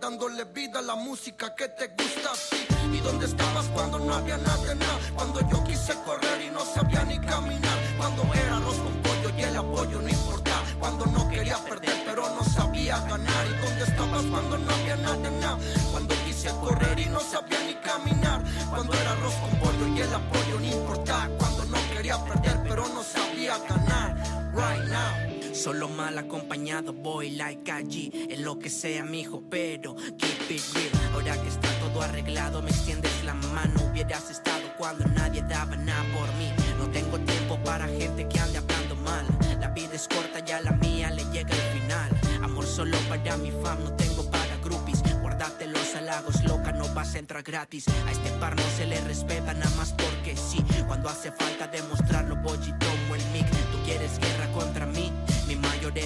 Dándole 0.00 0.44
vida 0.44 0.78
a 0.78 0.82
la 0.82 0.94
música 0.94 1.54
que 1.54 1.68
te 1.68 1.88
gusta 1.88 2.30
a. 2.32 2.66
¿Y 2.92 3.00
dónde 3.00 3.26
estabas 3.26 3.66
cuando 3.66 3.98
no 3.98 4.14
había 4.14 4.38
nada 4.38 4.67
que 28.68 28.74
sea, 28.74 29.02
mijo, 29.02 29.42
pero 29.48 29.96
keep 29.96 30.50
it 30.50 30.62
real. 30.74 31.14
Ahora 31.14 31.40
que 31.40 31.48
está 31.48 31.68
todo 31.80 32.02
arreglado, 32.02 32.60
me 32.60 32.68
extiendes 32.68 33.24
la 33.24 33.32
mano. 33.32 33.80
Hubieras 33.90 34.30
estado 34.30 34.62
cuando 34.76 35.06
nadie 35.06 35.40
daba 35.40 35.74
nada 35.76 36.04
por 36.12 36.28
mí. 36.34 36.52
No 36.78 36.86
tengo 36.90 37.18
tiempo 37.18 37.58
para 37.64 37.88
gente 37.88 38.28
que 38.28 38.38
ande 38.38 38.58
hablando 38.58 38.94
mal. 38.96 39.24
La 39.58 39.68
vida 39.68 39.94
es 39.94 40.06
corta, 40.06 40.40
ya 40.44 40.60
la 40.60 40.72
mía 40.72 41.10
le 41.10 41.24
llega 41.32 41.54
el 41.54 41.80
final. 41.80 42.10
Amor 42.42 42.66
solo 42.66 42.98
para 43.08 43.38
mi 43.38 43.50
fam, 43.50 43.82
no 43.84 43.92
tengo 43.94 44.30
para 44.30 44.54
groupies. 44.58 45.02
Guárdate 45.22 45.66
los 45.66 45.94
halagos, 45.94 46.44
loca, 46.44 46.70
no 46.72 46.92
vas 46.92 47.14
a 47.14 47.20
entrar 47.20 47.42
gratis. 47.42 47.86
A 48.06 48.12
este 48.12 48.30
par 48.32 48.54
no 48.54 48.62
se 48.76 48.86
le 48.86 49.00
respeta 49.00 49.54
nada 49.54 49.74
más 49.78 49.94
porque 49.94 50.36
sí. 50.36 50.62
Cuando 50.86 51.08
hace 51.08 51.32
falta 51.32 51.68
demostrarlo, 51.68 52.36
voy 52.36 52.58
y 52.66 52.72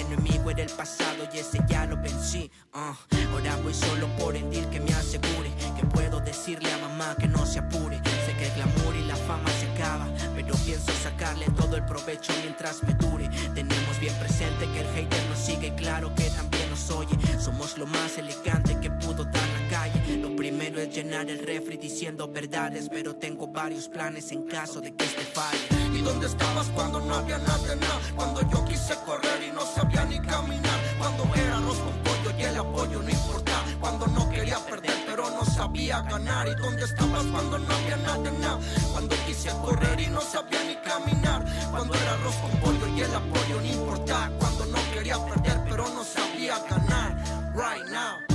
enemigo 0.01 0.49
era 0.49 0.63
el 0.63 0.69
pasado 0.69 1.27
y 1.33 1.37
ese 1.37 1.59
ya 1.67 1.85
lo 1.85 1.97
vencí. 1.97 2.49
ah. 2.73 2.95
Ahora 3.31 3.55
voy 3.63 3.73
solo 3.73 4.07
por 4.17 4.35
el 4.35 4.49
deal 4.51 4.69
que 4.69 4.79
me 4.79 4.93
asegure 4.93 5.49
que 5.79 5.85
puedo 5.87 6.19
decirle 6.19 6.71
a 6.71 6.77
mamá 6.77 7.15
que 7.19 7.27
no 7.27 7.45
se 7.45 7.59
apure. 7.59 7.97
Sé 8.25 8.35
que 8.37 8.45
el 8.45 8.53
glamour 8.53 8.95
y 8.95 9.05
la 9.05 9.15
fama 9.15 9.49
se 9.59 9.65
acaba, 9.71 10.07
pero 10.35 10.55
pienso 10.65 10.91
sacarle 11.01 11.47
todo 11.57 11.75
el 11.75 11.83
provecho 11.85 12.31
mientras 12.41 12.83
me 12.83 12.93
dure. 12.93 13.27
Tenemos 13.53 13.99
bien 13.99 14.13
presente 14.19 14.67
que 14.71 14.81
el 14.81 14.87
hater 14.87 15.29
nos 15.29 15.39
sigue 15.39 15.67
y 15.67 15.71
claro 15.71 16.13
que 16.15 16.29
también 16.29 16.69
nos 16.69 16.89
oye. 16.91 17.17
Somos 17.39 17.77
lo 17.77 17.87
más 17.87 18.17
elegante 18.17 18.79
que 18.79 18.91
pudo 18.91 19.25
dar 19.25 19.33
la 19.33 19.69
calle. 19.69 20.17
Lo 20.17 20.35
primero 20.35 20.79
es 20.79 20.95
llenar 20.95 21.29
el 21.29 21.39
refri 21.39 21.77
diciendo 21.77 22.27
verdades, 22.27 22.87
pero 22.89 23.15
tengo 23.15 23.47
varios 23.47 23.89
planes 23.89 24.31
en 24.31 24.43
caso 24.43 24.79
de 24.79 24.95
que 24.95 25.05
este 25.05 25.23
falle. 25.23 25.72
¿Dónde 26.03 26.27
estabas 26.27 26.67
cuando 26.75 26.99
no 26.99 27.15
había 27.15 27.37
nada, 27.37 27.75
nada? 27.75 27.99
Cuando 28.15 28.41
yo 28.49 28.65
quise 28.65 28.93
correr 29.05 29.43
y 29.47 29.51
no 29.51 29.65
sabía 29.65 30.03
ni 30.03 30.19
caminar. 30.19 30.79
Cuando 30.97 31.23
era 31.33 31.57
arroz 31.57 31.77
con 31.77 31.93
pollo 32.03 32.37
y 32.37 32.43
el 32.43 32.57
apoyo 32.57 33.01
no 33.01 33.09
importaba. 33.09 33.63
Cuando 33.79 34.07
no 34.07 34.29
quería 34.29 34.59
perder, 34.65 34.97
pero 35.05 35.29
no 35.29 35.45
sabía 35.45 36.01
ganar. 36.01 36.47
¿Y 36.47 36.55
dónde 36.61 36.83
estabas 36.83 37.25
cuando 37.27 37.57
no 37.57 37.73
había 37.73 37.97
nada, 37.97 38.31
nada? 38.31 38.59
Cuando 38.91 39.15
quise 39.25 39.49
correr 39.65 39.99
y 40.01 40.07
no 40.07 40.19
sabía 40.19 40.63
ni 40.65 40.75
caminar. 40.75 41.45
Cuando 41.71 41.95
era 41.95 42.13
arroz 42.13 42.35
con 42.35 42.51
pollo 42.59 42.87
y 42.95 43.01
el 43.01 43.15
apoyo 43.15 43.61
no 43.61 43.65
importaba. 43.65 44.29
Cuando 44.39 44.65
no 44.65 44.79
quería 44.93 45.17
perder, 45.25 45.61
pero 45.69 45.87
no 45.87 46.03
sabía 46.03 46.59
ganar. 46.69 47.15
Right 47.55 47.85
now. 47.91 48.32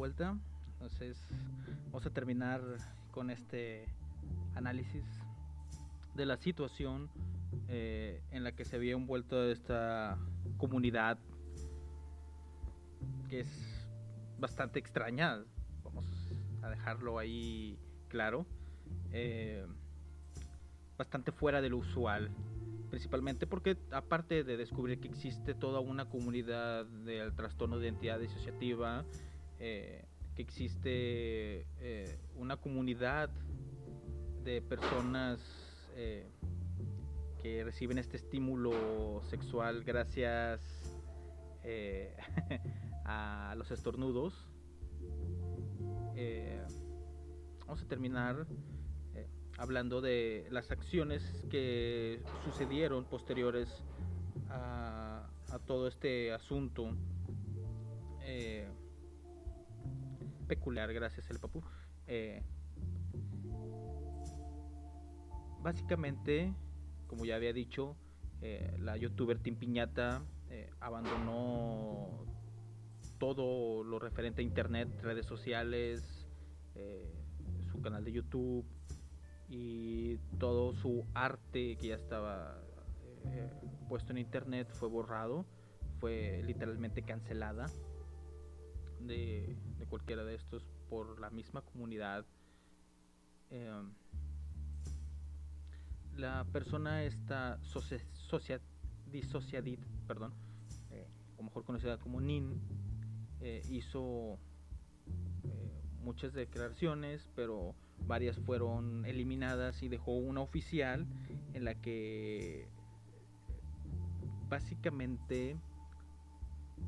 Vuelta. 0.00 0.34
Entonces, 0.72 1.22
vamos 1.88 2.06
a 2.06 2.10
terminar 2.10 2.62
con 3.10 3.28
este 3.28 3.84
análisis 4.54 5.04
de 6.14 6.24
la 6.24 6.38
situación 6.38 7.10
eh, 7.68 8.22
en 8.30 8.42
la 8.42 8.52
que 8.52 8.64
se 8.64 8.76
había 8.76 8.94
envuelto 8.94 9.50
esta 9.50 10.16
comunidad 10.56 11.18
que 13.28 13.40
es 13.40 13.86
bastante 14.38 14.78
extraña. 14.78 15.44
Vamos 15.84 16.06
a 16.62 16.70
dejarlo 16.70 17.18
ahí 17.18 17.78
claro. 18.08 18.46
Eh, 19.12 19.66
bastante 20.96 21.30
fuera 21.30 21.60
de 21.60 21.68
lo 21.68 21.76
usual. 21.76 22.30
Principalmente 22.88 23.46
porque 23.46 23.76
aparte 23.90 24.44
de 24.44 24.56
descubrir 24.56 24.98
que 24.98 25.08
existe 25.08 25.52
toda 25.52 25.80
una 25.80 26.06
comunidad 26.06 26.86
del 26.86 27.34
trastorno 27.34 27.78
de 27.78 27.88
identidad 27.88 28.18
disociativa, 28.18 29.04
eh, 29.62 30.06
que 30.34 30.40
existe 30.40 31.66
eh, 31.80 32.18
una 32.34 32.56
comunidad 32.56 33.28
de 34.42 34.62
personas 34.62 35.38
eh, 35.96 36.30
que 37.42 37.62
reciben 37.62 37.98
este 37.98 38.16
estímulo 38.16 39.20
sexual 39.28 39.84
gracias 39.84 40.62
a 43.04 43.54
los 43.58 43.70
estornudos. 43.70 44.48
Vamos 47.66 47.82
a 47.82 47.86
terminar 47.86 48.46
hablando 49.58 50.00
de 50.00 50.48
las 50.50 50.70
acciones 50.70 51.22
que 51.50 52.22
sucedieron 52.44 53.04
posteriores 53.04 53.68
a, 54.48 55.28
todo 55.66 55.86
este 55.86 56.32
asunto 56.32 56.94
peculiar, 60.50 60.92
gracias 60.92 61.30
al 61.30 61.38
papu. 61.38 61.62
Eh, 62.08 62.42
básicamente, 65.62 66.52
como 67.06 67.24
ya 67.24 67.36
había 67.36 67.52
dicho, 67.52 67.96
eh, 68.42 68.76
la 68.80 68.96
youtuber 68.96 69.38
Tim 69.38 69.54
Piñata 69.54 70.24
eh, 70.48 70.68
abandonó 70.80 72.26
todo 73.18 73.84
lo 73.84 74.00
referente 74.00 74.42
a 74.42 74.44
internet, 74.44 74.88
redes 75.02 75.26
sociales, 75.26 76.28
eh, 76.74 77.14
su 77.70 77.80
canal 77.80 78.02
de 78.04 78.10
YouTube 78.10 78.66
y 79.48 80.16
todo 80.40 80.74
su 80.74 81.06
arte 81.14 81.76
que 81.76 81.88
ya 81.88 81.94
estaba 81.94 82.60
eh, 83.26 83.48
puesto 83.88 84.10
en 84.10 84.18
internet 84.18 84.68
fue 84.72 84.88
borrado, 84.88 85.46
fue 86.00 86.42
literalmente 86.44 87.02
cancelada 87.02 87.66
de, 89.06 89.56
cualquiera 89.88 90.24
de 90.24 90.34
estos 90.34 90.62
por 90.88 91.20
la 91.20 91.30
misma 91.30 91.62
comunidad. 91.62 92.24
Em, 93.50 93.92
la 96.16 96.44
persona 96.52 97.04
esta 97.04 97.58
socia, 97.62 98.00
perdón, 100.06 100.32
eh, 100.90 101.08
o 101.38 101.42
mejor 101.42 101.64
conocida 101.64 101.98
como 101.98 102.20
NIN, 102.20 102.60
eh, 103.40 103.62
hizo 103.70 104.38
eh, 105.44 105.82
muchas 106.02 106.32
declaraciones, 106.34 107.28
pero 107.34 107.74
varias 108.06 108.38
fueron 108.38 109.04
eliminadas 109.06 109.82
y 109.82 109.88
dejó 109.88 110.12
una 110.12 110.40
oficial 110.40 111.06
en 111.54 111.64
la 111.64 111.74
que 111.74 112.68
básicamente 114.48 115.56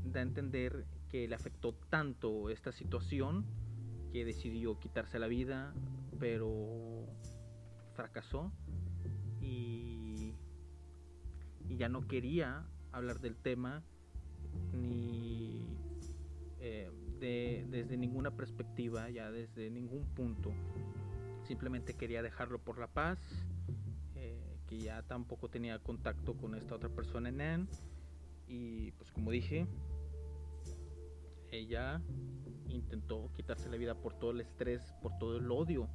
da 0.05 0.21
a 0.21 0.23
entender 0.23 0.85
que 1.13 1.29
le 1.29 1.35
afectó 1.35 1.75
tanto 1.91 2.49
esta 2.49 2.73
situación 2.73 3.45
que 4.13 4.25
decidió 4.25 4.79
quitarse 4.81 5.19
la 5.19 5.27
vida, 5.27 5.75
pero 6.19 7.07
fracasó 7.93 8.51
y, 9.43 10.33
ya 11.77 11.91
no 11.91 12.07
quería 12.09 12.67
hablar 12.93 13.21
del 13.21 13.37
tema 13.37 13.83
ni 14.73 15.67
eh, 16.61 16.91
de- 17.21 17.67
desde 17.69 17.99
ninguna 17.99 18.31
perspectiva, 18.31 19.11
ya 19.11 19.31
desde 19.31 19.69
ningún 19.71 20.07
punto. 20.15 20.55
Simplemente 21.45 21.95
quería 21.95 22.23
dejarlo 22.23 22.59
por 22.59 22.79
la 22.79 22.87
paz, 22.87 23.19
eh, 24.15 24.57
que 24.67 24.81
ya 24.81 25.03
tampoco 25.03 25.49
tenía 25.51 25.79
contacto 25.79 26.35
con 26.35 26.55
esta 26.55 26.75
otra 26.75 26.89
persona 26.89 27.29
en 27.29 27.37
Nan. 27.37 27.69
Y 28.47 28.93
pues 28.93 29.11
como 29.11 29.31
dije, 29.31 29.67
ella 31.53 32.01
intentó 32.69 33.31
quitarse 33.35 33.69
la 33.69 33.77
vida 33.77 33.95
por 33.95 34.15
todo 34.15 34.33
el 34.33 34.41
estrés, 34.41 34.83
por 35.03 35.17
todo 35.19 35.37
el 35.37 35.51
odio 35.51 35.89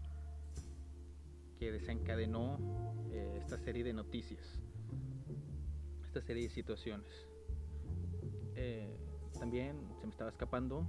que 1.60 1.72
desencadenó 1.72 2.60
eh, 3.12 3.36
esta 3.39 3.58
serie 3.58 3.84
de 3.84 3.91
noticias, 3.91 4.60
esta 6.05 6.22
serie 6.22 6.43
de 6.43 6.49
situaciones. 6.49 7.28
Eh, 8.55 8.95
también 9.39 9.76
se 9.99 10.05
me 10.05 10.12
estaba 10.12 10.30
escapando 10.30 10.88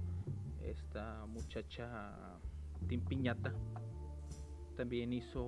esta 0.61 1.25
muchacha 1.25 2.39
Tim 2.87 3.01
Piñata. 3.03 3.53
También 4.77 5.11
hizo 5.11 5.43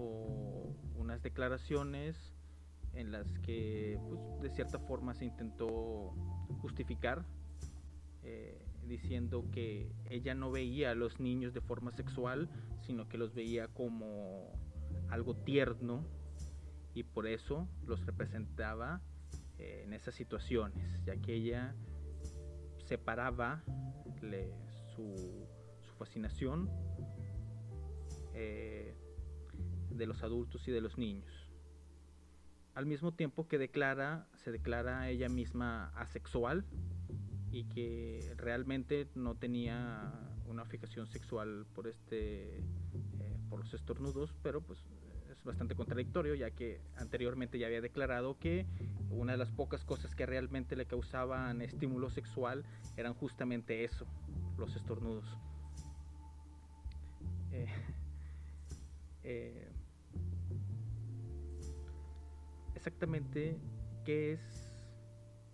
unas 0.97 1.21
declaraciones 1.21 2.33
en 2.93 3.11
las 3.11 3.27
que 3.39 3.99
pues, 4.09 4.41
de 4.41 4.49
cierta 4.49 4.79
forma 4.79 5.13
se 5.13 5.25
intentó 5.25 6.13
justificar 6.61 7.23
eh, 8.23 8.70
diciendo 8.91 9.45
que 9.51 9.89
ella 10.09 10.35
no 10.35 10.51
veía 10.51 10.91
a 10.91 10.95
los 10.95 11.19
niños 11.19 11.53
de 11.53 11.61
forma 11.61 11.91
sexual, 11.91 12.49
sino 12.81 13.07
que 13.07 13.17
los 13.17 13.33
veía 13.33 13.69
como 13.69 14.51
algo 15.09 15.33
tierno 15.33 16.05
y 16.93 17.03
por 17.03 17.25
eso 17.25 17.69
los 17.85 18.05
representaba 18.05 19.01
eh, 19.57 19.83
en 19.85 19.93
esas 19.93 20.13
situaciones, 20.13 20.85
ya 21.05 21.15
que 21.15 21.33
ella 21.33 21.73
separaba 22.85 23.63
su 24.93 25.47
fascinación 25.97 26.69
eh, 28.33 28.93
de 29.89 30.05
los 30.05 30.21
adultos 30.21 30.67
y 30.67 30.71
de 30.71 30.81
los 30.81 30.97
niños. 30.97 31.31
Al 32.75 32.85
mismo 32.85 33.13
tiempo 33.13 33.47
que 33.47 33.57
declara, 33.57 34.27
se 34.35 34.51
declara 34.51 35.09
ella 35.09 35.29
misma 35.29 35.91
asexual 35.95 36.65
y 37.51 37.65
que 37.65 38.33
realmente 38.37 39.07
no 39.15 39.35
tenía 39.35 40.11
una 40.45 40.65
fijación 40.65 41.07
sexual 41.07 41.65
por 41.73 41.87
este 41.87 42.57
eh, 42.59 42.63
por 43.49 43.59
los 43.59 43.73
estornudos, 43.73 44.33
pero 44.41 44.61
pues 44.61 44.79
es 45.29 45.43
bastante 45.43 45.75
contradictorio 45.75 46.35
ya 46.35 46.51
que 46.51 46.81
anteriormente 46.95 47.59
ya 47.59 47.67
había 47.67 47.81
declarado 47.81 48.37
que 48.39 48.65
una 49.09 49.33
de 49.33 49.37
las 49.37 49.51
pocas 49.51 49.83
cosas 49.83 50.15
que 50.15 50.25
realmente 50.25 50.75
le 50.75 50.85
causaban 50.85 51.61
estímulo 51.61 52.09
sexual 52.09 52.63
eran 52.95 53.13
justamente 53.13 53.83
eso, 53.83 54.07
los 54.57 54.75
estornudos. 54.75 55.25
Eh, 57.51 57.67
eh, 59.23 59.67
exactamente 62.75 63.59
qué 64.05 64.33
es 64.33 64.39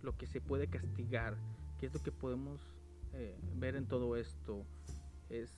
lo 0.02 0.16
que 0.16 0.26
se 0.26 0.40
puede 0.40 0.68
castigar, 0.68 1.36
qué 1.78 1.86
es 1.86 1.94
lo 1.94 2.02
que 2.02 2.12
podemos 2.12 2.60
eh, 3.14 3.36
ver 3.56 3.76
en 3.76 3.86
todo 3.86 4.16
esto. 4.16 4.64
Es, 5.30 5.50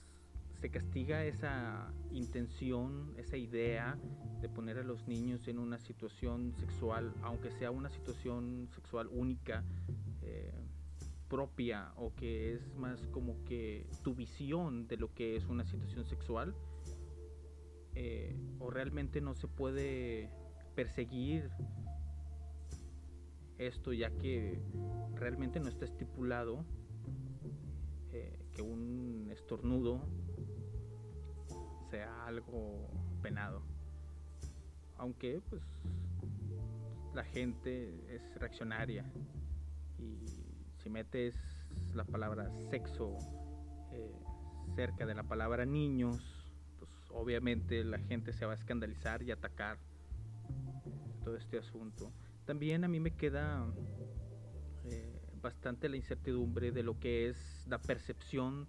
se 0.60 0.70
castiga 0.70 1.24
esa 1.24 1.92
intención, 2.12 3.14
esa 3.16 3.36
idea 3.36 3.98
de 4.40 4.48
poner 4.48 4.78
a 4.78 4.82
los 4.82 5.08
niños 5.08 5.48
en 5.48 5.58
una 5.58 5.78
situación 5.78 6.54
sexual, 6.58 7.14
aunque 7.22 7.50
sea 7.52 7.70
una 7.70 7.88
situación 7.90 8.68
sexual 8.74 9.08
única, 9.10 9.64
eh, 10.22 10.52
propia, 11.28 11.92
o 11.96 12.12
que 12.14 12.52
es 12.54 12.74
más 12.74 13.06
como 13.06 13.42
que 13.44 13.86
tu 14.02 14.14
visión 14.14 14.88
de 14.88 14.96
lo 14.96 15.14
que 15.14 15.36
es 15.36 15.46
una 15.46 15.64
situación 15.64 16.04
sexual, 16.04 16.54
eh, 17.94 18.36
o 18.58 18.70
realmente 18.70 19.20
no 19.20 19.34
se 19.34 19.46
puede 19.46 20.28
perseguir 20.74 21.50
esto 23.60 23.92
ya 23.92 24.10
que 24.10 24.60
realmente 25.14 25.60
no 25.60 25.68
está 25.68 25.84
estipulado 25.84 26.64
eh, 28.12 28.38
que 28.52 28.62
un 28.62 29.28
estornudo 29.30 30.00
sea 31.90 32.26
algo 32.26 32.88
penado. 33.22 33.62
Aunque 34.96 35.42
pues 35.48 35.62
la 37.14 37.24
gente 37.24 38.14
es 38.14 38.22
reaccionaria 38.36 39.04
y 39.98 40.26
si 40.82 40.88
metes 40.88 41.36
la 41.94 42.04
palabra 42.04 42.50
sexo 42.70 43.18
eh, 43.92 44.14
cerca 44.74 45.04
de 45.04 45.14
la 45.14 45.24
palabra 45.24 45.66
niños, 45.66 46.50
pues 46.78 46.90
obviamente 47.12 47.84
la 47.84 47.98
gente 47.98 48.32
se 48.32 48.46
va 48.46 48.52
a 48.52 48.54
escandalizar 48.54 49.22
y 49.22 49.32
atacar 49.32 49.78
todo 51.24 51.36
este 51.36 51.58
asunto. 51.58 52.10
También 52.44 52.84
a 52.84 52.88
mí 52.88 53.00
me 53.00 53.12
queda 53.12 53.66
eh, 54.84 55.20
bastante 55.40 55.88
la 55.88 55.96
incertidumbre 55.96 56.72
de 56.72 56.82
lo 56.82 56.98
que 56.98 57.28
es 57.28 57.66
la 57.66 57.78
percepción 57.80 58.68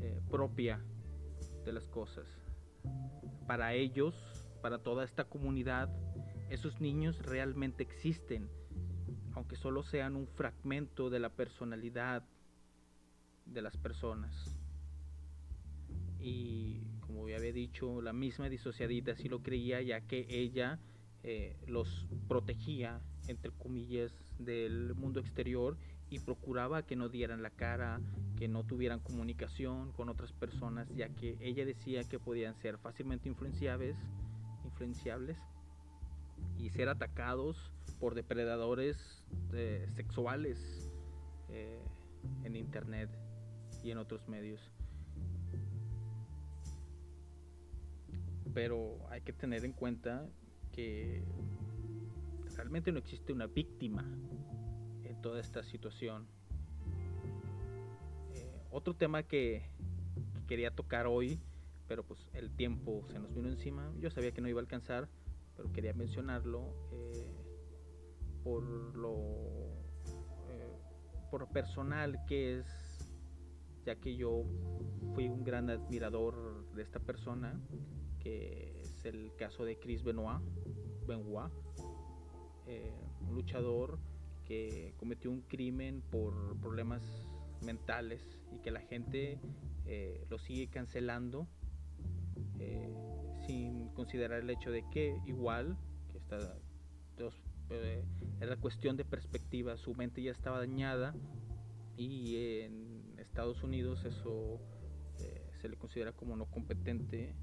eh, 0.00 0.20
propia 0.30 0.80
de 1.64 1.72
las 1.72 1.88
cosas. 1.88 2.26
Para 3.46 3.74
ellos, 3.74 4.14
para 4.60 4.78
toda 4.78 5.04
esta 5.04 5.24
comunidad, 5.24 5.88
esos 6.50 6.80
niños 6.80 7.22
realmente 7.22 7.82
existen, 7.82 8.48
aunque 9.32 9.56
solo 9.56 9.82
sean 9.82 10.16
un 10.16 10.26
fragmento 10.26 11.10
de 11.10 11.20
la 11.20 11.30
personalidad 11.30 12.24
de 13.46 13.62
las 13.62 13.76
personas. 13.76 14.56
Y 16.18 16.82
como 17.00 17.28
ya 17.28 17.36
había 17.36 17.52
dicho, 17.52 18.02
la 18.02 18.12
misma 18.12 18.48
disociadita 18.48 19.16
sí 19.16 19.28
lo 19.28 19.42
creía, 19.42 19.80
ya 19.82 20.00
que 20.00 20.26
ella 20.28 20.78
eh, 21.28 21.56
los 21.66 22.06
protegía, 22.28 23.00
entre 23.26 23.50
comillas, 23.50 24.12
del 24.38 24.94
mundo 24.94 25.18
exterior 25.18 25.76
y 26.08 26.20
procuraba 26.20 26.86
que 26.86 26.94
no 26.94 27.08
dieran 27.08 27.42
la 27.42 27.50
cara, 27.50 28.00
que 28.38 28.46
no 28.46 28.62
tuvieran 28.62 29.00
comunicación 29.00 29.90
con 29.90 30.08
otras 30.08 30.30
personas, 30.30 30.88
ya 30.94 31.08
que 31.08 31.36
ella 31.40 31.64
decía 31.64 32.04
que 32.04 32.20
podían 32.20 32.54
ser 32.54 32.78
fácilmente 32.78 33.28
influenciables, 33.28 33.96
influenciables 34.64 35.36
y 36.58 36.70
ser 36.70 36.88
atacados 36.88 37.72
por 37.98 38.14
depredadores 38.14 39.24
eh, 39.52 39.84
sexuales 39.96 40.92
eh, 41.48 41.82
en 42.44 42.54
internet 42.54 43.10
y 43.82 43.90
en 43.90 43.98
otros 43.98 44.28
medios. 44.28 44.60
Pero 48.54 48.96
hay 49.10 49.22
que 49.22 49.32
tener 49.32 49.64
en 49.64 49.72
cuenta 49.72 50.24
que 50.76 51.24
realmente 52.54 52.92
no 52.92 52.98
existe 52.98 53.32
una 53.32 53.46
víctima 53.46 54.04
en 55.02 55.20
toda 55.22 55.40
esta 55.40 55.62
situación. 55.62 56.26
Eh, 58.34 58.62
otro 58.70 58.94
tema 58.94 59.22
que, 59.22 59.70
que, 60.34 60.46
quería 60.46 60.70
tocar 60.70 61.06
hoy, 61.06 61.40
pero 61.88 62.04
pues 62.04 62.28
el 62.34 62.50
tiempo 62.54 63.04
se 63.08 63.18
nos 63.18 63.34
vino 63.34 63.48
encima. 63.48 63.90
Yo 63.98 64.10
sabía 64.10 64.32
que 64.32 64.42
no 64.42 64.48
iba 64.48 64.60
a 64.60 64.62
alcanzar, 64.62 65.08
pero 65.56 65.72
quería 65.72 65.94
mencionarlo 65.94 66.74
eh, 66.92 67.34
por 68.44 68.62
lo 68.94 69.16
eh, 70.50 70.76
por 71.30 71.48
personal 71.48 72.24
que 72.26 72.58
es, 72.58 73.14
ya 73.84 73.96
que 73.96 74.14
yo 74.14 74.44
fui 75.14 75.28
un 75.28 75.42
gran 75.42 75.70
admirador 75.70 76.66
de 76.74 76.82
esta 76.82 77.00
persona, 77.00 77.58
que 78.20 78.80
es 78.82 79.04
el 79.04 79.32
caso 79.36 79.64
de 79.64 79.78
Chris 79.78 80.02
Benoit, 80.02 80.42
Benoit 81.06 81.52
eh, 82.66 82.92
un 83.28 83.34
luchador 83.34 83.98
que 84.46 84.94
cometió 84.96 85.30
un 85.30 85.42
crimen 85.42 86.02
por 86.10 86.56
problemas 86.58 87.02
mentales 87.62 88.22
y 88.52 88.58
que 88.58 88.70
la 88.70 88.80
gente 88.80 89.38
eh, 89.86 90.24
lo 90.30 90.38
sigue 90.38 90.68
cancelando 90.68 91.46
eh, 92.58 92.92
sin 93.46 93.88
considerar 93.90 94.40
el 94.40 94.50
hecho 94.50 94.70
de 94.70 94.84
que 94.90 95.16
igual 95.26 95.76
que 96.10 96.18
está 96.18 96.58
eh, 97.70 98.04
era 98.40 98.56
cuestión 98.56 98.96
de 98.96 99.04
perspectiva 99.04 99.76
su 99.76 99.94
mente 99.94 100.22
ya 100.22 100.32
estaba 100.32 100.58
dañada 100.58 101.14
y 101.96 102.60
en 102.62 103.14
Estados 103.18 103.62
Unidos 103.62 104.04
eso 104.04 104.60
se 105.60 105.68
le 105.70 105.76
considera 105.76 106.12
como 106.12 106.36
no 106.36 106.44
competente 106.46 107.34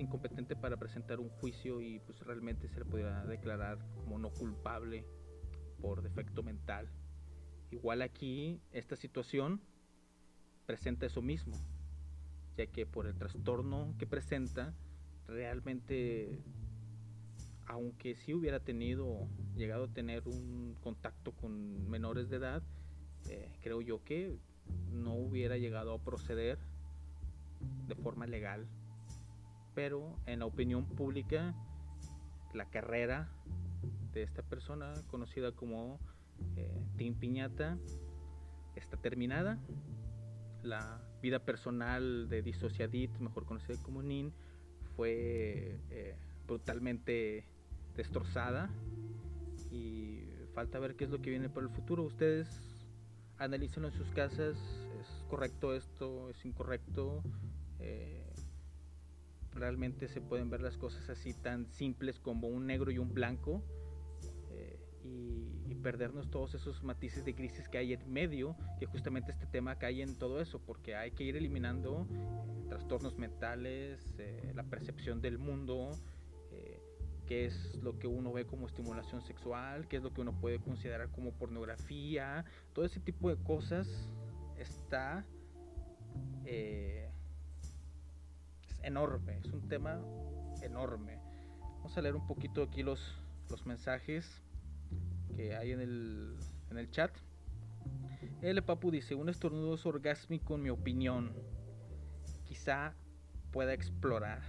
incompetente 0.00 0.56
para 0.56 0.76
presentar 0.76 1.20
un 1.20 1.28
juicio 1.28 1.80
y 1.80 1.98
pues 2.00 2.20
realmente 2.20 2.68
se 2.68 2.78
le 2.78 2.84
podría 2.84 3.24
declarar 3.24 3.78
como 3.96 4.18
no 4.18 4.30
culpable 4.30 5.04
por 5.80 6.02
defecto 6.02 6.42
mental. 6.42 6.88
Igual 7.70 8.02
aquí 8.02 8.60
esta 8.72 8.96
situación 8.96 9.60
presenta 10.66 11.06
eso 11.06 11.22
mismo, 11.22 11.54
ya 12.56 12.66
que 12.66 12.86
por 12.86 13.06
el 13.06 13.16
trastorno 13.16 13.94
que 13.98 14.06
presenta, 14.06 14.74
realmente, 15.26 16.42
aunque 17.66 18.14
sí 18.14 18.34
hubiera 18.34 18.60
tenido, 18.60 19.28
llegado 19.56 19.84
a 19.84 19.88
tener 19.88 20.26
un 20.28 20.76
contacto 20.82 21.32
con 21.32 21.88
menores 21.90 22.30
de 22.30 22.36
edad, 22.36 22.62
eh, 23.28 23.52
creo 23.60 23.80
yo 23.80 24.02
que 24.04 24.38
no 24.90 25.14
hubiera 25.14 25.58
llegado 25.58 25.94
a 25.94 25.98
proceder 25.98 26.58
de 27.88 27.94
forma 27.94 28.26
legal 28.26 28.66
pero 29.74 30.16
en 30.26 30.40
la 30.40 30.46
opinión 30.46 30.84
pública 30.84 31.54
la 32.52 32.66
carrera 32.66 33.30
de 34.12 34.22
esta 34.22 34.42
persona 34.42 34.92
conocida 35.10 35.52
como 35.52 35.98
eh, 36.56 36.84
Tim 36.96 37.14
Piñata 37.14 37.78
está 38.76 38.96
terminada. 38.96 39.58
La 40.62 41.00
vida 41.20 41.40
personal 41.40 42.28
de 42.28 42.42
Dissociadit, 42.42 43.10
mejor 43.18 43.46
conocida 43.46 43.76
como 43.82 44.02
Nin, 44.02 44.32
fue 44.96 45.80
eh, 45.90 46.16
brutalmente 46.46 47.46
destrozada 47.96 48.70
y 49.70 50.24
falta 50.54 50.78
ver 50.78 50.94
qué 50.96 51.04
es 51.04 51.10
lo 51.10 51.20
que 51.20 51.30
viene 51.30 51.48
para 51.48 51.66
el 51.66 51.72
futuro. 51.72 52.02
Ustedes 52.04 52.48
analícenlo 53.38 53.88
en 53.88 53.94
sus 53.94 54.10
casas, 54.10 54.56
es 55.00 55.24
correcto 55.28 55.74
esto, 55.74 56.30
es 56.30 56.44
incorrecto. 56.44 57.22
Eh, 57.78 58.31
realmente 59.54 60.08
se 60.08 60.20
pueden 60.20 60.50
ver 60.50 60.60
las 60.60 60.76
cosas 60.76 61.08
así 61.08 61.34
tan 61.34 61.66
simples 61.72 62.18
como 62.18 62.48
un 62.48 62.66
negro 62.66 62.90
y 62.90 62.98
un 62.98 63.12
blanco 63.12 63.62
eh, 64.50 64.78
y, 65.04 65.74
perdernos 65.82 66.30
todos 66.30 66.54
esos 66.54 66.84
matices 66.84 67.24
de 67.24 67.34
crisis 67.34 67.68
que 67.68 67.76
hay 67.76 67.92
en 67.92 68.12
medio, 68.12 68.54
que 68.78 68.86
justamente 68.86 69.32
este 69.32 69.46
tema 69.46 69.74
cae 69.80 70.00
en 70.00 70.14
todo 70.16 70.40
eso, 70.40 70.60
porque 70.60 70.94
hay 70.94 71.10
que 71.10 71.24
ir 71.24 71.34
eliminando 71.34 72.06
eh, 72.12 72.68
trastornos 72.68 73.18
mentales, 73.18 74.14
eh, 74.18 74.52
la 74.54 74.62
percepción 74.62 75.20
del 75.20 75.38
mundo, 75.38 75.90
qué 77.26 77.46
es 77.46 77.76
lo 77.82 77.98
que 77.98 78.06
uno 78.06 78.32
ve 78.32 78.46
como 78.46 78.66
estimulación 78.66 79.22
sexual, 79.22 79.88
qué 79.88 79.96
es 79.96 80.02
lo 80.02 80.12
que 80.12 80.20
uno 80.20 80.38
puede 80.38 80.60
considerar 80.60 81.10
como 81.10 81.32
pornografía, 81.32 82.44
todo 82.72 82.84
ese 82.84 83.00
tipo 83.00 83.28
de 83.28 83.42
cosas 83.42 83.88
está... 84.56 85.24
Eh, 86.44 87.11
enorme, 88.82 89.38
es 89.38 89.52
un 89.52 89.68
tema 89.68 90.00
enorme. 90.62 91.18
Vamos 91.60 91.96
a 91.96 92.02
leer 92.02 92.14
un 92.14 92.26
poquito 92.26 92.62
aquí 92.62 92.82
los, 92.82 93.00
los 93.50 93.66
mensajes 93.66 94.42
que 95.34 95.56
hay 95.56 95.72
en 95.72 95.80
el, 95.80 96.36
en 96.70 96.78
el 96.78 96.90
chat. 96.90 97.10
El 98.40 98.62
Papu 98.62 98.90
dice, 98.90 99.14
un 99.14 99.28
estornudo 99.28 99.74
es 99.74 99.86
orgásmico 99.86 100.54
en 100.54 100.62
mi 100.62 100.70
opinión. 100.70 101.32
Quizá 102.44 102.94
pueda 103.50 103.72
explorar. 103.72 104.40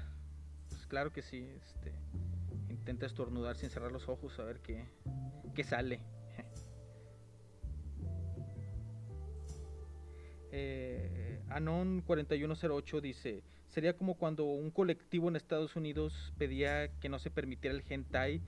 Pues 0.69 0.87
claro 0.87 1.11
que 1.11 1.21
sí, 1.21 1.47
este, 1.61 1.93
intenta 2.69 3.05
estornudar 3.05 3.55
sin 3.55 3.69
cerrar 3.69 3.91
los 3.91 4.09
ojos 4.09 4.37
a 4.39 4.43
ver 4.43 4.59
qué, 4.61 4.85
qué 5.53 5.63
sale. 5.63 5.99
Eh, 10.55 11.41
Anon 11.49 12.03
4108 12.05 13.01
dice, 13.01 13.41
sería 13.73 13.97
como 13.97 14.13
cuando 14.13 14.45
un 14.45 14.69
colectivo 14.69 15.29
en 15.29 15.35
Estados 15.35 15.75
Unidos 15.75 16.31
pedía 16.37 16.89
que 16.99 17.09
no 17.09 17.17
se 17.17 17.31
permitiera 17.31 17.75
el 17.75 17.83
hentai, 17.87 18.39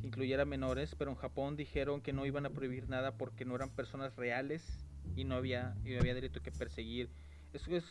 que 0.00 0.06
incluyera 0.08 0.44
menores, 0.44 0.96
pero 0.96 1.12
en 1.12 1.16
Japón 1.16 1.56
dijeron 1.56 2.00
que 2.00 2.12
no 2.12 2.26
iban 2.26 2.46
a 2.46 2.50
prohibir 2.50 2.88
nada 2.88 3.16
porque 3.16 3.44
no 3.44 3.54
eran 3.54 3.70
personas 3.70 4.16
reales 4.16 4.84
y 5.14 5.22
no 5.24 5.36
había, 5.36 5.76
y 5.84 5.92
no 5.92 6.00
había 6.00 6.14
derecho 6.14 6.42
que 6.42 6.50
perseguir. 6.50 7.10
Eso 7.52 7.76
es, 7.76 7.84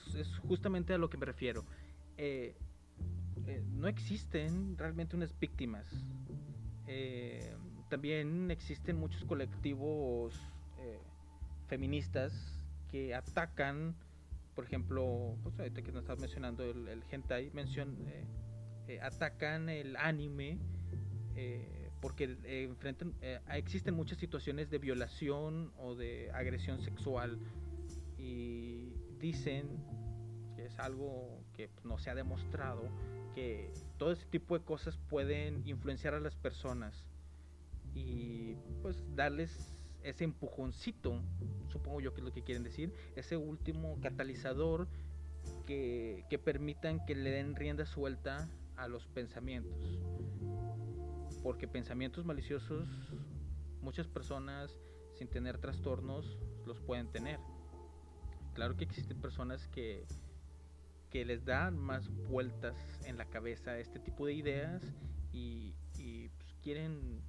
justamente 0.47 0.93
a 0.93 0.97
lo 0.97 1.09
que 1.09 1.17
me 1.17 1.25
refiero. 1.25 1.63
Eh, 2.17 2.55
eh, 3.47 3.63
no 3.71 3.87
existen 3.87 4.77
realmente 4.77 5.15
unas 5.15 5.37
víctimas. 5.39 5.85
Eh, 6.87 7.55
también 7.89 8.51
existen 8.51 8.97
muchos 8.97 9.23
colectivos 9.23 10.39
feministas 11.67 12.33
que 12.89 13.15
atacan 13.15 13.95
por 14.55 14.65
ejemplo, 14.65 15.37
pues 15.43 15.57
ahorita 15.59 15.81
que 15.81 15.91
nos 15.91 16.01
estás 16.01 16.19
mencionando 16.19 16.63
el, 16.63 16.87
el 16.87 17.03
hentai, 17.09 17.51
mencion, 17.51 17.95
eh, 18.07 18.25
eh, 18.87 18.99
atacan 19.01 19.69
el 19.69 19.95
anime 19.95 20.59
eh, 21.35 21.89
porque 22.01 22.37
enfrentan, 22.43 23.13
existen 23.53 23.93
muchas 23.93 24.17
situaciones 24.17 24.69
de 24.69 24.79
violación 24.79 25.71
o 25.77 25.95
de 25.95 26.31
agresión 26.33 26.81
sexual 26.81 27.39
y 28.17 28.93
dicen 29.19 29.67
que 30.55 30.65
es 30.65 30.79
algo 30.79 31.43
que 31.53 31.69
no 31.83 31.99
se 31.99 32.09
ha 32.09 32.15
demostrado 32.15 32.89
que 33.35 33.71
todo 33.97 34.11
ese 34.11 34.25
tipo 34.25 34.57
de 34.57 34.65
cosas 34.65 34.97
pueden 35.09 35.61
influenciar 35.67 36.15
a 36.15 36.19
las 36.19 36.35
personas 36.35 37.05
y 37.93 38.55
pues 38.81 39.03
darles 39.15 39.75
ese 40.03 40.23
empujoncito, 40.23 41.21
supongo 41.69 42.01
yo 42.01 42.13
que 42.13 42.21
es 42.21 42.25
lo 42.25 42.33
que 42.33 42.43
quieren 42.43 42.63
decir, 42.63 42.93
ese 43.15 43.37
último 43.37 43.99
catalizador 44.01 44.87
que, 45.65 46.25
que 46.29 46.39
permitan 46.39 47.05
que 47.05 47.15
le 47.15 47.31
den 47.31 47.55
rienda 47.55 47.85
suelta 47.85 48.49
a 48.75 48.87
los 48.87 49.07
pensamientos. 49.07 49.99
Porque 51.43 51.67
pensamientos 51.67 52.25
maliciosos, 52.25 52.87
muchas 53.81 54.07
personas 54.07 54.71
sin 55.15 55.27
tener 55.27 55.57
trastornos 55.57 56.37
los 56.65 56.79
pueden 56.79 57.07
tener. 57.07 57.39
Claro 58.53 58.75
que 58.75 58.83
existen 58.83 59.19
personas 59.19 59.67
que, 59.67 60.05
que 61.09 61.25
les 61.25 61.45
dan 61.45 61.77
más 61.77 62.09
vueltas 62.29 62.75
en 63.05 63.17
la 63.17 63.25
cabeza 63.25 63.77
este 63.79 63.99
tipo 63.99 64.25
de 64.25 64.33
ideas 64.33 64.83
y, 65.31 65.73
y 65.97 66.29
pues, 66.29 66.53
quieren 66.61 67.21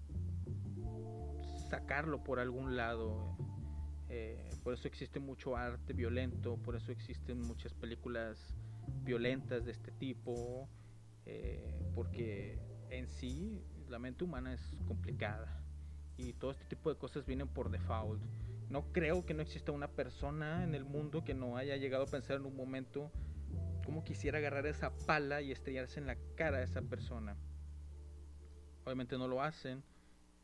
sacarlo 1.72 2.22
por 2.22 2.38
algún 2.38 2.76
lado. 2.76 3.34
Eh, 4.10 4.50
por 4.62 4.74
eso 4.74 4.88
existe 4.88 5.18
mucho 5.20 5.56
arte 5.56 5.94
violento, 5.94 6.58
por 6.58 6.76
eso 6.76 6.92
existen 6.92 7.40
muchas 7.40 7.72
películas 7.72 8.54
violentas 9.04 9.64
de 9.64 9.72
este 9.72 9.90
tipo, 9.92 10.68
eh, 11.24 11.80
porque 11.94 12.58
en 12.90 13.08
sí 13.08 13.64
la 13.88 13.98
mente 13.98 14.22
humana 14.22 14.52
es 14.52 14.60
complicada 14.86 15.64
y 16.18 16.34
todo 16.34 16.50
este 16.50 16.66
tipo 16.66 16.90
de 16.90 16.98
cosas 16.98 17.24
vienen 17.24 17.48
por 17.48 17.70
default. 17.70 18.22
No 18.68 18.92
creo 18.92 19.24
que 19.24 19.32
no 19.32 19.40
exista 19.40 19.72
una 19.72 19.88
persona 19.88 20.64
en 20.64 20.74
el 20.74 20.84
mundo 20.84 21.24
que 21.24 21.32
no 21.32 21.56
haya 21.56 21.78
llegado 21.78 22.04
a 22.04 22.06
pensar 22.06 22.36
en 22.36 22.44
un 22.44 22.54
momento 22.54 23.10
cómo 23.86 24.04
quisiera 24.04 24.36
agarrar 24.36 24.66
esa 24.66 24.94
pala 25.06 25.40
y 25.40 25.52
estrellarse 25.52 26.00
en 26.00 26.06
la 26.06 26.16
cara 26.36 26.58
a 26.58 26.62
esa 26.62 26.82
persona. 26.82 27.34
Obviamente 28.84 29.16
no 29.16 29.26
lo 29.26 29.40
hacen, 29.40 29.82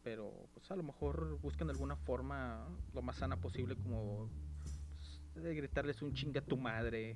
pero 0.09 0.32
pues 0.54 0.70
a 0.70 0.74
lo 0.74 0.82
mejor 0.82 1.38
buscan 1.42 1.68
alguna 1.68 1.94
forma 1.94 2.66
lo 2.94 3.02
más 3.02 3.16
sana 3.16 3.36
posible 3.36 3.76
como 3.76 4.30
pues, 5.34 5.44
de 5.44 5.54
gritarles 5.54 6.00
un 6.00 6.14
chinga 6.14 6.40
a 6.40 6.44
tu 6.44 6.56
madre 6.56 7.14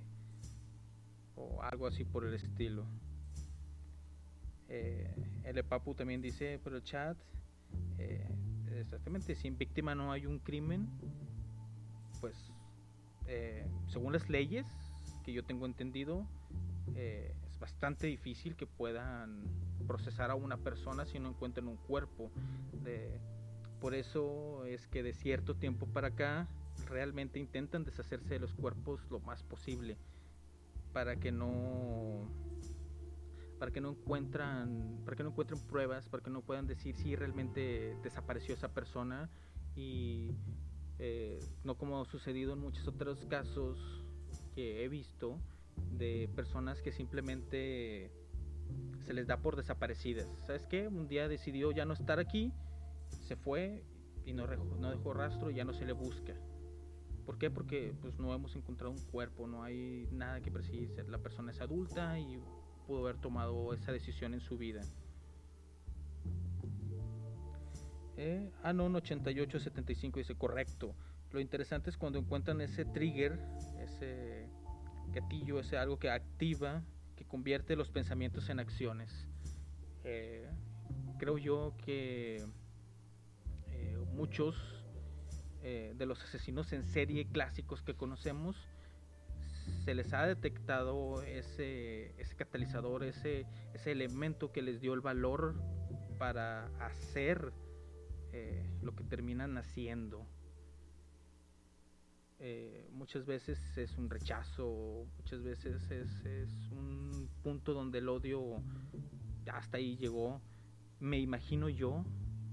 o 1.35 1.63
algo 1.63 1.87
así 1.87 2.05
por 2.05 2.27
el 2.27 2.35
estilo. 2.35 2.85
Eh, 4.69 5.11
el 5.45 5.65
Papu 5.65 5.95
también 5.95 6.21
dice 6.21 6.59
por 6.59 6.75
el 6.75 6.83
chat, 6.83 7.17
eh, 7.97 8.29
exactamente, 8.79 9.37
si 9.37 9.49
en 9.49 9.57
víctima 9.57 9.95
no 9.95 10.13
hay 10.13 10.27
un 10.27 10.39
crimen, 10.39 10.87
pues 12.21 12.37
eh, 13.27 13.67
según 13.87 14.13
las 14.13 14.29
leyes 14.29 14.67
que 15.25 15.33
yo 15.33 15.43
tengo 15.45 15.65
entendido, 15.65 16.27
eh, 16.95 17.35
bastante 17.63 18.09
difícil 18.09 18.57
que 18.57 18.67
puedan 18.67 19.45
procesar 19.87 20.33
a 20.33 20.35
una 20.35 20.57
persona 20.57 21.07
si 21.07 21.21
no 21.21 21.29
encuentran 21.29 21.69
un 21.69 21.77
cuerpo. 21.77 22.33
por 23.81 23.95
eso 23.95 24.65
es 24.67 24.89
que 24.89 25.03
de 25.05 25.13
cierto 25.13 25.55
tiempo 25.55 25.87
para 25.87 26.09
acá 26.09 26.49
realmente 26.87 27.39
intentan 27.39 27.85
deshacerse 27.85 28.35
de 28.35 28.41
los 28.41 28.53
cuerpos 28.55 29.01
lo 29.11 29.21
más 29.21 29.45
posible 29.45 29.97
para 30.93 31.17
que 31.17 31.31
no 31.31 32.29
para 33.61 33.71
que 33.71 33.81
no 33.81 33.91
encuentran 33.91 35.01
para 35.05 35.17
que 35.17 35.23
no 35.23 35.31
encuentren 35.31 35.61
pruebas 35.61 36.09
para 36.09 36.23
que 36.23 36.31
no 36.31 36.43
puedan 36.43 36.67
decir 36.67 36.97
si 36.97 37.15
realmente 37.15 37.97
desapareció 38.03 38.55
esa 38.55 38.73
persona 38.73 39.31
y 39.77 40.33
eh, 40.99 41.45
no 41.63 41.77
como 41.77 42.01
ha 42.01 42.05
sucedido 42.07 42.55
en 42.55 42.59
muchos 42.59 42.87
otros 42.89 43.25
casos 43.27 43.79
que 44.55 44.85
he 44.85 44.89
visto 44.89 45.39
de 45.91 46.29
personas 46.35 46.83
que 46.83 46.93
simplemente 46.93 48.11
se 49.05 49.13
les 49.13 49.27
da 49.27 49.39
por 49.39 49.57
desaparecidas. 49.57 50.29
¿Sabes 50.47 50.67
qué? 50.67 50.89
Un 50.89 51.09
día 51.09 51.29
decidió 51.29 51.73
ya 51.73 51.85
no 51.85 51.95
estar 51.95 52.19
aquí, 52.19 52.53
se 53.21 53.37
fue 53.37 53.83
y 54.25 54.33
no, 54.33 54.47
dejó 54.47 55.15
rastro 55.15 55.51
y 55.51 55.55
ya 55.55 55.65
no 55.65 55.73
se 55.73 55.85
le 55.85 55.93
busca. 55.93 56.35
¿Por 57.27 57.39
qué? 57.39 57.51
Porque 57.51 57.95
pues 58.01 58.19
no 58.19 58.35
hemos 58.35 58.57
encontrado 58.57 58.93
un 58.93 59.01
cuerpo, 59.11 59.47
no 59.47 59.63
hay 59.63 60.09
nada 60.11 60.41
que 60.41 60.51
precise. 60.51 61.05
La 61.05 61.19
persona 61.19 61.53
es 61.53 61.61
adulta 61.61 62.19
y 62.19 62.41
pudo 62.87 63.01
haber 63.01 63.19
tomado 63.19 63.73
esa 63.75 63.93
decisión 63.93 64.35
en 64.35 64.41
su 64.41 64.59
vida. 64.59 64.81
Eh, 68.17 68.51
ah, 68.63 68.73
no, 68.73 68.87
8875 68.87 70.19
dice 70.19 70.35
correcto. 70.35 70.95
Lo 71.31 71.41
interesante 71.41 71.91
es 71.91 71.97
cuando 71.97 72.19
encuentran 72.19 72.61
ese 72.61 72.85
trigger, 72.85 73.39
ese 73.81 74.49
gatillo, 75.13 75.61
ese 75.61 75.77
algo 75.77 75.99
que 75.99 76.11
activa, 76.11 76.83
que 77.17 77.25
convierte 77.25 77.77
los 77.77 77.91
pensamientos 77.91 78.49
en 78.49 78.61
acciones. 78.61 79.29
Eh, 80.05 80.49
creo 81.19 81.39
yo 81.39 81.75
que 81.85 82.45
eh, 83.71 83.97
muchos 84.15 84.57
eh, 85.63 85.95
de 85.97 86.07
los 86.07 86.23
asesinos 86.23 86.73
en 86.73 86.85
serie 86.85 87.29
clásicos 87.29 87.83
que 87.83 87.95
conocemos 87.95 88.57
se 89.85 89.95
les 89.95 90.13
ha 90.13 90.27
detectado 90.27 91.23
ese, 91.23 92.21
ese 92.21 92.35
catalizador, 92.35 93.05
ese, 93.05 93.47
ese 93.75 93.93
elemento 93.93 94.51
que 94.51 94.61
les 94.61 94.81
dio 94.81 94.93
el 94.95 95.01
valor 95.01 95.55
para 96.19 96.67
hacer 96.85 97.53
lo 98.81 98.97
que 98.97 99.05
terminan 99.05 99.59
haciendo. 99.59 100.27
Eh, 102.45 102.89
muchas 102.93 103.25
veces 103.25 103.79
es 103.79 103.97
un 103.97 104.11
rechazo, 104.11 105.07
muchas 105.17 105.45
veces 105.45 105.89
es, 105.93 106.73
un 106.73 107.31
punto 107.41 107.73
donde 107.73 107.99
el 107.99 108.09
odio 108.09 108.61
hasta 109.47 109.77
ahí 109.77 109.97
llegó. 109.97 110.41
Me 110.99 111.21
imagino 111.21 111.69
yo 111.69 112.05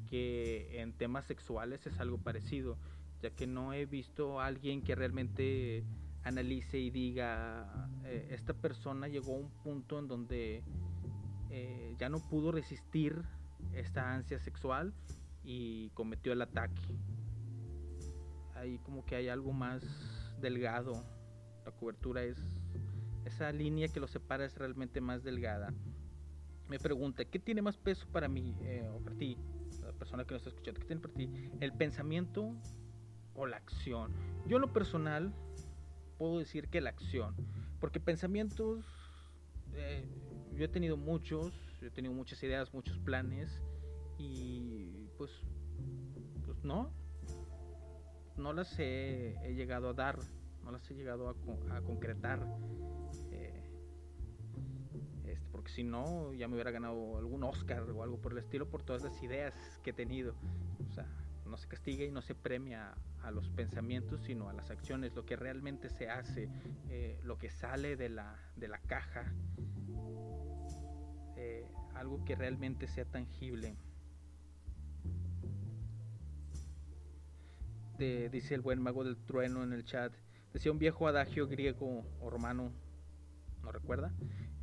que 0.08 0.80
en 0.80 0.94
temas 0.94 1.26
sexuales 1.26 1.88
es 1.88 2.00
algo 2.00 2.20
parecido, 2.20 2.78
ya 3.24 3.32
que 3.32 3.48
no 3.48 3.74
he 3.74 3.88
visto 3.88 4.40
a 4.40 4.46
alguien 4.46 4.84
que 4.84 4.94
realmente 4.94 5.84
analice 6.22 6.78
y 6.78 6.92
diga, 6.92 7.90
eh, 8.04 8.28
esta 8.30 8.54
persona 8.54 9.08
llegó 9.08 9.38
a 9.38 9.40
un 9.40 9.50
punto 9.64 9.98
en 9.98 10.08
donde 10.08 10.64
eh, 11.50 11.96
ya 11.98 12.10
no 12.10 12.20
pudo 12.30 12.52
resistir 12.52 13.24
esta 13.74 14.14
ansia 14.14 14.38
sexual 14.38 14.94
y 15.44 15.90
cometió 15.96 16.32
el 16.32 16.44
ataque 16.44 16.80
ahí 18.60 18.80
como 18.80 19.06
que 19.06 19.16
hay 19.16 19.30
algo 19.30 19.54
más 19.54 19.84
delgado. 20.40 21.04
La 21.66 21.72
cobertura 21.72 22.24
es 22.24 22.38
esa 23.26 23.52
línea 23.52 23.88
que 23.88 24.00
lo 24.00 24.08
separa 24.08 24.46
es 24.46 24.58
realmente 24.58 25.02
más 25.02 25.24
delgada. 25.24 25.74
Me 26.68 26.80
pregunta, 26.80 27.26
¿qué 27.26 27.40
tiene 27.40 27.62
más 27.62 27.78
peso 27.78 28.08
para 28.12 28.28
mí 28.28 28.56
eh, 28.62 28.88
o 28.94 29.00
para 29.00 29.16
ti? 29.16 29.38
La 29.82 29.94
persona 29.94 30.24
que 30.26 30.34
nos 30.34 30.42
está 30.42 30.50
escuchando, 30.50 30.80
¿qué 30.80 30.86
tiene 30.86 31.02
para 31.02 31.14
ti? 31.14 31.30
¿El 31.60 31.74
pensamiento 31.74 32.56
o 33.34 33.46
la 33.46 33.58
acción? 33.58 34.14
Yo 34.48 34.58
en 34.58 34.62
lo 34.62 34.74
personal 34.74 35.34
puedo 36.18 36.38
decir 36.38 36.70
que 36.70 36.82
la 36.82 36.92
acción, 36.92 37.36
porque 37.80 38.00
pensamientos 38.00 38.86
eh, 39.74 40.06
yo 40.56 40.66
he 40.66 40.68
tenido 40.68 40.98
muchos, 40.98 41.54
yo 41.82 41.88
he 41.88 41.92
tenido 41.92 42.14
muchas 42.14 42.42
ideas, 42.44 42.74
muchos 42.74 43.00
planes 43.00 43.62
y 44.18 45.08
pues 45.18 45.32
pues 46.46 46.64
no, 46.64 46.92
no 48.40 48.54
las 48.54 48.80
he, 48.80 49.36
llegado 49.56 49.90
a 49.90 49.94
dar, 49.94 50.18
no 50.64 50.72
las 50.72 50.90
he 50.90 50.96
llegado 50.96 51.30
a, 51.30 51.82
concretar. 51.82 52.40
Eh, 53.32 53.64
este, 55.18 55.40
porque 55.52 55.72
si 55.72 55.84
no, 55.84 56.34
ya 56.34 56.48
me 56.48 56.56
hubiera 56.56 56.72
ganado 56.72 57.18
algún 57.18 57.44
Oscar 57.44 57.84
o 57.92 58.04
algo 58.04 58.20
por 58.20 58.32
el 58.32 58.40
estilo 58.40 58.70
por 58.70 58.84
todas 58.84 59.04
las 59.04 59.22
ideas 59.22 59.54
que 59.84 59.92
he 59.92 59.94
tenido. 59.94 60.36
O 60.90 60.94
sea, 60.94 61.06
no 61.46 61.58
se 61.58 61.68
castiga 61.68 62.06
y 62.06 62.12
no 62.12 62.22
se 62.22 62.36
premia 62.36 62.96
a 63.24 63.32
los 63.32 63.50
pensamientos, 63.50 64.22
sino 64.22 64.50
a 64.50 64.54
las 64.54 64.72
acciones, 64.72 65.16
lo 65.16 65.26
que 65.26 65.36
realmente 65.36 65.90
se 65.90 66.10
hace, 66.10 66.50
eh, 66.90 67.20
lo 67.24 67.38
que 67.38 67.50
sale 67.50 67.96
de 67.96 68.10
la, 68.10 68.40
de 68.56 68.68
la 68.68 68.80
caja, 68.80 69.34
eh, 71.36 71.68
algo 71.96 72.24
que 72.24 72.36
realmente 72.36 72.88
sea 72.88 73.06
tangible. 73.06 73.76
Dice 78.00 78.56
el 78.56 78.62
buen 78.62 78.82
mago 78.82 79.04
del 79.04 79.18
trueno 79.18 79.64
en 79.64 79.74
el 79.74 79.84
chat. 79.84 80.14
Decía 80.54 80.72
un 80.72 80.80
viejo 80.80 81.08
adagio 81.08 81.48
griego 81.48 82.06
o 82.22 82.30
romano, 82.30 82.72
¿no 83.62 83.72
recuerda? 83.72 84.14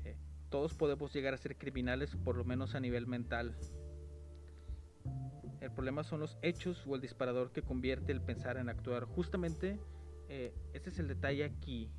Eh, 0.05 0.16
todos 0.49 0.74
podemos 0.74 1.12
llegar 1.12 1.34
a 1.34 1.37
ser 1.37 1.57
criminales, 1.57 2.16
por 2.16 2.37
lo 2.37 2.45
menos 2.45 2.74
a 2.74 2.80
nivel 2.80 3.07
mental. 3.07 3.55
El 5.61 5.70
problema 5.70 6.03
son 6.03 6.20
los 6.20 6.39
hechos 6.43 6.84
o 6.87 6.95
el 6.95 7.01
disparador 7.01 7.53
que 7.53 7.62
convierte 7.62 8.12
el 8.12 8.20
pensar 8.20 8.57
en 8.57 8.68
actuar. 8.68 9.05
Justamente 9.05 9.78
eh, 10.28 10.55
ese 10.72 10.91
es 10.91 10.99
el 10.99 11.09
detalle 11.09 11.45
aquí. 11.45 11.91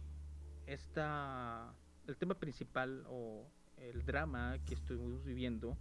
Esta, 0.66 1.74
el 2.08 2.18
tema 2.18 2.36
principal 2.36 3.06
o 3.08 3.46
el 3.78 4.06
drama 4.06 4.58
que 4.66 4.74
estuvimos 4.74 5.24
viviendo 5.24 5.78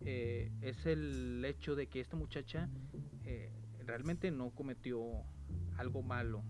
eh, 0.00 0.50
es 0.62 0.84
el 0.84 1.44
hecho 1.44 1.76
de 1.76 1.86
que 1.86 2.00
esta 2.00 2.16
muchacha 2.16 2.68
realmente 3.90 4.30
no 4.30 4.50
cometió 4.50 5.00
algo 5.76 6.02
malo, 6.02 6.44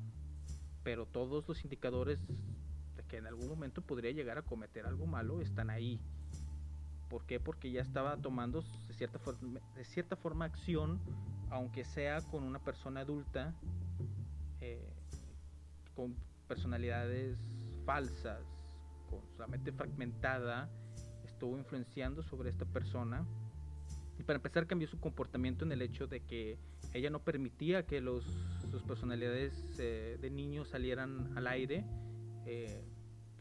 pero 0.82 1.06
todos 1.06 1.48
los 1.48 1.64
indicadores 1.64 2.20
de 2.96 3.02
que 3.04 3.16
en 3.16 3.26
algún 3.26 3.48
momento 3.48 3.80
podría 3.80 4.10
llegar 4.10 4.36
a 4.36 4.42
cometer 4.42 4.84
algo 4.84 5.06
malo 5.06 5.40
están 5.40 5.70
ahí. 5.70 5.98
¿Por 7.08 7.24
qué? 7.24 7.40
Porque 7.40 7.72
ya 7.72 7.80
estaba 7.80 8.18
tomando 8.18 8.62
de 8.86 8.94
cierta, 8.94 9.18
forma, 9.18 9.58
de 9.74 9.84
cierta 9.84 10.16
forma 10.16 10.44
acción, 10.44 11.00
aunque 11.48 11.82
sea 11.84 12.20
con 12.20 12.44
una 12.44 12.58
persona 12.58 13.00
adulta, 13.00 13.54
eh, 14.60 14.92
con 15.94 16.14
personalidades 16.46 17.38
falsas, 17.86 18.42
con 19.08 19.22
su 19.26 19.50
mente 19.50 19.72
fragmentada, 19.72 20.68
estuvo 21.24 21.56
influenciando 21.56 22.22
sobre 22.22 22.50
esta 22.50 22.66
persona. 22.66 23.26
Y 24.18 24.24
para 24.24 24.36
empezar 24.36 24.66
cambió 24.66 24.86
su 24.86 25.00
comportamiento 25.00 25.64
en 25.64 25.72
el 25.72 25.80
hecho 25.80 26.06
de 26.06 26.20
que 26.20 26.58
ella 26.92 27.10
no 27.10 27.22
permitía 27.22 27.86
que 27.86 28.00
los, 28.00 28.24
sus 28.70 28.82
personalidades 28.82 29.52
eh, 29.78 30.18
de 30.20 30.30
niños 30.30 30.68
salieran 30.68 31.36
al 31.36 31.46
aire. 31.46 31.84
Eh, 32.46 32.82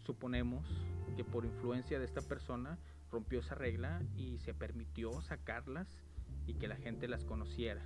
suponemos 0.06 0.68
que 1.16 1.24
por 1.24 1.45
influencia 1.45 2.00
de 2.00 2.06
esta 2.06 2.22
persona 2.22 2.78
rompió 3.12 3.39
esa 3.39 3.56
regla 3.56 4.02
y 4.16 4.38
se 4.39 4.54
permitió 4.54 5.22
sacarlas 5.22 5.88
y 6.45 6.54
que 6.56 6.68
la 6.68 6.76
gente 6.76 7.08
las 7.08 7.26
conociera. 7.26 7.82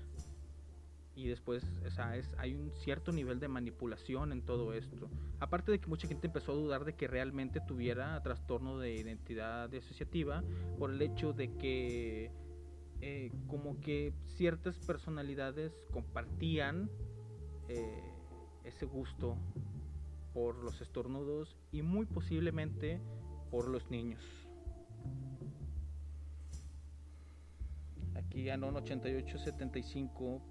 Y 1.15 1.27
después, 1.27 1.63
o 1.85 1.91
sea, 1.91 2.17
es, 2.17 2.33
hay 2.39 2.55
un 2.55 2.71
cierto 2.71 3.11
nivel 3.11 3.39
de 3.39 3.47
manipulación 3.47 4.31
en 4.31 4.41
todo 4.41 4.73
esto. 4.73 5.09
Aparte 5.39 5.71
de 5.71 5.79
que 5.79 5.87
mucha 5.87 6.07
gente 6.07 6.27
empezó 6.27 6.53
a 6.53 6.55
dudar 6.55 6.85
de 6.85 6.93
que 6.93 7.07
realmente 7.07 7.61
tuviera 7.61 8.21
trastorno 8.23 8.79
de 8.79 8.95
identidad 8.95 9.73
asociativa 9.73 10.43
por 10.79 10.89
el 10.89 11.01
hecho 11.01 11.31
de 11.31 11.55
que 11.55 12.31
eh, 13.05 13.33
como 13.47 13.81
que 13.81 14.13
ciertas 14.37 14.77
personalidades 14.77 15.73
compartían 15.91 16.89
eh, 17.67 18.01
ese 18.63 18.85
gusto 18.85 19.35
por 20.33 20.55
los 20.63 20.79
estornudos 20.79 21.57
y 21.73 21.81
muy 21.81 22.05
posiblemente 22.05 23.01
por 23.51 23.67
los 23.67 23.91
niños. 23.91 24.23
Aquí 28.15 28.49
Anon 28.49 28.77
8875 28.77 30.41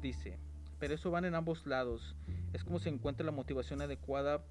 dice, 0.00 0.38
pero 0.78 0.94
eso 0.94 1.10
van 1.10 1.24
en 1.24 1.34
ambos 1.34 1.66
lados. 1.66 2.14
Es 2.52 2.62
como 2.62 2.78
se 2.78 2.90
encuentra 2.90 3.26
la 3.26 3.32
motivación 3.32 3.82
adecuada 3.82 4.44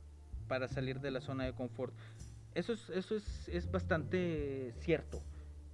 para 0.49 0.67
salir 0.67 0.99
de 0.99 1.11
la 1.11 1.21
zona 1.21 1.45
de 1.45 1.53
confort. 1.53 1.95
Eso 2.55 2.73
es, 2.73 2.89
eso 2.89 3.15
es, 3.15 3.47
es 3.47 3.71
bastante 3.71 4.73
cierto. 4.81 5.21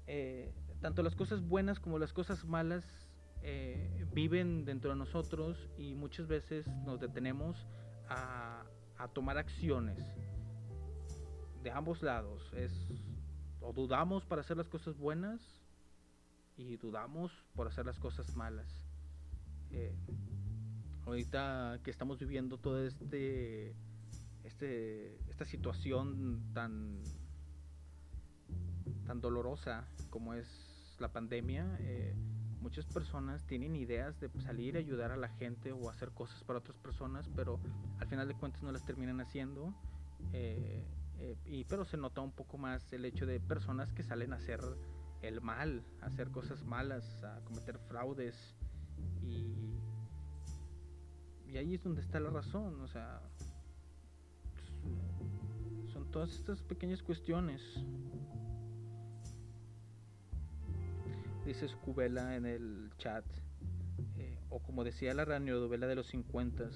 Eh, 0.06 0.54
tanto 0.86 1.02
las 1.02 1.16
cosas 1.16 1.42
buenas 1.42 1.80
como 1.80 1.98
las 1.98 2.14
cosas 2.14 2.46
malas 2.46 2.86
eh, 3.42 4.06
viven 4.14 4.66
dentro 4.66 4.92
de 4.92 4.96
nosotros 4.96 5.58
y 5.80 5.96
muchas 5.96 6.28
veces 6.28 6.68
nos 6.86 7.00
detenemos 7.00 7.66
a, 8.08 8.64
a 9.00 9.08
tomar 9.08 9.40
acciones 9.40 9.98
de 11.64 11.72
ambos 11.72 12.04
lados. 12.04 12.54
Es, 12.54 12.72
o 13.62 13.74
dudamos 13.74 14.26
para 14.26 14.42
hacer 14.42 14.58
las 14.58 14.70
cosas 14.70 14.96
buenas 14.96 15.42
y 16.56 16.78
dudamos 16.78 17.32
por 17.56 17.66
hacer 17.68 17.88
las 17.88 17.98
cosas 17.98 18.36
malas. 18.36 18.72
Eh, 19.72 19.98
ahorita 21.08 21.80
que 21.84 21.90
estamos 21.90 22.20
viviendo 22.20 22.60
toda 22.60 22.86
este, 22.86 23.74
este, 24.44 25.16
esta 25.32 25.46
situación 25.46 26.44
tan, 26.54 27.02
tan 29.08 29.20
dolorosa 29.20 29.88
como 30.12 30.36
es 30.36 30.75
la 31.00 31.12
pandemia, 31.12 31.78
eh, 31.80 32.16
muchas 32.62 32.86
personas 32.86 33.46
tienen 33.46 33.76
ideas 33.76 34.20
de 34.20 34.30
salir 34.42 34.76
a 34.76 34.80
ayudar 34.80 35.12
a 35.12 35.18
la 35.18 35.30
gente 35.30 35.72
o 35.72 35.90
hacer 35.90 36.12
cosas 36.12 36.44
para 36.44 36.60
otras 36.60 36.78
personas, 36.78 37.30
pero 37.36 37.60
al 38.00 38.08
final 38.08 38.28
de 38.28 38.36
cuentas 38.36 38.64
no 38.64 38.72
las 38.72 38.86
terminan 38.86 39.22
haciendo. 39.22 39.74
Eh, 40.34 40.84
y, 41.46 41.64
pero 41.66 41.86
se 41.86 41.98
nota 41.98 42.22
un 42.22 42.32
poco 42.32 42.58
más 42.58 42.92
el 42.92 43.06
hecho 43.06 43.26
de 43.26 43.40
personas 43.40 43.94
que 43.94 44.04
salen 44.04 44.34
a 44.34 44.36
hacer 44.38 44.60
el 45.22 45.42
mal, 45.42 45.84
a 46.02 46.08
hacer 46.08 46.30
cosas 46.30 46.64
malas, 46.64 47.24
a 47.24 47.40
cometer 47.46 47.80
fraudes 47.88 48.56
y, 49.22 49.56
y 51.48 51.58
ahí 51.58 51.76
es 51.76 51.84
donde 51.84 52.02
está 52.02 52.20
la 52.20 52.30
razón, 52.30 52.82
o 52.82 52.88
sea, 52.88 53.22
son 55.94 56.12
todas 56.12 56.32
estas 56.34 56.62
pequeñas 56.62 57.02
cuestiones. 57.02 57.62
Dice 61.46 61.68
Scubela 61.68 62.36
en 62.36 62.46
el 62.46 62.92
chat, 62.98 63.24
eh, 64.18 64.40
o 64.50 64.60
como 64.60 64.84
decía 64.84 65.14
la 65.14 65.26
radionovela 65.26 65.88
de 65.88 65.96
los 65.96 66.08
50, 66.08 66.70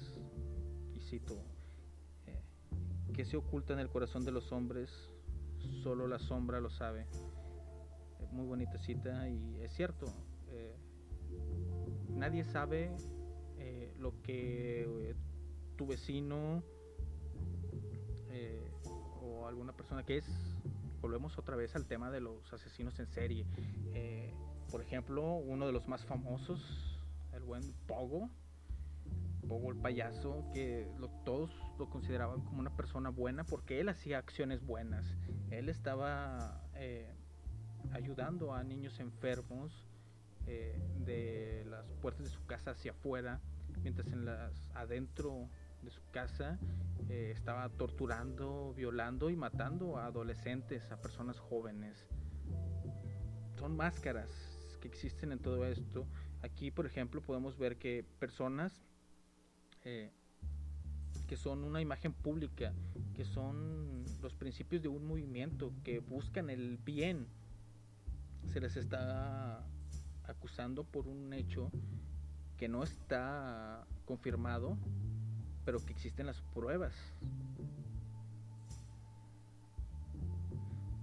y 0.94 1.00
cito, 1.00 1.42
eh, 2.26 2.42
que 3.12 3.24
se 3.24 3.36
oculta 3.36 3.72
en 3.72 3.80
el 3.80 3.88
corazón 3.88 4.24
de 4.24 4.32
los 4.32 4.52
hombres, 4.52 4.90
solo 5.82 6.06
la 6.06 6.18
sombra 6.18 6.60
lo 6.60 6.70
sabe. 6.70 7.06
muy 8.32 8.46
bonita 8.46 8.78
cita 8.78 9.28
y 9.28 9.60
es 9.60 9.72
cierto. 9.72 10.06
Eh, 10.48 10.76
nadie 12.10 12.44
sabe 12.44 12.94
eh, 13.58 13.92
lo 13.98 14.20
que 14.22 14.82
eh, 14.82 15.14
tu 15.76 15.86
vecino 15.86 16.62
eh, 18.30 18.70
o 19.22 19.46
alguna 19.46 19.72
persona 19.72 20.02
que 20.04 20.18
es, 20.18 20.26
volvemos 21.00 21.38
otra 21.38 21.56
vez 21.56 21.76
al 21.76 21.86
tema 21.86 22.10
de 22.10 22.20
los 22.20 22.52
asesinos 22.52 22.98
en 23.00 23.06
serie. 23.06 23.46
Por 24.70 24.82
ejemplo, 24.82 25.34
uno 25.34 25.66
de 25.66 25.72
los 25.72 25.88
más 25.88 26.04
famosos, 26.04 26.60
el 27.32 27.42
buen 27.42 27.62
Pogo, 27.86 28.30
Pogo 29.48 29.70
el 29.70 29.78
payaso, 29.78 30.44
que 30.54 30.86
todos 31.24 31.50
lo 31.78 31.90
consideraban 31.90 32.42
como 32.42 32.60
una 32.60 32.76
persona 32.76 33.10
buena 33.10 33.42
porque 33.44 33.80
él 33.80 33.88
hacía 33.88 34.18
acciones 34.18 34.64
buenas. 34.64 35.04
Él 35.50 35.68
estaba 35.68 36.62
ayudando 37.92 38.54
a 38.54 38.62
niños 38.62 39.00
enfermos 39.00 39.72
eh, 40.46 40.80
de 41.04 41.64
las 41.68 41.84
puertas 42.00 42.24
de 42.24 42.30
su 42.30 42.44
casa 42.46 42.72
hacia 42.72 42.92
afuera, 42.92 43.40
mientras 43.82 44.08
en 44.12 44.24
las 44.24 44.70
adentro 44.74 45.48
de 45.82 45.90
su 45.90 46.02
casa 46.10 46.58
eh, 47.08 47.32
estaba 47.34 47.68
torturando, 47.70 48.72
violando 48.74 49.30
y 49.30 49.36
matando 49.36 49.98
a 49.98 50.06
adolescentes, 50.06 50.90
a 50.92 51.00
personas 51.00 51.38
jóvenes. 51.38 52.06
Son 53.58 53.76
máscaras 53.76 54.49
que 54.80 54.88
existen 54.88 55.32
en 55.32 55.38
todo 55.38 55.66
esto. 55.66 56.06
Aquí, 56.42 56.70
por 56.70 56.86
ejemplo, 56.86 57.20
podemos 57.20 57.56
ver 57.58 57.76
que 57.76 58.04
personas 58.18 58.72
eh, 59.84 60.10
que 61.30 61.36
son 61.36 61.62
una 61.62 61.80
imagen 61.80 62.12
pública, 62.12 62.72
que 63.14 63.24
son 63.24 64.04
los 64.20 64.34
principios 64.34 64.82
de 64.82 64.88
un 64.88 65.06
movimiento, 65.06 65.72
que 65.84 66.00
buscan 66.00 66.50
el 66.50 66.76
bien, 66.78 67.28
se 68.46 68.60
les 68.60 68.76
está 68.76 69.64
acusando 70.24 70.84
por 70.84 71.06
un 71.06 71.32
hecho 71.32 71.70
que 72.56 72.68
no 72.68 72.82
está 72.82 73.86
confirmado, 74.06 74.76
pero 75.64 75.78
que 75.84 75.92
existen 75.92 76.26
las 76.26 76.40
pruebas. 76.40 76.94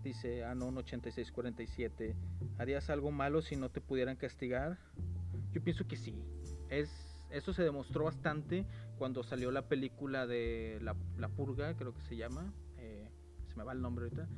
Dice 0.07 0.45
Anon 0.45 0.77
8647, 0.77 2.15
¿harías 2.57 2.89
algo 2.89 3.11
malo 3.11 3.41
si 3.41 3.57
no 3.57 3.69
te 3.69 3.81
pudieran 3.81 4.15
castigar? 4.15 4.77
Yo 5.51 5.61
pienso 5.61 5.85
que 5.85 5.97
sí. 5.97 6.15
Es, 6.69 6.89
eso 7.29 7.51
se 7.51 7.61
demostró 7.61 8.05
bastante 8.05 8.65
cuando 8.97 9.21
salió 9.21 9.51
la 9.51 9.67
película 9.67 10.25
de 10.25 10.79
La, 10.81 10.95
la 11.17 11.27
Purga, 11.27 11.75
creo 11.75 11.93
que 11.93 11.99
se 12.03 12.15
llama. 12.15 12.53
Eh, 12.77 13.09
se 13.49 13.55
me 13.57 13.65
va 13.65 13.73
el 13.73 13.81
nombre 13.81 14.05
ahorita. 14.05 14.29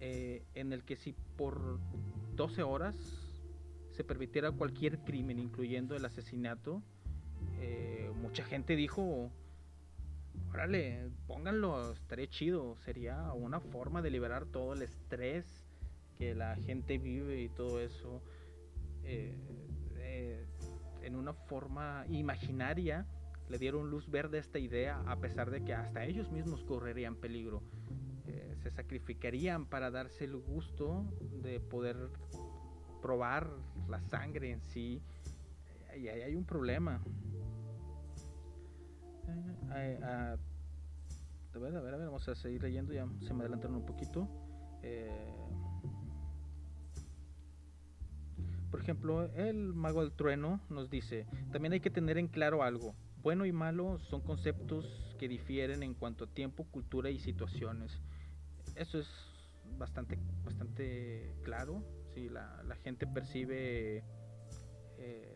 Eh, 0.00 0.46
en 0.54 0.72
el 0.72 0.82
que 0.82 0.96
si 0.96 1.12
por 1.36 1.78
12 2.34 2.62
horas 2.62 2.96
se 3.90 4.02
permitiera 4.02 4.50
cualquier 4.50 5.00
crimen, 5.00 5.38
incluyendo 5.38 5.94
el 5.94 6.06
asesinato, 6.06 6.82
eh, 7.60 8.10
mucha 8.22 8.44
gente 8.44 8.76
dijo, 8.76 9.30
órale, 10.56 11.10
pónganlo, 11.26 11.92
estaría 11.92 12.26
chido, 12.28 12.78
sería 12.78 13.30
una 13.34 13.60
forma 13.60 14.00
de 14.00 14.08
liberar 14.08 14.46
todo 14.46 14.72
el 14.72 14.80
estrés 14.80 15.44
que 16.16 16.34
la 16.34 16.56
gente 16.56 16.96
vive 16.96 17.42
y 17.42 17.50
todo 17.50 17.78
eso 17.78 18.22
eh, 19.04 19.36
eh, 19.98 20.46
en 21.02 21.14
una 21.14 21.34
forma 21.34 22.06
imaginaria. 22.08 23.04
Le 23.50 23.58
dieron 23.58 23.90
luz 23.90 24.10
verde 24.10 24.38
a 24.38 24.40
esta 24.40 24.58
idea 24.58 25.02
a 25.06 25.16
pesar 25.16 25.50
de 25.50 25.62
que 25.62 25.74
hasta 25.74 26.06
ellos 26.06 26.32
mismos 26.32 26.64
correrían 26.64 27.16
peligro. 27.16 27.62
se 28.62 28.70
sacrificarían 28.70 29.66
para 29.66 29.90
darse 29.90 30.24
el 30.24 30.38
gusto 30.38 31.04
de 31.42 31.60
poder 31.60 31.96
probar 33.02 33.50
la 33.88 34.00
sangre 34.00 34.52
en 34.52 34.62
sí. 34.62 35.02
Y 35.94 36.08
ahí 36.08 36.22
hay 36.22 36.34
un 36.34 36.46
problema. 36.46 37.02
Eh, 39.74 39.98
a, 40.02 40.36
ver, 41.58 41.76
a 41.76 41.80
ver, 41.80 41.94
a 41.94 41.96
ver, 41.96 42.06
vamos 42.06 42.28
a 42.28 42.34
seguir 42.34 42.62
leyendo, 42.62 42.92
ya 42.92 43.06
se 43.20 43.34
me 43.34 43.40
adelantaron 43.40 43.76
un 43.76 43.86
poquito. 43.86 44.28
Eh, 44.82 45.34
por 48.70 48.80
ejemplo, 48.80 49.24
el 49.34 49.74
mago 49.74 50.02
del 50.02 50.12
trueno 50.12 50.60
nos 50.68 50.90
dice, 50.90 51.26
también 51.52 51.72
hay 51.72 51.80
que 51.80 51.90
tener 51.90 52.18
en 52.18 52.28
claro 52.28 52.62
algo. 52.62 52.94
Bueno 53.22 53.46
y 53.46 53.52
malo 53.52 53.98
son 53.98 54.20
conceptos 54.20 55.16
que 55.18 55.28
difieren 55.28 55.82
en 55.82 55.94
cuanto 55.94 56.24
a 56.24 56.26
tiempo, 56.28 56.64
cultura 56.64 57.10
y 57.10 57.18
situaciones. 57.18 58.00
Eso 58.76 58.98
es 58.98 59.08
bastante, 59.78 60.18
bastante 60.44 61.34
claro. 61.42 61.82
La, 62.14 62.62
la 62.62 62.76
gente 62.76 63.06
percibe 63.06 64.02
eh, 64.98 65.35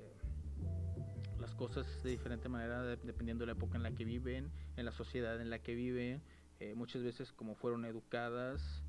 las 1.40 1.54
cosas 1.54 1.86
de 2.02 2.10
diferente 2.10 2.48
manera 2.48 2.82
de- 2.82 2.96
dependiendo 2.96 3.42
de 3.42 3.46
la 3.46 3.52
época 3.52 3.76
en 3.76 3.82
la 3.82 3.92
que 3.92 4.04
viven, 4.04 4.50
en 4.76 4.84
la 4.84 4.92
sociedad 4.92 5.40
en 5.40 5.50
la 5.50 5.58
que 5.58 5.74
viven, 5.74 6.22
eh, 6.60 6.74
muchas 6.74 7.02
veces 7.02 7.32
como 7.32 7.54
fueron 7.54 7.84
educadas, 7.84 8.84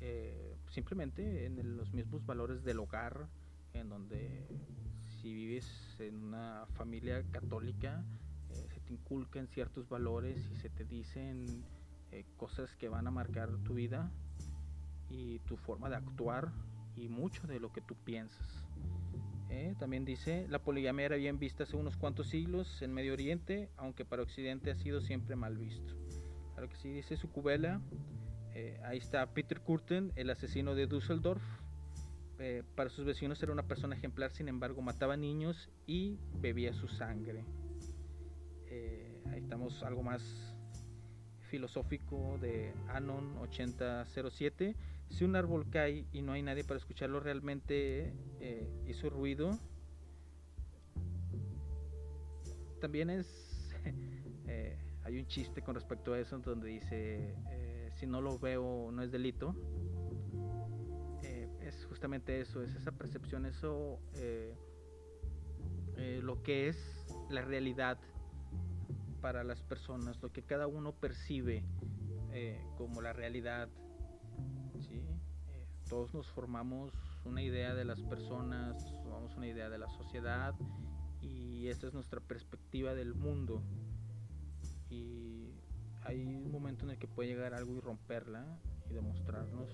eh, 0.00 0.56
simplemente 0.70 1.46
en 1.46 1.76
los 1.76 1.92
mismos 1.92 2.24
valores 2.24 2.62
del 2.64 2.78
hogar, 2.78 3.28
en 3.74 3.88
donde 3.88 4.46
si 5.20 5.32
vives 5.34 5.66
en 5.98 6.22
una 6.24 6.66
familia 6.74 7.22
católica, 7.30 8.04
eh, 8.50 8.66
se 8.72 8.80
te 8.80 8.92
inculcan 8.92 9.48
ciertos 9.48 9.88
valores 9.88 10.48
y 10.50 10.56
se 10.56 10.70
te 10.70 10.84
dicen 10.84 11.64
cosas 12.36 12.74
que 12.74 12.88
van 12.88 13.06
a 13.06 13.12
marcar 13.12 13.48
tu 13.58 13.74
vida 13.74 14.10
y 15.08 15.38
tu 15.40 15.56
forma 15.56 15.88
de 15.88 15.94
actuar 15.96 16.50
y 16.96 17.08
mucho 17.08 17.46
de 17.46 17.60
lo 17.60 17.72
que 17.72 17.80
tú 17.80 17.94
piensas. 17.94 18.64
Eh, 19.50 19.74
también 19.78 20.04
dice, 20.04 20.46
la 20.48 20.60
poligamia 20.60 21.06
era 21.06 21.16
bien 21.16 21.40
vista 21.40 21.64
hace 21.64 21.76
unos 21.76 21.96
cuantos 21.96 22.28
siglos 22.28 22.80
en 22.82 22.94
Medio 22.94 23.12
Oriente, 23.12 23.68
aunque 23.76 24.04
para 24.04 24.22
Occidente 24.22 24.70
ha 24.70 24.76
sido 24.76 25.00
siempre 25.00 25.34
mal 25.34 25.58
visto. 25.58 25.96
Claro 26.54 26.68
que 26.68 26.76
sí, 26.76 26.90
dice 26.90 27.16
su 27.16 27.30
cubela. 27.30 27.80
Eh, 28.54 28.80
ahí 28.84 28.98
está 28.98 29.26
Peter 29.32 29.60
Kurten, 29.60 30.12
el 30.14 30.30
asesino 30.30 30.74
de 30.74 30.86
Düsseldorf. 30.86 31.42
Eh, 32.38 32.62
para 32.74 32.90
sus 32.90 33.04
vecinos 33.04 33.42
era 33.42 33.52
una 33.52 33.64
persona 33.64 33.96
ejemplar, 33.96 34.30
sin 34.30 34.48
embargo 34.48 34.80
mataba 34.82 35.16
niños 35.16 35.68
y 35.86 36.18
bebía 36.40 36.72
su 36.72 36.88
sangre. 36.88 37.44
Eh, 38.68 39.20
ahí 39.30 39.40
estamos 39.40 39.82
algo 39.82 40.02
más 40.02 40.22
filosófico 41.50 42.38
de 42.40 42.72
Anon 42.88 43.36
8007. 43.38 44.76
Si 45.10 45.24
un 45.24 45.34
árbol 45.34 45.68
cae 45.68 46.06
y 46.12 46.22
no 46.22 46.32
hay 46.32 46.42
nadie 46.42 46.64
para 46.64 46.78
escucharlo, 46.78 47.20
realmente 47.20 48.14
eh, 48.38 48.70
hizo 48.86 49.10
ruido. 49.10 49.58
También 52.80 53.10
es. 53.10 53.70
eh, 54.46 54.78
hay 55.02 55.18
un 55.18 55.26
chiste 55.26 55.62
con 55.62 55.74
respecto 55.74 56.14
a 56.14 56.20
eso 56.20 56.38
donde 56.38 56.68
dice: 56.68 57.34
eh, 57.50 57.90
Si 57.98 58.06
no 58.06 58.20
lo 58.20 58.38
veo, 58.38 58.90
no 58.92 59.02
es 59.02 59.10
delito. 59.10 59.54
Eh, 61.24 61.48
es 61.60 61.84
justamente 61.86 62.40
eso, 62.40 62.62
es 62.62 62.74
esa 62.76 62.92
percepción, 62.92 63.46
eso. 63.46 63.98
lo 66.22 66.42
que 66.42 66.68
es 66.68 67.06
la 67.28 67.42
realidad 67.42 67.98
para 69.20 69.42
las 69.42 69.60
personas, 69.62 70.22
lo 70.22 70.32
que 70.32 70.42
cada 70.42 70.66
uno 70.66 70.92
percibe 70.92 71.64
como 72.76 73.02
la 73.02 73.12
realidad. 73.12 73.68
¿Sí? 74.82 74.96
Eh, 75.48 75.66
todos 75.88 76.14
nos 76.14 76.26
formamos 76.28 76.92
una 77.24 77.42
idea 77.42 77.74
de 77.74 77.84
las 77.84 78.00
personas, 78.02 78.92
formamos 79.02 79.36
una 79.36 79.46
idea 79.46 79.68
de 79.68 79.78
la 79.78 79.88
sociedad 79.90 80.54
y 81.20 81.68
esa 81.68 81.86
es 81.86 81.94
nuestra 81.94 82.20
perspectiva 82.20 82.94
del 82.94 83.14
mundo. 83.14 83.62
Y 84.88 85.52
hay 86.02 86.24
un 86.24 86.50
momento 86.50 86.84
en 86.84 86.92
el 86.92 86.98
que 86.98 87.06
puede 87.06 87.28
llegar 87.28 87.54
algo 87.54 87.76
y 87.76 87.80
romperla 87.80 88.58
y 88.88 88.94
demostrarnos 88.94 89.68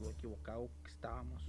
lo 0.00 0.10
equivocado 0.10 0.68
que 0.82 0.90
estábamos. 0.90 1.48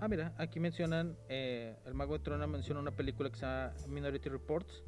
Ah, 0.00 0.06
mira, 0.06 0.32
aquí 0.38 0.60
mencionan, 0.60 1.16
eh, 1.28 1.76
el 1.84 1.94
Mago 1.94 2.16
de 2.16 2.20
Trona 2.20 2.46
menciona 2.46 2.80
una 2.80 2.92
película 2.92 3.30
que 3.30 3.36
se 3.36 3.46
llama 3.46 3.74
Minority 3.88 4.28
Reports, 4.28 4.84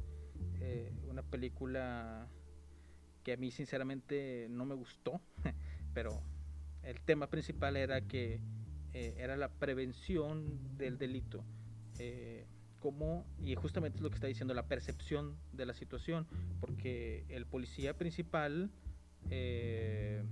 eh, 0.61 0.91
una 1.09 1.23
película 1.23 2.27
que 3.23 3.33
a 3.33 3.37
mí 3.37 3.51
sinceramente 3.51 4.47
no 4.49 4.65
me 4.65 4.75
gustó, 4.75 5.21
pero 5.93 6.21
el 6.83 6.99
tema 7.01 7.27
principal 7.27 7.77
era 7.77 8.01
que 8.01 8.39
eh, 8.93 9.15
era 9.17 9.35
la 9.37 9.49
prevención 9.49 10.77
del 10.77 10.97
delito. 10.97 11.43
Eh, 11.99 12.45
como, 12.79 13.25
y 13.39 13.53
justamente 13.55 13.97
es 13.97 14.01
lo 14.01 14.09
que 14.09 14.15
está 14.15 14.27
diciendo, 14.27 14.53
la 14.53 14.67
percepción 14.67 15.37
de 15.53 15.67
la 15.67 15.73
situación, 15.73 16.25
porque 16.59 17.25
el 17.29 17.45
policía 17.45 17.95
principal 17.95 18.71
eh, 19.29 20.23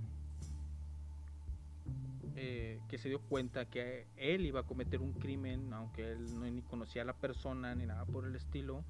eh, 2.36 2.80
que 2.88 2.98
se 2.98 3.08
dio 3.08 3.20
cuenta 3.20 3.66
que 3.66 4.06
él 4.16 4.46
iba 4.46 4.60
a 4.60 4.62
cometer 4.64 5.00
un 5.00 5.12
crimen, 5.12 5.72
aunque 5.72 6.12
él 6.12 6.38
no 6.38 6.50
ni 6.50 6.62
conocía 6.62 7.02
a 7.02 7.04
la 7.04 7.12
persona 7.12 7.74
ni 7.74 7.86
nada 7.86 8.04
por 8.04 8.24
el 8.24 8.34
estilo, 8.34 8.84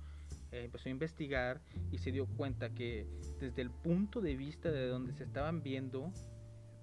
eh, 0.53 0.65
empezó 0.65 0.89
a 0.89 0.93
investigar 0.93 1.61
y 1.91 1.99
se 1.99 2.13
dio 2.13 2.27
cuenta 2.27 2.71
que 2.71 3.07
desde 3.39 3.63
el 3.63 3.71
punto 3.71 4.21
de 4.21 4.37
vista 4.37 4.71
de 4.71 4.87
donde 4.87 5.13
se 5.13 5.25
estaban 5.25 5.63
viendo, 5.63 6.13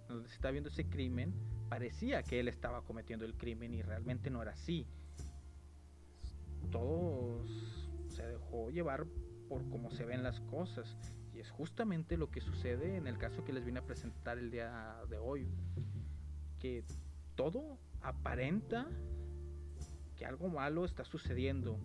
donde 0.08 0.30
se 0.30 0.36
estaba 0.36 0.52
viendo 0.52 0.70
ese 0.70 0.86
crimen, 0.86 1.34
parecía 1.70 2.24
que 2.24 2.40
él 2.40 2.48
estaba 2.48 2.84
cometiendo 2.84 3.26
el 3.26 3.36
crimen 3.36 3.74
y 3.74 3.82
realmente 3.82 4.30
no 4.30 4.42
era 4.42 4.52
así. 4.52 4.88
Todo 6.72 7.46
se 8.08 8.26
dejó 8.26 8.70
llevar 8.70 9.06
por 9.50 9.68
cómo 9.70 9.92
se 9.92 10.06
ven 10.06 10.24
las 10.24 10.40
cosas 10.42 10.98
y 11.34 11.40
es 11.40 11.50
justamente 11.52 12.18
lo 12.18 12.30
que 12.30 12.42
sucede 12.42 12.98
en 12.98 13.08
el 13.08 13.18
caso 13.18 13.44
que 13.44 13.54
les 13.54 13.66
vine 13.66 13.80
a 13.80 13.86
presentar 13.86 14.38
el 14.38 14.50
día 14.50 14.98
de 15.10 15.18
hoy 15.18 15.48
que 16.60 16.84
todo 17.36 17.78
aparenta 18.02 18.88
que 20.16 20.26
algo 20.26 20.50
malo 20.50 20.84
está 20.84 21.06
sucediendo, 21.06 21.78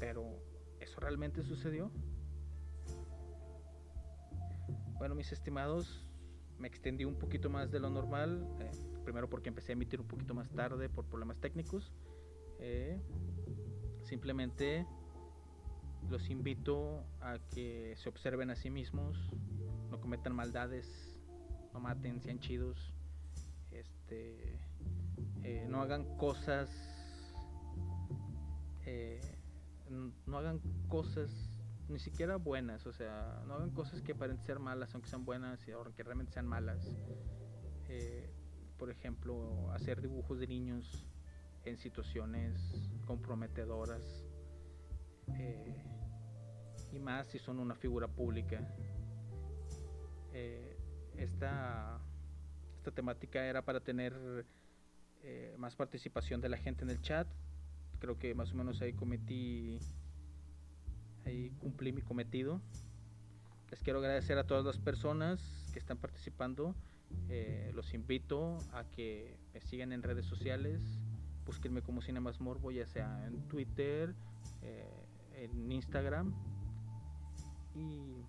pero 0.00 0.42
¿eso 0.80 1.00
realmente 1.00 1.42
sucedió? 1.42 1.90
Bueno, 4.98 5.14
mis 5.14 5.30
estimados, 5.32 6.06
me 6.58 6.66
extendí 6.68 7.04
un 7.04 7.14
poquito 7.14 7.50
más 7.50 7.70
de 7.70 7.78
lo 7.78 7.88
normal, 7.88 8.48
eh, 8.60 8.70
primero 9.04 9.30
porque 9.30 9.48
empecé 9.48 9.72
a 9.72 9.74
emitir 9.74 10.00
un 10.00 10.08
poquito 10.08 10.34
más 10.34 10.50
tarde 10.50 10.88
por 10.88 11.04
problemas 11.06 11.38
técnicos. 11.38 11.92
eh, 12.60 13.00
simplemente 14.02 14.86
los 16.10 16.30
invito 16.30 17.04
a 17.20 17.38
que 17.54 17.94
se 17.96 18.08
observen 18.08 18.50
a 18.50 18.56
sí 18.56 18.70
mismos, 18.70 19.30
no 19.90 20.00
cometan 20.00 20.34
maldades, 20.34 21.14
no 21.72 21.80
maten, 21.80 22.20
sean 22.20 22.40
chidos, 22.40 22.94
este, 23.70 24.58
eh, 25.42 25.66
no 25.68 25.82
hagan 25.82 26.16
cosas, 26.16 26.70
no 29.90 30.38
hagan 30.38 30.60
cosas 30.88 31.50
ni 31.88 31.98
siquiera 31.98 32.36
buenas, 32.36 32.86
o 32.86 32.92
sea, 32.92 33.42
no 33.46 33.54
hagan 33.54 33.70
cosas 33.70 34.02
que 34.02 34.14
parecen 34.14 34.42
ser 34.44 34.58
malas, 34.58 34.94
aunque 34.94 35.08
sean 35.08 35.24
buenas 35.24 35.66
y 35.66 35.72
aunque 35.72 36.02
realmente 36.02 36.32
sean 36.32 36.46
malas. 36.46 36.90
Eh, 37.88 38.30
por 38.76 38.90
ejemplo, 38.90 39.72
hacer 39.72 40.00
dibujos 40.00 40.38
de 40.38 40.46
niños 40.46 41.06
en 41.64 41.78
situaciones 41.78 42.90
comprometedoras. 43.06 44.24
eh, 45.34 45.84
y 46.90 46.98
más 46.98 47.26
si 47.26 47.38
son 47.38 47.58
una 47.58 47.74
figura 47.74 48.08
pública. 48.08 48.66
Eh, 50.32 50.78
esta, 51.18 52.00
esta 52.78 52.90
temática 52.92 53.44
era 53.44 53.62
para 53.62 53.80
tener 53.80 54.46
más 55.58 55.76
participación 55.76 56.40
de 56.40 56.48
la 56.48 56.56
gente 56.56 56.84
en 56.84 56.90
el 56.90 57.02
chat. 57.02 57.28
Creo 57.98 58.18
que 58.18 58.34
más 58.34 58.52
o 58.52 58.54
menos 58.54 58.80
ahí 58.80 58.92
cometí, 58.92 59.80
ahí 61.24 61.50
cumplí 61.58 61.92
mi 61.92 62.02
cometido. 62.02 62.60
Les 63.70 63.82
quiero 63.82 63.98
agradecer 63.98 64.38
a 64.38 64.46
todas 64.46 64.64
las 64.64 64.78
personas 64.78 65.68
que 65.72 65.78
están 65.78 65.98
participando. 65.98 66.74
Eh, 67.28 67.70
los 67.74 67.92
invito 67.94 68.58
a 68.72 68.84
que 68.84 69.36
me 69.52 69.60
sigan 69.60 69.92
en 69.92 70.02
redes 70.02 70.26
sociales. 70.26 70.80
Búsquenme 71.44 71.82
como 71.82 72.02
Cinemas 72.02 72.40
Morbo, 72.40 72.70
ya 72.70 72.86
sea 72.86 73.26
en 73.26 73.48
Twitter, 73.48 74.14
eh, 74.62 75.06
en 75.34 75.72
Instagram. 75.72 76.34
Y 77.74 78.22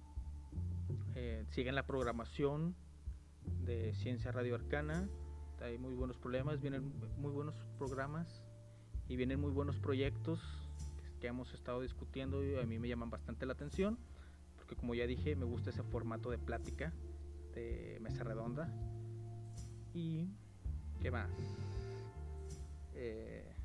eh, 1.16 1.46
sigan 1.52 1.76
la 1.76 1.86
programación 1.86 2.76
de 3.66 3.94
Ciencia 3.94 4.32
Radio 4.32 4.56
Arcana. 4.56 5.08
Hay 5.62 5.78
muy 5.78 5.94
buenos 5.94 6.18
problemas, 6.18 6.60
vienen 6.60 6.92
muy 7.18 7.32
buenos 7.32 7.56
programas 7.78 8.44
y 9.10 9.16
vienen 9.18 9.42
muy 9.42 9.52
buenos 9.52 9.78
proyectos 9.78 10.40
que 11.20 11.28
hemos 11.28 11.54
estado 11.54 11.82
discutiendo 11.82 12.46
y 12.46 12.56
a 12.56 12.64
mí 12.64 12.80
me 12.80 12.88
llaman 12.88 13.10
bastante 13.10 13.46
la 13.46 13.54
atención 13.54 13.98
porque 14.56 14.76
como 14.76 14.94
ya 14.94 15.08
dije 15.08 15.36
me 15.36 15.46
gusta 15.46 15.72
ese 15.72 15.84
formato 15.84 16.30
de 16.30 16.38
plática 16.38 16.94
de 17.54 17.98
mesa 18.02 18.24
redonda. 18.24 18.72
Y 19.94 20.30
qué 21.02 21.12
más 21.12 21.30
Eh, 22.94 23.56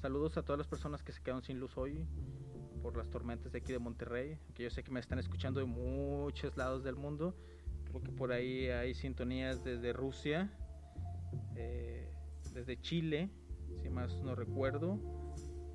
saludos 0.00 0.36
a 0.38 0.42
todas 0.42 0.58
las 0.58 0.68
personas 0.68 1.02
que 1.02 1.12
se 1.12 1.20
quedaron 1.20 1.42
sin 1.42 1.58
luz 1.58 1.76
hoy 1.76 2.06
por 2.80 2.96
las 2.96 3.10
tormentas 3.10 3.52
de 3.52 3.58
aquí 3.58 3.72
de 3.72 3.78
Monterrey, 3.78 4.38
que 4.54 4.62
yo 4.62 4.70
sé 4.70 4.82
que 4.82 4.90
me 4.90 5.00
están 5.00 5.18
escuchando 5.18 5.60
de 5.60 5.66
muchos 5.66 6.56
lados 6.56 6.82
del 6.84 6.94
mundo, 6.96 7.34
creo 7.84 8.00
que 8.00 8.12
por 8.12 8.32
ahí 8.32 8.68
hay 8.68 8.94
sintonías 8.94 9.64
desde 9.64 9.92
Rusia, 9.92 10.48
eh, 11.56 12.08
desde 12.54 12.80
Chile, 12.80 13.30
si 13.76 13.88
más 13.88 14.14
no 14.22 14.34
recuerdo, 14.34 14.98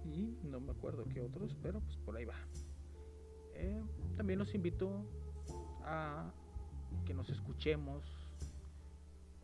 y 0.06 0.38
no 0.44 0.60
me 0.60 0.72
acuerdo 0.72 1.06
qué 1.06 1.22
otros, 1.22 1.56
pero 1.62 1.80
pues 1.82 1.98
por 1.98 2.16
ahí 2.16 2.26
va. 2.26 2.36
Eh, 3.54 3.82
también 4.16 4.40
los 4.40 4.54
invito 4.54 5.06
a 5.84 6.32
que 7.06 7.14
nos 7.14 7.30
escuchemos 7.30 8.04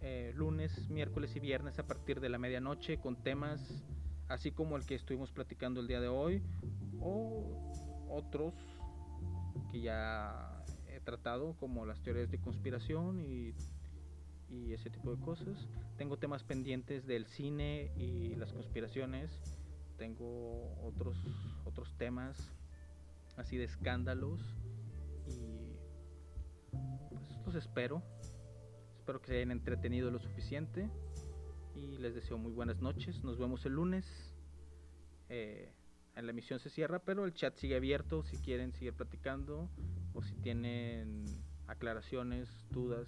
eh, 0.01 0.33
lunes, 0.35 0.89
miércoles 0.89 1.35
y 1.35 1.39
viernes 1.39 1.79
a 1.79 1.85
partir 1.85 2.19
de 2.19 2.29
la 2.29 2.37
medianoche 2.37 2.99
con 2.99 3.15
temas 3.15 3.85
así 4.31 4.51
como 4.51 4.77
el 4.77 4.85
que 4.85 4.95
estuvimos 4.95 5.31
platicando 5.31 5.81
el 5.81 5.87
día 5.87 5.99
de 5.99 6.07
hoy 6.07 6.41
o 7.01 7.43
otros 8.09 8.53
que 9.71 9.81
ya 9.81 10.63
he 10.87 10.99
tratado 11.01 11.55
como 11.59 11.85
las 11.85 12.01
teorías 12.01 12.31
de 12.31 12.39
conspiración 12.39 13.19
y, 13.21 13.53
y 14.51 14.73
ese 14.73 14.89
tipo 14.89 15.15
de 15.15 15.21
cosas. 15.21 15.67
Tengo 15.97 16.17
temas 16.17 16.43
pendientes 16.43 17.07
del 17.07 17.25
cine 17.25 17.91
y 17.95 18.35
las 18.35 18.51
conspiraciones. 18.53 19.31
Tengo 19.97 20.75
otros 20.83 21.17
otros 21.65 21.95
temas 21.97 22.51
así 23.37 23.57
de 23.57 23.63
escándalos 23.63 24.41
y 25.27 25.77
pues 27.09 27.21
los 27.45 27.55
espero. 27.55 28.03
Espero 28.97 29.21
que 29.21 29.27
se 29.27 29.37
hayan 29.37 29.51
entretenido 29.51 30.11
lo 30.11 30.19
suficiente 30.19 30.89
y 31.75 31.97
les 31.97 32.13
deseo 32.13 32.37
muy 32.37 32.51
buenas 32.51 32.81
noches. 32.81 33.23
Nos 33.23 33.37
vemos 33.37 33.65
el 33.65 33.73
lunes. 33.73 34.05
Eh, 35.29 35.71
en 36.15 36.25
la 36.25 36.31
emisión 36.31 36.59
se 36.59 36.69
cierra, 36.69 36.99
pero 36.99 37.25
el 37.25 37.33
chat 37.33 37.55
sigue 37.55 37.75
abierto 37.75 38.23
si 38.23 38.37
quieren 38.37 38.73
seguir 38.73 38.93
platicando 38.93 39.69
o 40.13 40.21
si 40.21 40.35
tienen 40.35 41.25
aclaraciones, 41.67 42.49
dudas, 42.69 43.07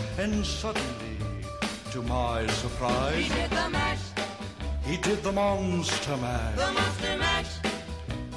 and 0.17 0.45
suddenly, 0.45 1.17
to 1.91 2.01
my 2.03 2.45
surprise, 2.47 3.15
He 3.15 3.29
did 3.29 3.49
the 3.49 3.69
mash, 3.69 3.99
he 4.83 4.97
did 4.97 5.23
the 5.23 5.31
monster 5.31 6.17
mash. 6.17 6.55
the 6.55 6.71
monster 6.73 7.17
mash. 7.17 7.51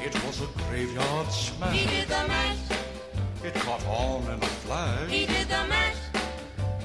It 0.01 0.15
was 0.25 0.41
a 0.43 0.47
graveyard 0.69 1.31
smash. 1.33 1.75
He 1.77 1.87
did 1.87 2.09
the 2.09 2.25
mash, 2.29 2.59
It 3.43 3.55
caught 3.55 3.85
on 3.87 4.23
in 4.25 4.43
a 4.43 4.47
flash. 4.65 5.11
he 5.11 5.27
did 5.27 5.49
the 5.49 5.67
mash. 5.67 5.97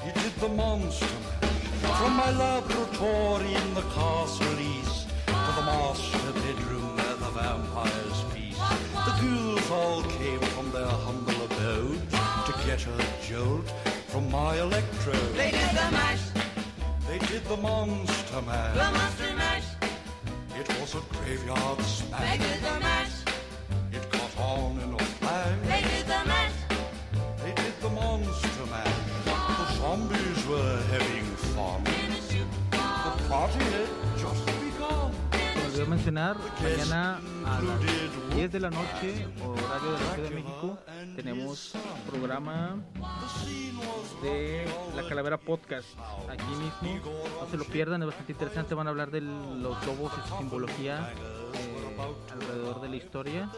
He 0.04 0.12
did 0.20 0.34
the 0.40 0.48
monster 0.48 1.06
mash. 1.06 1.98
From 1.98 2.14
my 2.16 2.30
laboratory 2.30 3.54
in 3.54 3.74
the 3.74 3.82
castle 3.82 4.60
east 4.60 5.08
to 5.26 5.50
the 5.58 5.62
master 5.62 6.32
bedroom 6.32 6.96
where 6.96 7.16
the 7.16 7.30
vampires 7.30 8.20
feast. 8.32 8.60
The 9.06 9.14
ghouls 9.20 9.70
all 9.70 10.02
came 10.02 10.40
from 10.54 10.70
their 10.72 10.86
humble 10.86 11.44
abodes 11.44 12.12
to 12.46 12.52
get 12.66 12.86
a 12.86 12.96
jolt 13.26 13.72
from 14.10 14.30
my 14.30 14.56
electrode. 14.58 15.34
They 15.36 15.50
did 15.50 15.70
the 15.70 15.88
mash, 15.92 16.20
They 17.08 17.18
did 17.18 17.44
the 17.44 17.56
monster 17.56 18.42
mash. 18.42 18.74
the 18.76 18.90
monster 18.98 19.34
mash. 19.36 19.64
It 20.58 20.68
was 20.80 20.94
a 20.94 21.02
graveyard 21.14 21.80
smash. 21.82 22.20
They 22.30 22.38
did 22.38 22.60
the 22.62 22.80
mash, 22.80 23.12
It 23.92 24.10
caught 24.10 24.36
on 24.38 24.78
in 24.80 24.94
a 24.94 24.98
flash. 25.18 25.58
they 25.72 25.82
did 25.82 26.06
the 26.06 26.22
mash. 26.32 26.52
They 27.42 27.52
did 27.62 27.74
the 27.80 27.88
monster 27.90 28.66
mash. 28.70 28.98
The 29.24 29.66
zombies 29.78 30.46
were 30.46 30.82
having 30.92 31.24
fun. 31.54 31.84
The 31.84 33.28
party 33.28 33.64
had 33.76 33.88
olvidó 35.80 35.96
mencionar, 35.96 36.36
mañana 36.62 37.20
a 37.46 37.60
las 37.62 38.34
10 38.34 38.52
de 38.52 38.60
la 38.60 38.70
noche, 38.70 39.26
horario 39.42 39.92
de 39.92 39.98
la 39.98 40.14
Ciudad 40.14 40.28
de 40.28 40.34
México, 40.34 40.78
tenemos 41.16 41.74
programa 42.06 42.76
de 44.22 44.66
La 44.94 45.08
Calavera 45.08 45.38
Podcast 45.38 45.88
aquí 46.28 46.44
mismo. 46.56 47.00
No 47.40 47.48
se 47.50 47.56
lo 47.56 47.64
pierdan, 47.64 48.02
es 48.02 48.08
bastante 48.08 48.32
interesante. 48.32 48.74
Van 48.74 48.88
a 48.88 48.90
hablar 48.90 49.10
de 49.10 49.22
los 49.22 49.86
lobos 49.86 50.12
y 50.18 50.28
su 50.28 50.36
simbología 50.36 51.12
eh, 51.54 51.96
alrededor 52.32 52.80
de 52.82 52.88
la 52.88 52.96
historia. 52.96 53.50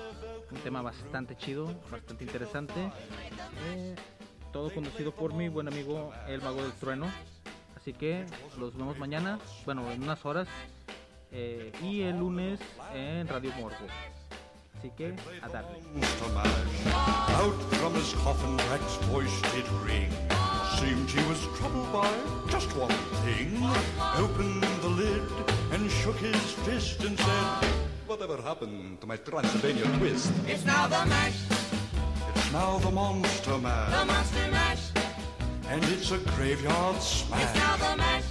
Un 0.51 0.59
tema 0.59 0.81
bastante 0.82 1.36
chido, 1.36 1.74
bastante 1.90 2.24
interesante. 2.24 2.93
Eh, 3.66 3.97
todo 4.53 4.73
conducido 4.73 5.12
por 5.12 5.35
mi 5.35 5.49
buen 5.49 5.66
amigo 5.66 6.12
El 6.28 6.40
Mago 6.43 6.62
del 6.62 6.73
Trueno. 6.73 7.07
Así 7.77 7.93
que 7.93 8.27
los 8.61 8.77
vemos 8.77 8.97
mañana, 8.99 9.40
bueno, 9.65 9.90
en 9.90 10.05
unas 10.05 10.24
horas. 10.24 10.47
Eh, 11.32 11.72
y 11.82 12.02
el 12.02 12.18
lunes 12.18 12.60
en 12.94 13.26
Radio 13.28 13.52
Morbo. 13.59 13.86
Así 14.78 14.90
que 14.96 15.14
a 15.42 15.48
darle. 15.48 15.78
Out 17.36 17.54
from 17.76 17.94
his 17.94 18.12
coffin, 18.24 18.56
Rex's 18.70 18.96
voice 19.09 19.42
did 19.54 19.66
ring. 19.86 20.10
Seemed 20.78 21.09
he 21.10 21.22
was 21.28 21.38
troubled 21.56 21.92
by 21.92 22.10
just 22.50 22.74
one 22.76 22.96
thing. 23.24 23.62
Opened 24.18 24.62
the 24.82 24.88
lid 24.88 25.22
and 25.72 25.88
shook 25.90 26.16
his 26.16 26.36
fist 26.64 27.04
and 27.04 27.16
said, 27.18 27.68
Whatever 28.06 28.42
happened 28.42 29.00
to 29.00 29.06
my 29.06 29.16
Transylvania 29.16 29.84
twist? 29.98 30.32
It's 30.48 30.64
now 30.66 30.86
the 30.88 31.06
mash, 31.06 31.38
It's 32.34 32.52
now 32.52 32.78
the 32.78 32.90
monster 32.90 33.52
the 33.52 33.59
monster 33.59 34.48
mash. 34.50 34.90
and 35.68 35.84
it's 35.84 36.10
a 36.10 36.18
graveyard 36.34 36.96
It's 36.96 37.30
now 37.30 37.76
the 37.76 37.96
mash, 37.96 38.22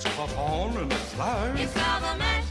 It's 0.00 0.14
caught 0.14 0.36
on 0.36 0.76
in 0.80 0.92
a 0.92 0.94
flash. 0.94 1.58
it's 1.58 1.74
now 1.74 1.98
the 1.98 2.16
mash. 2.20 2.44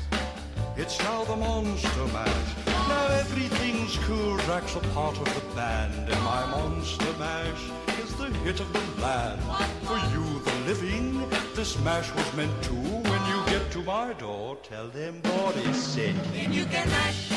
It's 0.75 0.99
now 0.99 1.23
the 1.23 1.37
monster 1.37 2.05
mash. 2.07 2.49
Now 2.65 3.07
everything's 3.07 3.95
cool. 3.99 4.35
Drax 4.39 4.75
a 4.75 4.81
part 4.93 5.17
of 5.17 5.33
the 5.33 5.55
band, 5.55 6.09
and 6.09 6.23
my 6.25 6.45
monster 6.47 7.13
mash 7.17 7.63
is 8.03 8.13
the 8.15 8.25
hit 8.43 8.59
of 8.59 8.73
the 8.73 9.01
land. 9.01 9.41
For 9.83 9.97
you, 10.13 10.39
the 10.43 10.55
living, 10.65 11.23
this 11.55 11.79
mash 11.85 12.13
was 12.13 12.33
meant 12.35 12.51
to. 12.63 12.73
When 12.73 13.21
you 13.31 13.39
get 13.45 13.71
to 13.71 13.81
my 13.81 14.11
door, 14.11 14.57
tell 14.61 14.89
them 14.89 15.21
God 15.23 15.55
is 15.55 15.81
sent. 15.81 16.21
Then 16.33 16.51
you 16.51 16.65
can 16.65 16.89
mash, 16.89 17.29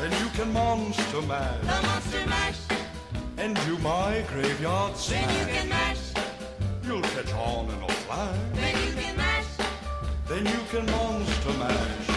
Then 0.00 0.12
you 0.22 0.30
can 0.36 0.52
monster 0.52 1.22
mash. 1.22 1.60
the 1.62 1.82
monster 1.88 2.26
mash. 2.28 2.60
and 3.38 3.56
do 3.66 3.76
my 3.78 4.22
graveyard 4.32 4.94
Then 5.08 5.28
you 5.40 5.52
can 5.52 5.68
mash, 5.68 6.12
You'll 6.84 7.02
catch 7.02 7.32
on 7.32 7.70
in 7.70 7.82
a 7.82 7.88
flash. 7.88 8.81
Then 10.32 10.46
you 10.46 10.60
can 10.70 10.86
monster 10.86 11.52
mash. 11.58 12.08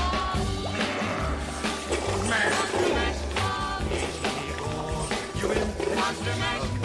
Monster 1.92 2.90
mash, 2.96 3.20
You 5.42 5.52
in? 5.52 5.96
monster 5.98 6.36
mash. 6.40 6.85